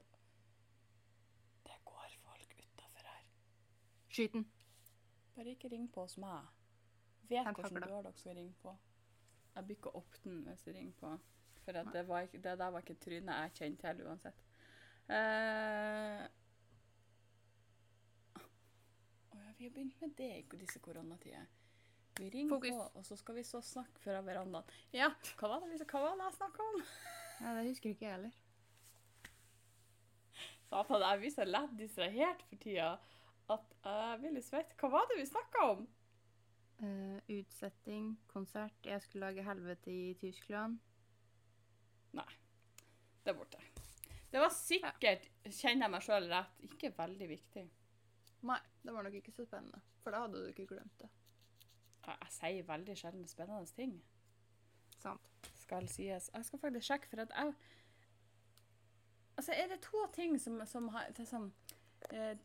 det 1.66 1.78
går 1.86 2.08
folk 2.26 2.56
utafor 2.60 3.06
her. 3.08 3.24
Skyt 4.10 4.34
den. 4.34 4.46
Bare 5.36 5.46
ikke 5.54 5.70
ring 5.72 5.88
på 5.94 6.02
hos 6.02 6.18
meg. 6.18 6.42
Vet 7.30 7.46
hvilken 7.48 7.82
dør 7.82 8.02
dere 8.02 8.14
skal 8.14 8.36
ringe 8.36 8.54
på. 8.62 8.76
Jeg 9.56 9.66
blir 9.66 9.76
ikke 9.78 9.96
åpne 9.96 10.32
den 10.32 10.44
hvis 10.50 10.62
du 10.66 10.72
ringer 10.72 10.94
på. 11.00 11.14
For 11.66 11.72
det, 11.72 12.08
var 12.08 12.20
ikke, 12.20 12.38
det 12.42 12.58
der 12.60 12.68
var 12.70 12.80
ikke 12.80 12.94
trynet 13.06 13.34
jeg 13.42 13.52
kjente 13.54 13.94
til 13.94 14.06
uansett. 14.08 14.45
Eh, 15.10 16.22
ja, 19.32 19.53
vi 19.58 19.64
har 19.64 19.72
begynt 19.74 20.01
med 20.01 20.14
det 20.18 20.32
i 20.38 20.45
disse 20.58 20.80
koronatider. 20.80 21.45
Vi 22.20 22.30
ringer 22.30 22.56
Fokus. 22.56 22.70
på, 22.72 22.86
og 22.99 23.06
så 23.06 23.16
skal 23.20 23.36
vi 23.36 23.43
så 23.43 23.60
snakke 23.62 23.99
fra 23.99 24.22
verandaen. 24.24 24.64
Ja, 24.95 25.10
hva 25.39 25.49
var 25.51 25.60
det, 25.66 25.70
vi- 25.74 25.86
hva 25.86 26.01
var 26.06 26.16
det 26.18 26.24
jeg 26.30 26.34
snakka 26.39 26.64
om? 26.74 26.84
Ja, 27.41 27.53
Det 27.62 27.68
husker 27.68 27.89
ikke 27.89 28.06
jeg 28.06 28.12
heller. 28.16 28.32
Satan, 30.70 31.01
jeg 31.01 31.20
blir 31.20 31.32
så 31.32 31.45
lett 31.45 31.78
distrahert 31.78 32.41
for 32.49 32.56
tida 32.56 32.99
at 33.49 33.76
jeg 33.84 34.20
blir 34.20 34.32
litt 34.34 34.45
svett. 34.45 34.74
Hva 34.78 34.89
var 34.89 35.06
det 35.10 35.18
vi 35.18 35.26
snakka 35.26 35.62
om? 35.72 35.88
Uh, 36.82 37.20
utsetting, 37.30 38.18
konsert. 38.28 38.74
Jeg 38.84 39.01
skulle 39.01 39.26
lage 39.28 39.43
helvete 39.43 39.88
i 39.91 40.14
Tyskland. 40.20 40.80
Nei. 42.14 42.26
Det 43.24 43.30
er 43.32 43.38
borte. 43.38 43.58
Det 44.36 44.42
var 44.42 44.52
sikkert, 44.52 45.30
kjenner 45.48 45.86
jeg 45.86 45.92
meg 45.94 46.02
sjøl 46.04 46.26
rett, 46.28 46.56
ikke 46.68 46.90
veldig 46.98 47.28
viktig. 47.30 47.62
Nei, 48.50 48.58
det 48.84 48.92
var 48.92 49.06
nok 49.06 49.14
ikke 49.16 49.32
så 49.32 49.46
spennende. 49.46 49.80
For 50.04 50.12
da 50.12 50.26
hadde 50.26 50.42
du 50.42 50.50
ikke 50.50 50.66
glemt 50.74 50.98
det. 51.00 51.08
Jeg, 52.04 52.18
jeg 52.20 52.34
sier 52.36 52.66
veldig 52.68 52.96
sjelden 53.00 53.30
spennende 53.32 53.72
ting, 53.78 53.94
Sant. 55.00 55.48
skal 55.62 55.88
sies. 55.88 56.28
Jeg 56.34 56.50
skal 56.50 56.60
faktisk 56.60 56.90
sjekke, 56.90 57.08
for 57.14 57.24
at 57.24 57.32
jeg 57.32 57.56
Altså, 59.38 59.56
er 59.56 59.72
det 59.72 59.80
to 59.88 60.04
ting 60.14 60.36
som, 60.42 60.60
som 60.68 60.92
har 60.92 61.08
er 61.16 61.28
sånn, 61.28 61.48
eh, 62.10 62.36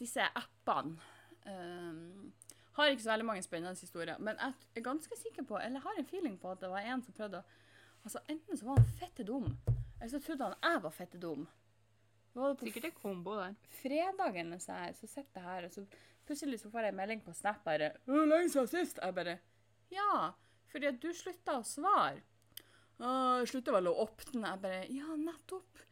Disse 0.00 0.28
appene 0.36 1.00
um, 1.48 2.30
har 2.76 2.92
ikke 2.92 3.06
så 3.06 3.14
veldig 3.14 3.30
mange 3.32 3.42
spennende 3.48 3.80
historier, 3.80 4.20
men 4.20 4.36
jeg 4.36 4.52
er 4.76 4.84
ganske 4.84 5.16
sikker 5.16 5.48
på, 5.48 5.56
eller 5.64 5.80
har 5.80 5.96
en 5.96 6.12
feeling 6.12 6.36
på, 6.40 6.52
at 6.52 6.60
det 6.60 6.70
var 6.76 6.92
en 6.92 7.08
som 7.08 7.16
prøvde 7.16 7.40
å 7.40 7.64
Altså, 8.04 8.20
enten 8.28 8.56
så 8.56 8.64
var 8.68 8.78
han 8.78 8.92
fette 9.00 9.24
dum, 9.26 9.48
eller 9.98 10.10
så 10.12 10.20
trodde 10.22 10.44
han 10.48 10.54
jeg 10.62 10.82
var 10.84 10.94
fette 10.94 11.18
dum. 11.22 11.46
Sikkert 12.62 12.84
en 12.84 12.98
kombo 13.00 13.34
der. 13.34 13.54
fredagen 13.80 14.52
så, 14.60 14.72
her, 14.72 14.92
så 14.94 15.06
sitter 15.10 15.40
jeg 15.40 15.48
her, 15.48 15.64
og 15.66 15.72
så 15.74 15.82
plutselig 16.28 16.60
så 16.60 16.70
får 16.70 16.86
jeg 16.86 16.92
en 16.94 17.00
melding 17.00 17.22
på 17.24 17.32
Snap 17.34 17.64
bare 17.64 17.88
«Hvor 18.06 18.26
lenge 18.28 18.52
siden 18.52 18.68
sist?» 18.70 19.00
Jeg 19.02 19.14
bare 19.16 19.38
Ja, 19.90 20.32
fordi 20.70 20.86
at 20.92 21.00
du 21.02 21.08
slutta 21.16 21.56
å 21.58 21.64
svare. 21.66 22.20
«Å, 23.00 23.08
Jeg 23.40 23.48
slutta 23.50 23.74
vel 23.74 23.88
å 23.90 23.96
åpne. 24.04 24.52
Jeg 24.52 24.62
bare 24.62 24.80
Ja, 24.92 25.16
nettopp. 25.18 25.82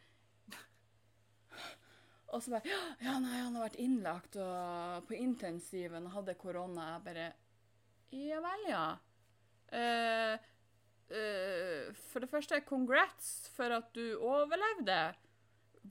Og 2.35 2.43
så 2.43 2.51
bare 2.57 2.77
«Ja, 3.01 3.17
nei, 3.23 3.39
han 3.41 3.55
har 3.57 3.67
vært 3.69 3.81
innlagt 3.83 4.37
og 4.43 5.07
på 5.09 5.17
intensiven 5.19 6.07
og 6.09 6.15
hadde 6.21 6.35
korona. 6.39 6.93
Jeg 6.97 7.05
bare 7.09 7.27
Ja 8.15 8.41
vel, 8.45 8.67
ja. 8.71 8.87
Eh, 9.75 10.39
eh, 11.11 11.93
for 12.11 12.25
det 12.25 12.31
første, 12.31 12.61
congrats 12.67 13.49
for 13.55 13.73
at 13.77 13.89
du 13.95 14.19
overlevde 14.19 15.01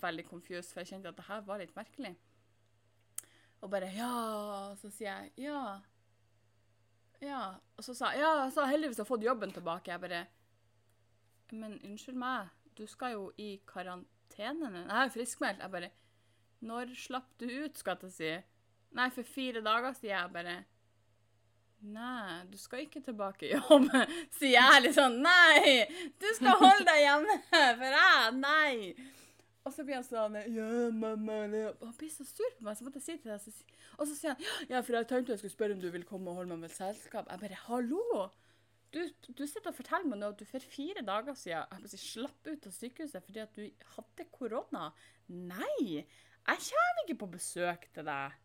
veldig 0.02 0.26
confused, 0.28 0.72
for 0.74 0.84
jeg 0.84 0.94
kjente 0.94 1.12
at 1.12 1.18
det 1.20 1.28
her 1.30 1.44
var 1.48 1.62
litt 1.62 1.76
merkelig. 1.76 2.16
Og 3.64 3.72
bare 3.72 3.90
ja, 3.96 4.74
så 4.78 4.92
sier 4.94 5.24
jeg 5.24 5.48
ja. 5.48 5.62
Ja. 7.24 7.44
Og 7.78 7.86
så 7.88 7.96
sa 7.98 8.12
jeg 8.14 8.22
ja, 8.26 8.50
så 8.54 8.68
heldigvis 8.70 9.00
har 9.00 9.06
jeg 9.06 9.12
fått 9.14 9.26
jobben 9.26 9.54
tilbake. 9.56 9.92
Jeg 9.92 10.02
bare 10.04 10.26
Men 11.52 11.80
unnskyld 11.86 12.18
meg, 12.18 12.50
du 12.78 12.86
skal 12.90 13.16
jo 13.16 13.30
i 13.38 13.56
karantene. 13.68 14.86
Nei, 14.90 15.08
friskmeldt. 15.14 15.62
Jeg 15.64 15.72
bare 15.72 15.92
Når 16.66 16.94
slapp 16.98 17.32
du 17.40 17.46
ut, 17.46 17.78
skal 17.78 17.96
jeg 17.96 18.00
til 18.04 18.10
å 18.10 18.16
si? 18.16 18.32
Nei, 18.96 19.10
for 19.10 19.28
fire 19.28 19.62
dager 19.64 19.94
sier 19.98 20.18
Jeg 20.18 20.34
bare 20.34 20.56
Nei, 21.86 22.44
du 22.50 22.58
skal 22.58 22.86
ikke 22.86 23.02
tilbake 23.04 23.50
i 23.50 23.52
jobb, 23.54 23.90
sier 24.38 24.56
jeg 24.56 24.86
litt 24.86 24.96
sånn. 24.96 25.20
Nei, 25.22 25.84
du 26.22 26.26
skal 26.38 26.58
holde 26.62 26.88
deg 26.88 27.02
hjemme, 27.04 27.36
for 27.82 28.00
jeg 28.00 28.32
Nei. 28.40 28.96
Og 29.66 29.74
så 29.74 29.82
blir 29.86 29.98
han 29.98 30.06
sånn 30.06 30.36
Ja, 30.54 30.66
mamma 30.94 31.40
og 31.48 31.86
Han 31.88 31.94
blir 31.98 32.12
så 32.14 32.26
sur 32.28 32.52
på 32.58 32.68
meg, 32.68 32.78
så 32.78 32.86
måtte 32.86 33.02
jeg 33.02 33.06
si 33.08 33.16
til 33.24 33.32
deg 33.34 33.42
så 33.42 33.54
Og 33.98 34.04
så 34.06 34.14
sier 34.14 34.36
han 34.36 34.70
Ja, 34.70 34.82
for 34.86 34.98
jeg 34.98 35.08
tenkte 35.10 35.34
jeg 35.34 35.42
skulle 35.42 35.56
spørre 35.56 35.78
om 35.78 35.82
du 35.82 35.88
vil 35.94 36.06
komme 36.06 36.30
og 36.30 36.38
holde 36.42 36.54
meg 36.54 36.68
med 36.68 36.76
selskap. 36.76 37.30
Jeg 37.32 37.42
bare 37.42 37.62
Hallo! 37.66 38.28
Du, 38.94 39.02
du 39.26 39.42
sitter 39.44 39.74
og 39.74 39.76
forteller 39.76 40.08
meg 40.08 40.22
nå 40.22 40.30
at 40.32 40.40
du 40.40 40.46
for 40.48 40.64
fire 40.72 41.02
dager 41.04 41.36
siden 41.36 41.82
jeg 41.84 41.92
si, 41.96 42.00
slapp 42.14 42.48
ut 42.48 42.70
av 42.70 42.76
sykehuset 42.78 43.26
fordi 43.26 43.42
at 43.42 43.58
du 43.58 43.90
hadde 43.98 44.28
korona. 44.32 44.86
Nei! 45.34 46.06
Jeg 46.46 46.62
kommer 46.70 47.02
ikke 47.04 47.20
på 47.24 47.32
besøk 47.34 47.90
til 47.96 48.06
deg. 48.06 48.38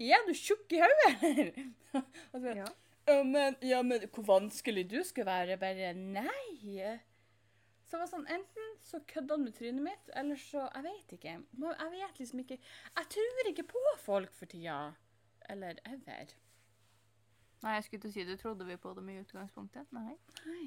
Er 0.00 0.24
du 0.26 0.32
tjukk 0.36 0.72
i 0.76 0.80
hodet, 0.82 1.12
eller? 1.24 1.60
Og 2.34 2.40
så, 2.42 2.54
Ja. 2.58 2.66
ja, 3.08 3.22
men, 3.24 3.56
ja, 3.64 3.82
men 3.82 4.02
hvor 4.12 4.26
vanskelig 4.28 4.84
du 4.90 4.98
skulle 5.04 5.26
være. 5.30 5.56
Bare 5.60 5.92
nei. 5.96 6.98
Så 7.86 7.94
det 7.94 8.00
var 8.02 8.10
sånn, 8.10 8.26
Enten 8.34 8.72
så 8.82 8.98
kødda 9.08 9.36
han 9.36 9.44
med 9.46 9.54
trynet 9.56 9.84
mitt, 9.84 10.08
eller 10.18 10.40
så 10.42 10.64
Jeg 10.74 10.82
vet 10.88 11.12
ikke. 11.16 11.36
Jeg 11.62 11.92
vet 11.94 12.18
liksom 12.18 12.42
ikke 12.42 12.58
Jeg 12.58 13.08
tror 13.14 13.50
ikke 13.52 13.66
på 13.70 13.84
folk 14.02 14.32
for 14.34 14.50
tida. 14.50 14.80
Eller 15.48 15.78
ever. 15.86 16.34
Nei, 17.62 17.76
jeg 17.78 17.86
skulle 17.86 18.02
til 18.02 18.10
å 18.10 18.14
si 18.16 18.24
du 18.26 18.34
trodde 18.40 18.66
vi 18.68 18.76
på 18.76 18.92
dem 18.98 19.08
i 19.10 19.20
utgangspunktet. 19.22 19.88
Nei. 19.94 20.16
Nei. 20.44 20.66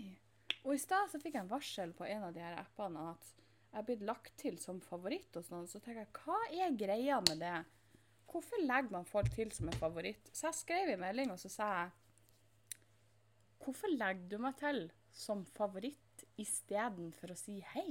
Og 0.64 0.74
i 0.74 0.80
stad 0.82 1.12
så 1.12 1.20
fikk 1.22 1.36
jeg 1.36 1.44
en 1.46 1.52
varsel 1.52 1.92
på 1.96 2.08
en 2.08 2.24
av 2.30 2.34
de 2.36 2.42
her 2.44 2.56
appene 2.60 3.04
at 3.12 3.28
jeg 3.70 3.78
er 3.84 3.86
blitt 3.86 4.02
lagt 4.08 4.32
til 4.42 4.58
som 4.60 4.80
favoritt 4.82 5.36
og 5.38 5.46
sånn. 5.46 5.68
Så 5.70 5.78
tenker 5.84 6.02
jeg, 6.08 6.14
hva 6.24 6.40
er 6.50 6.74
greia 6.80 7.20
med 7.28 7.44
det? 7.44 7.58
Hvorfor 8.30 8.62
legger 8.62 8.94
man 8.94 9.08
folk 9.10 9.32
til 9.34 9.52
som 9.56 9.70
en 9.72 9.80
favoritt? 9.80 10.30
Så 10.34 10.50
jeg 10.50 10.60
skrev 10.60 10.94
en 10.94 11.02
melding, 11.02 11.32
og 11.34 11.40
så 11.42 11.50
sa 11.52 11.70
jeg 11.80 11.96
Hvorfor 13.60 13.92
legger 13.92 14.30
du 14.32 14.38
meg 14.42 14.56
til 14.60 14.86
som 15.14 15.42
favoritt 15.58 16.24
istedenfor 16.40 17.34
å 17.34 17.38
si 17.38 17.58
hei? 17.74 17.90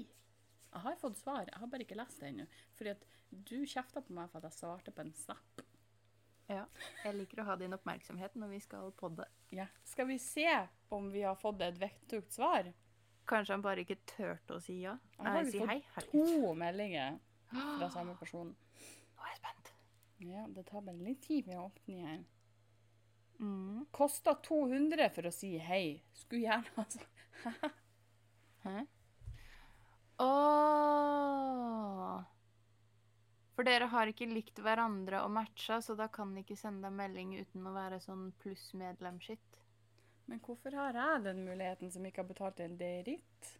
Jeg 0.68 0.84
har 0.84 0.96
fått 1.00 1.18
svar, 1.20 1.48
jeg 1.48 1.60
har 1.60 1.70
bare 1.70 1.84
ikke 1.84 1.98
lest 1.98 2.20
det 2.20 2.30
ennå. 2.30 2.46
Fordi 2.76 2.94
at 2.94 3.04
du 3.28 3.56
kjefta 3.68 4.02
på 4.04 4.14
meg 4.16 4.30
for 4.30 4.40
at 4.40 4.48
jeg 4.48 4.60
svarte 4.60 4.94
på 4.94 5.04
en 5.04 5.12
snap. 5.16 5.62
Ja. 6.48 6.64
Jeg 7.04 7.16
liker 7.18 7.42
å 7.42 7.48
ha 7.50 7.56
din 7.60 7.76
oppmerksomhet 7.76 8.36
når 8.40 8.52
vi 8.54 8.60
skal 8.64 8.92
podde. 8.96 9.26
Ja. 9.52 9.66
Skal 9.84 10.08
vi 10.08 10.16
se 10.22 10.46
om 10.94 11.10
vi 11.12 11.24
har 11.26 11.36
fått 11.36 11.60
et 11.66 11.80
vettugt 11.80 12.32
svar? 12.36 12.70
Kanskje 13.28 13.58
han 13.58 13.64
bare 13.64 13.84
ikke 13.84 13.98
turte 14.08 14.56
å 14.56 14.62
si 14.64 14.78
ja? 14.86 14.94
Nei, 15.20 15.34
har 15.34 15.50
si 15.52 15.60
hei. 15.60 15.82
Herregud. 15.96 16.30
To 16.32 16.54
meldinger 16.56 17.18
fra 17.50 17.90
samme 17.92 18.16
person. 18.20 18.54
Nå 18.54 19.26
er 19.26 19.34
jeg 19.34 19.40
spent. 19.42 19.72
Ja, 20.18 20.46
det 20.48 20.62
tar 20.66 20.82
bare 20.82 20.96
litt 20.96 21.22
tid 21.26 21.46
med 21.46 21.58
å 21.58 21.68
åpne 21.68 21.94
igjen. 21.94 22.24
Mm. 23.38 23.84
Kosta 23.94 24.34
200 24.34 25.10
for 25.14 25.28
å 25.28 25.34
si 25.34 25.52
hei. 25.62 26.00
Skulle 26.12 26.48
gjerne 26.48 26.82
altså. 26.82 27.04
Hæ? 28.64 28.80
Oh. 30.18 32.18
For 33.54 33.66
dere 33.66 33.86
har 33.90 34.10
ikke 34.10 34.26
likt 34.30 34.58
hverandre 34.62 35.22
og 35.22 35.30
matcha, 35.34 35.78
så 35.82 35.94
da 35.98 36.08
kan 36.10 36.34
de 36.34 36.42
ikke 36.42 36.58
sende 36.58 36.88
deg 36.88 36.98
melding 36.98 37.36
uten 37.38 37.66
å 37.66 37.74
være 37.74 38.00
sånn 38.02 38.32
pluss-medlem-shit. 38.42 39.60
Men 40.28 40.42
hvorfor 40.44 40.74
har 40.78 40.98
jeg 40.98 41.24
den 41.24 41.44
muligheten 41.46 41.90
som 41.94 42.06
ikke 42.06 42.22
har 42.22 42.28
betalt 42.28 42.60
en 42.62 42.76
dritt? 42.78 43.52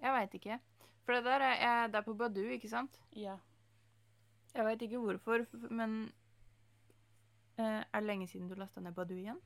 Jeg 0.00 0.14
veit 0.16 0.38
ikke. 0.38 0.58
For 1.04 1.14
det 1.14 1.22
der 1.26 1.44
er, 1.50 1.90
det 1.90 2.00
er 2.00 2.06
på 2.06 2.16
Badoo, 2.18 2.46
ikke 2.56 2.70
sant? 2.70 2.96
Ja. 3.18 3.36
Jeg 4.54 4.64
veit 4.64 4.82
ikke 4.86 4.98
hvorfor, 5.02 5.46
men 5.70 6.12
uh, 7.58 7.82
Er 7.82 8.00
det 8.00 8.06
lenge 8.06 8.28
siden 8.30 8.48
du 8.48 8.54
lasta 8.54 8.80
ned 8.80 8.94
Badoo 8.94 9.16
igjen? 9.18 9.40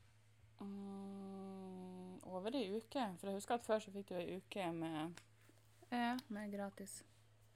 Mm, 0.60 2.18
over 2.28 2.54
ei 2.58 2.66
uke. 2.76 3.04
For 3.20 3.30
jeg 3.30 3.38
husker 3.38 3.54
at 3.58 3.64
før 3.66 3.78
så 3.82 3.92
fikk 3.94 4.08
du 4.10 4.14
ei 4.18 4.36
uke 4.36 4.66
med, 4.72 5.20
Ja. 5.92 6.16
med 6.28 6.52
gratis. 6.52 7.02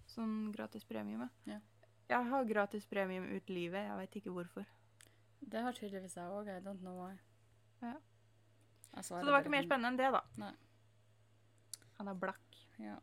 Sånn 0.09 0.53
gratis 0.55 0.85
premium, 0.85 1.29
Ja. 1.47 1.61
Jeg 2.09 2.27
har 2.29 2.45
gratis 2.45 2.85
premium 2.87 3.25
ut 3.37 3.49
livet. 3.49 3.87
Jeg 3.89 3.97
veit 3.97 4.17
ikke 4.17 4.31
hvorfor. 4.33 4.65
Det 5.41 5.61
har 5.63 5.73
tydeligvis 5.73 6.15
jeg 6.17 6.25
òg. 6.31 6.49
I 6.49 6.61
don't 6.61 6.81
know 6.81 6.99
why. 7.07 7.17
Ja. 7.83 7.95
Så 9.01 9.21
det 9.25 9.33
var 9.33 9.41
ikke 9.41 9.51
mer 9.51 9.63
spennende 9.65 9.89
enn 9.89 9.97
det, 9.97 10.11
da. 10.13 10.21
Nei. 10.37 10.53
Han 11.99 12.09
er 12.09 12.15
blakk, 12.15 12.59
Ja. 12.79 12.99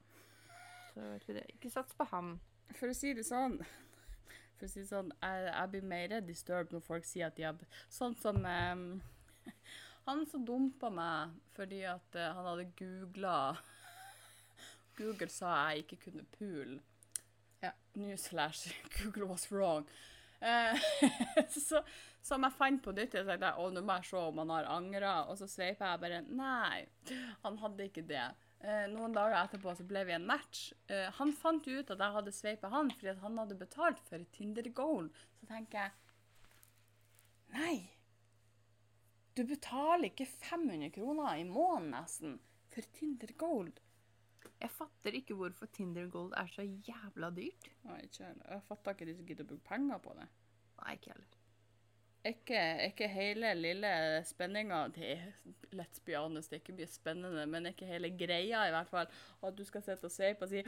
så 0.93 1.01
vet 1.01 1.27
vi 1.27 1.33
det. 1.33 1.45
Ikke 1.55 1.71
sats 1.71 1.93
på 1.93 2.05
han. 2.11 2.39
For 2.75 2.87
å 2.89 2.93
si 2.95 3.13
det 3.13 3.25
sånn 3.25 3.59
For 4.59 4.67
å 4.67 4.71
si 4.73 4.83
sånn, 4.83 5.13
jeg, 5.23 5.45
jeg 5.47 5.71
blir 5.73 5.87
mer 5.87 6.15
disturbed 6.27 6.75
når 6.75 6.83
folk 6.83 7.07
sier 7.07 7.29
at 7.29 7.37
de 7.39 7.47
har 7.47 7.59
Sånn 7.91 8.17
som 8.19 8.41
um, 8.43 8.85
Han 10.09 10.25
som 10.27 10.43
dumpa 10.45 10.91
meg 10.91 11.37
fordi 11.55 11.83
at 11.87 12.19
uh, 12.19 12.29
han 12.35 12.47
hadde 12.51 12.69
googla 12.79 13.39
Google 14.99 15.31
sa 15.31 15.55
jeg 15.69 15.85
ikke 15.85 15.97
kunne 16.09 16.25
pule. 16.33 16.79
Ja. 17.63 17.71
Newslash. 17.95 18.67
Google 18.97 19.29
was 19.31 19.47
wrong. 19.51 19.87
Eh, 20.39 20.79
så 21.51 21.81
som 22.23 22.43
jeg 22.43 22.55
fant 22.55 22.81
på 22.83 22.91
nytt, 22.95 23.15
jeg 23.15 23.27
tenkte 23.27 23.53
å, 23.59 23.69
nå 23.71 23.83
må 23.83 23.95
jeg 23.99 24.09
se 24.11 24.19
om 24.19 24.41
han 24.43 24.53
har 24.53 24.67
angra. 24.71 25.13
Og 25.31 25.39
så 25.39 25.47
sveipa 25.47 25.93
jeg 25.93 26.03
bare 26.03 26.21
Nei, 26.27 26.85
han 27.45 27.59
hadde 27.63 27.87
ikke 27.87 28.03
det. 28.07 28.27
Eh, 28.59 28.85
noen 28.91 29.13
dager 29.15 29.37
etterpå 29.39 29.71
så 29.77 29.85
ble 29.87 30.01
vi 30.09 30.15
en 30.17 30.25
match. 30.27 30.73
Eh, 30.91 31.07
han 31.15 31.31
fant 31.35 31.67
jo 31.67 31.79
ut 31.79 31.93
at 31.93 32.01
jeg 32.03 32.15
hadde 32.17 32.33
sveipa 32.35 32.71
han 32.73 32.91
fordi 32.91 33.13
han 33.21 33.39
hadde 33.39 33.59
betalt 33.59 34.01
for 34.09 34.25
Tinder 34.35 34.67
Gold. 34.75 35.13
Så 35.39 35.47
tenker 35.51 35.85
jeg 35.85 35.95
Nei! 37.55 37.77
Du 39.37 39.45
betaler 39.47 40.09
ikke 40.09 40.27
500 40.27 40.91
kroner 40.91 41.39
i 41.39 41.45
måneden 41.47 41.93
nesten 41.95 42.35
for 42.69 42.85
Tinder 42.97 43.31
Gold. 43.39 43.79
Jeg 44.59 44.75
fatter 44.75 45.15
ikke 45.15 45.37
hvorfor 45.39 45.71
Tinder 45.71 46.09
Gold 46.11 46.35
er 46.37 46.51
så 46.51 46.65
jævla 46.67 47.31
dyrt. 47.31 47.71
Nei, 47.87 48.01
ikke 48.09 48.25
heller. 48.27 48.45
Jeg 48.51 48.65
fatter 48.67 48.95
ikke 48.97 49.07
de 49.07 49.15
som 49.15 49.29
gidder 49.29 49.47
å 49.47 49.51
bruke 49.53 49.69
penger 49.71 50.03
på 50.03 50.15
det. 50.19 50.27
Nei, 50.81 50.97
ikke 50.99 51.13
heller. 51.15 51.38
Ikke, 52.27 52.59
ikke 52.89 53.07
hele 53.07 53.53
lille 53.55 53.89
spenninga 54.27 54.81
Det 54.91 55.11
er 55.13 55.21
be 56.03 56.17
honest, 56.17 56.51
det 56.51 56.59
ikke 56.59 56.75
mye 56.75 56.87
spennende, 56.91 57.45
men 57.47 57.69
ikke 57.69 57.87
hele 57.87 58.09
greia 58.11 58.65
i 58.67 58.73
hvert 58.73 58.89
fall 58.89 59.07
at 59.07 59.55
du 59.55 59.63
skal 59.63 59.85
sitte 59.85 60.09
og 60.09 60.11
sveipe 60.11 60.43
og 60.43 60.51
si 60.51 60.63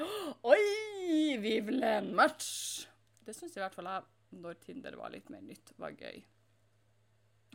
Oi, 0.48 1.38
vi 1.44 1.58
vil 1.66 1.84
en 1.84 2.14
match! 2.16 2.88
Det 3.26 3.36
syns 3.36 3.58
i 3.58 3.64
hvert 3.64 3.76
fall 3.76 3.90
jeg, 3.92 4.08
når 4.40 4.62
Tinder 4.64 4.96
var 4.96 5.12
litt 5.12 5.28
mer 5.30 5.44
nytt, 5.44 5.74
var 5.82 5.92
gøy. 5.98 6.22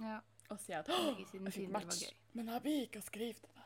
Ja, 0.03 0.21
Å 0.53 0.59
si 0.61 0.77
at 0.77 0.91
Å, 0.93 0.99
jeg 1.17 1.55
fikk 1.55 1.73
match, 1.73 2.05
men 2.37 2.53
jeg 2.53 2.63
blir 2.67 2.83
ikke 2.85 3.01
å 3.01 3.07
skrive 3.07 3.41
til 3.41 3.55
deg. 3.57 3.63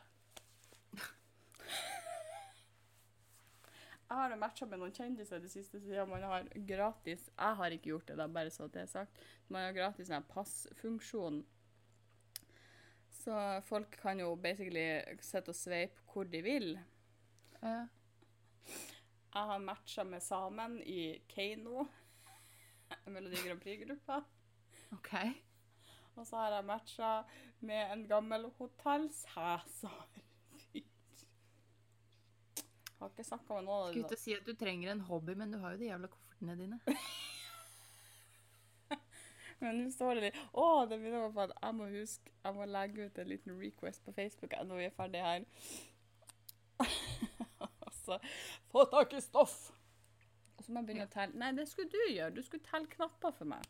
Jeg 4.11 4.19
har 4.19 4.35
matcha 4.35 4.67
med 4.67 4.81
noen 4.81 4.91
kjendiser 4.91 5.39
i 5.39 5.45
det 5.45 5.53
siste 5.53 5.79
siden 5.79 6.09
man 6.11 6.25
har 6.27 6.47
gratis 6.67 7.29
Jeg 7.31 7.57
har 7.61 7.71
ikke 7.71 7.93
gjort 7.93 8.09
det, 8.11 8.17
da, 8.19 8.27
bare 8.27 8.51
så 8.51 8.67
det 8.67 8.83
er 8.83 8.91
sagt. 8.91 9.21
Man 9.47 9.63
har 9.63 9.77
gratis 9.77 10.11
sånn 10.11 10.27
passfunksjonen. 10.27 11.41
passfunksjon. 11.41 11.43
Så 13.21 13.61
folk 13.61 13.97
kan 14.01 14.19
jo 14.19 14.33
basically 14.35 14.85
sitte 15.21 15.53
og 15.53 15.57
sveipe 15.57 16.01
hvor 16.09 16.25
de 16.25 16.41
vil. 16.41 16.71
Ja. 17.61 17.83
Jeg 19.31 19.49
har 19.51 19.61
matcha 19.61 20.03
med 20.03 20.23
Samen 20.25 20.79
i 20.81 21.21
Keiino, 21.29 21.85
Melodi 23.13 23.43
Grand 23.45 23.61
Prix-gruppa. 23.61 24.23
OK. 24.97 25.13
Og 26.17 26.25
så 26.25 26.41
har 26.41 26.57
jeg 26.57 26.67
matcha 26.67 27.11
med 27.61 27.93
en 27.93 28.03
gammel 28.09 28.49
Hotell 28.57 29.07
Cæsar-fyr. 29.13 30.30
Har 33.01 33.09
ikke 33.09 33.25
snakka 33.25 33.57
med 33.57 33.65
noen 33.65 33.91
Skulle 33.91 34.09
til 34.11 34.19
å 34.19 34.21
si 34.21 34.33
at 34.37 34.45
du 34.45 34.53
trenger 34.57 34.93
en 34.93 35.03
hobby, 35.07 35.33
men 35.37 35.53
du 35.53 35.57
har 35.63 35.73
jo 35.73 35.81
de 35.81 35.87
jævla 35.89 36.09
koffertene 36.11 36.57
dine. 36.59 36.81
Men 39.61 39.77
nå 39.77 39.91
står 39.93 40.17
det 40.17 40.21
litt 40.23 40.37
Å, 40.57 40.67
det 40.89 40.97
minner 40.97 41.27
meg 41.27 41.35
på 41.35 41.43
at 41.43 41.51
jeg 41.53 41.77
må 41.77 41.87
huske 41.91 42.31
Jeg 42.41 42.55
må 42.57 42.65
legge 42.65 43.05
ut 43.05 43.19
en 43.21 43.27
liten 43.29 43.59
request 43.61 44.01
på 44.05 44.13
Facebook 44.15 44.55
når 44.65 44.79
vi 44.79 44.87
er 44.87 44.95
ferdige 44.95 45.27
her. 45.27 45.45
altså 47.85 48.17
få 48.71 48.87
tak 48.89 49.13
i 49.13 49.21
stoff! 49.21 49.59
Og 50.57 50.65
så 50.65 50.73
må 50.73 50.81
jeg 50.81 50.89
begynne 50.89 51.05
å 51.05 51.13
telle. 51.13 51.37
Nei, 51.41 51.51
det 51.57 51.67
skulle 51.69 51.89
du 51.93 52.01
gjøre. 52.13 52.33
Du 52.35 52.41
skulle 52.45 52.65
telle 52.65 52.89
knapper 52.89 53.33
for 53.37 53.49
meg. 53.49 53.69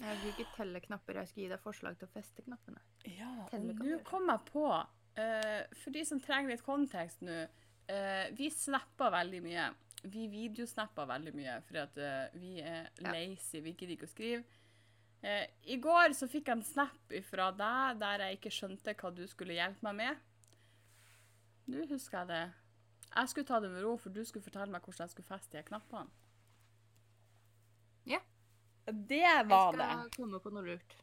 Jeg 0.00 0.20
vil 0.20 0.32
ikke 0.32 0.46
telle 0.56 0.80
knapper, 0.82 1.20
jeg 1.20 1.30
skal 1.30 1.42
gi 1.42 1.50
deg 1.52 1.60
forslag 1.62 1.98
til 2.00 2.08
å 2.08 2.12
feste 2.14 2.42
knappene. 2.42 2.80
Ja, 3.14 3.30
og 3.46 3.66
nå 3.68 3.98
kom 4.08 4.30
jeg 4.32 4.42
på 4.48 4.64
uh, 4.66 5.60
For 5.78 5.94
de 5.94 6.02
som 6.08 6.22
trenger 6.24 6.50
litt 6.50 6.64
kontekst 6.66 7.22
nå 7.22 7.44
eh, 7.88 8.26
Vi 8.36 8.50
snapper 8.50 9.12
veldig 9.14 9.40
mye. 9.44 9.70
Vi 10.04 10.26
videosnapper 10.28 11.08
veldig 11.08 11.32
mye 11.32 11.54
fordi 11.64 11.80
at 11.80 11.96
uh, 11.96 12.34
vi 12.36 12.58
er 12.60 12.90
lazy. 13.06 13.62
Vi 13.64 13.72
gidder 13.72 13.94
ikke 13.96 14.08
å 14.08 14.12
skrive. 14.12 14.42
Uh, 15.24 15.46
I 15.72 15.78
går 15.80 16.12
så 16.12 16.28
fikk 16.28 16.50
jeg 16.50 16.58
en 16.58 16.66
snap 16.66 17.14
fra 17.30 17.48
deg 17.56 18.02
der 18.02 18.26
jeg 18.26 18.38
ikke 18.38 18.52
skjønte 18.52 18.96
hva 19.00 19.12
du 19.16 19.22
skulle 19.30 19.56
hjelpe 19.56 19.88
meg 19.88 19.96
med. 20.02 20.26
Nå 21.72 21.86
husker 21.88 22.20
jeg 22.20 22.30
det. 22.34 22.42
Jeg 23.14 23.30
skulle 23.30 23.48
ta 23.48 23.60
det 23.62 23.70
med 23.72 23.84
ro, 23.86 23.94
for 23.96 24.12
du 24.12 24.20
skulle 24.26 24.44
fortelle 24.44 24.72
meg 24.74 24.84
hvordan 24.84 25.06
jeg 25.06 25.14
skulle 25.14 25.30
feste 25.30 25.56
de 25.56 25.64
knappene. 25.64 26.10
Ja. 28.10 28.20
Det 28.84 29.22
Jeg 29.22 29.46
skal 29.48 29.78
det. 29.80 29.90
komme 30.18 30.40
på 30.44 30.52
noe 30.52 30.66
lurt. 30.66 30.96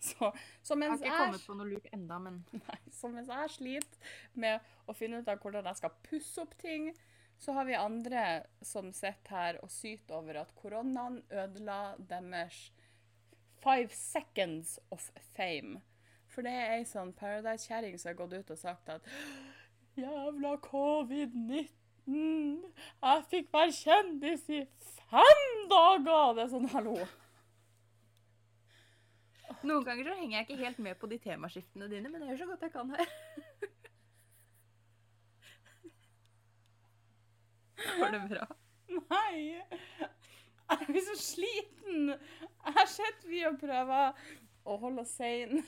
Så, 0.08 0.30
så 0.64 0.76
Jeg 0.80 0.88
har 0.88 0.96
ikke 0.96 1.16
kommet 1.16 1.42
på 1.44 1.54
noe 1.58 1.68
lurt 1.68 1.88
enda, 1.92 2.16
men 2.24 2.38
nei, 2.56 2.76
så 2.88 3.10
mens 3.12 3.28
jeg 3.28 3.50
sliter 3.52 4.14
med 4.32 4.70
å 4.88 4.94
finne 4.96 5.20
ut 5.20 5.28
av 5.28 5.42
hvordan 5.42 5.68
jeg 5.68 5.76
skal 5.76 5.98
pusse 6.06 6.40
opp 6.40 6.54
ting, 6.62 6.86
så 7.40 7.52
har 7.56 7.68
vi 7.68 7.76
andre 7.76 8.22
som 8.64 8.88
sitter 8.96 9.34
her 9.36 9.58
og 9.60 9.68
syter 9.72 10.16
over 10.16 10.40
at 10.40 10.54
koronaen 10.56 11.20
ødela 11.28 11.98
deres 12.00 12.70
five 13.60 13.92
seconds 13.92 14.78
of 14.90 15.10
fame. 15.36 15.82
For 16.30 16.46
det 16.46 16.52
er 16.56 16.74
ei 16.78 16.84
sånn 16.88 17.12
Paradise-kjerring 17.16 17.96
som 18.00 18.12
har 18.12 18.18
gått 18.22 18.36
ut 18.38 18.52
og 18.54 18.60
sagt 18.60 18.88
at 18.92 19.08
Jævla 19.98 20.56
covid-19! 20.64 21.70
Jeg 22.06 23.24
fikk 23.32 23.50
være 23.52 23.74
kjendis 23.74 24.46
i 24.48 24.62
fem 25.10 25.50
dager! 25.70 26.36
Det 26.38 26.44
er 26.46 26.52
sånn, 26.54 26.70
hallo. 26.72 26.96
Noen 29.66 29.84
ganger 29.86 30.06
så 30.06 30.14
henger 30.18 30.36
jeg 30.38 30.46
ikke 30.48 30.64
helt 30.64 30.78
med 30.84 30.98
på 31.00 31.08
de 31.10 31.18
temaskiftene 31.24 31.88
dine, 31.90 32.08
men 32.12 32.22
jeg 32.22 32.32
gjør 32.34 32.42
så 32.44 32.48
godt 32.52 32.66
jeg 32.66 32.72
kan 32.74 32.92
her. 32.94 33.14
Går 37.98 38.12
det 38.14 38.20
bra? 38.30 38.46
Nei! 38.90 39.60
Jeg 40.70 40.86
blir 40.86 41.02
så 41.06 41.16
sliten. 41.18 42.12
Jeg 42.12 42.74
har 42.76 42.86
sett 42.90 43.24
vi 43.26 43.40
og 43.48 43.56
prøver 43.62 44.12
å 44.68 44.76
holde 44.82 45.02
oss 45.06 45.14
sein 45.18 45.62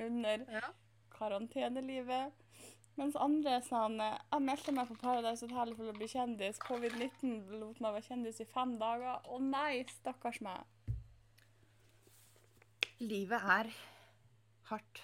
under 0.00 0.44
Ja. 0.52 0.70
karantenelivet. 1.12 2.32
Mens 2.96 3.16
andre 3.16 3.58
sånn 3.64 3.96
Jeg 4.00 4.44
meldte 4.44 4.72
meg 4.76 4.88
på 4.88 4.96
Paradise 5.00 5.46
Hotel 5.48 5.74
for 5.76 5.88
å 5.90 5.96
bli 5.96 6.08
kjendis. 6.12 6.60
Covid-19 6.64 7.58
lot 7.60 7.80
meg 7.80 7.96
være 7.98 8.06
kjendis 8.08 8.40
i 8.44 8.48
fem 8.48 8.76
dager. 8.80 9.20
Å 9.24 9.40
nei, 9.40 9.84
stakkars 9.88 10.40
meg. 10.44 10.64
Livet 13.02 13.42
er 13.42 13.70
hardt. 14.70 15.00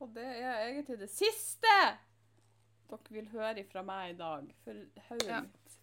Og 0.00 0.10
det 0.14 0.24
er 0.26 0.62
egentlig 0.70 0.98
det 1.00 1.08
siste 1.12 1.72
dere 2.86 3.10
vil 3.12 3.28
høre 3.32 3.64
fra 3.66 3.82
meg 3.82 4.12
i 4.14 4.16
dag. 4.18 4.48
For 4.64 4.78
hodet 5.08 5.28
Ja. 5.28 5.40
mitt 5.42 5.76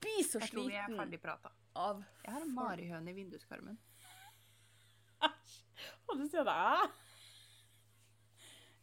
blir 0.00 0.22
så 0.24 0.38
Jeg 0.40 0.50
tror 0.52 0.68
vi 0.68 0.74
er 0.76 0.86
sliten 0.86 1.00
ferdig 1.00 1.20
prata. 1.22 1.50
av 1.76 2.04
Jeg 2.24 2.32
har 2.32 2.40
en 2.42 2.54
marihøne 2.54 3.10
i 3.10 3.12
vinduskarmen. 3.16 3.78
Æsj. 5.22 5.56
Og 6.08 6.18
du 6.18 6.28
sier 6.28 6.44
det? 6.44 6.90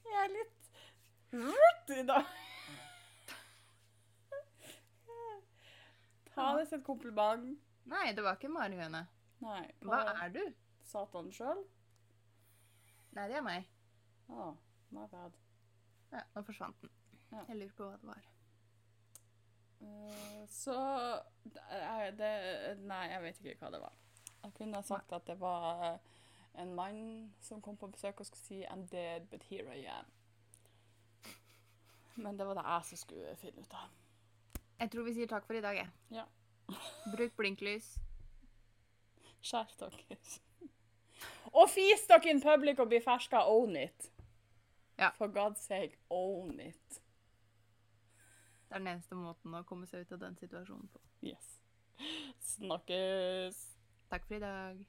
Jeg 0.05 0.23
er 0.23 0.33
litt 0.35 0.69
rødt 1.33 1.89
i 1.97 2.03
dag. 2.03 2.25
Ta 6.35 6.57
det 6.57 6.67
som 6.67 6.79
et 6.79 6.85
kompliment. 6.85 7.57
Nei, 7.85 8.11
det 8.13 8.23
var 8.23 8.35
ikke 8.35 8.49
marihøne. 8.51 9.07
Nei, 9.43 9.63
Hva 9.83 10.01
er 10.13 10.31
du? 10.33 10.43
Satan 10.85 11.31
sjøl? 11.33 11.63
Nei, 13.15 13.27
det 13.31 13.39
er 13.39 13.43
meg. 13.45 13.67
Å, 14.31 14.51
my 14.95 15.05
bad. 15.11 15.35
Ja, 16.11 16.23
nå 16.35 16.43
forsvant 16.47 16.81
den. 16.83 16.91
Ja. 17.31 17.43
Jeg 17.49 17.59
lurer 17.59 17.75
på 17.77 17.89
hva 17.89 17.99
det 17.99 18.09
var. 18.09 18.31
Uh, 19.85 20.43
så 20.49 20.75
det, 21.43 22.17
det 22.17 22.29
Nei, 22.87 23.03
jeg 23.11 23.23
vet 23.25 23.41
ikke 23.41 23.65
hva 23.65 23.73
det 23.75 23.81
var. 23.83 23.97
Jeg 24.45 24.53
kunne 24.59 24.79
ha 24.79 24.85
sagt 24.85 25.13
at 25.15 25.25
det 25.27 25.35
var 25.41 25.81
eh, 25.87 26.15
en 26.61 26.75
mann 26.77 26.99
som 27.41 27.61
kom 27.65 27.77
på 27.81 27.89
besøk 27.89 28.19
og 28.21 28.27
skulle 28.27 28.45
si 28.45 28.59
I'm 28.69 28.85
dead, 28.91 29.25
but 29.31 29.43
here 29.49 29.73
I 29.73 29.87
am. 29.89 30.11
Men 32.15 32.37
det 32.39 32.45
var 32.47 32.59
det 32.59 32.65
jeg 32.67 32.89
som 32.89 33.01
skulle 33.01 33.35
finne 33.41 33.65
ut 33.65 33.73
av. 33.73 33.89
Jeg 34.79 34.91
tror 34.91 35.07
vi 35.07 35.15
sier 35.15 35.31
takk 35.31 35.47
for 35.47 35.57
i 35.57 35.63
dag, 35.65 35.79
jeg. 35.81 35.89
Ja. 36.13 36.27
Bruk 37.15 37.33
blinklys. 37.39 37.95
Skjerp 39.45 39.73
dere. 39.79 40.17
Og 41.59 41.69
fis 41.71 42.05
dere 42.09 42.31
in 42.33 42.41
public 42.43 42.79
og 42.81 42.89
bli 42.91 42.99
ferska. 43.03 43.45
Own 43.47 43.77
it. 43.79 44.09
Ja. 44.99 45.11
For 45.17 45.31
God's 45.31 45.61
sake, 45.61 45.97
own 46.09 46.59
it. 46.59 47.01
Det 48.65 48.73
er 48.73 48.81
den 48.81 48.89
eneste 48.95 49.15
måten 49.15 49.53
å 49.55 49.63
komme 49.67 49.87
seg 49.87 50.03
ut 50.03 50.15
av 50.17 50.23
den 50.25 50.35
situasjonen 50.39 50.89
på. 50.91 51.03
Yes. 51.29 51.59
Snakkes. 52.55 53.61
Takk 54.09 54.27
for 54.27 54.39
i 54.39 54.43
dag. 54.43 54.81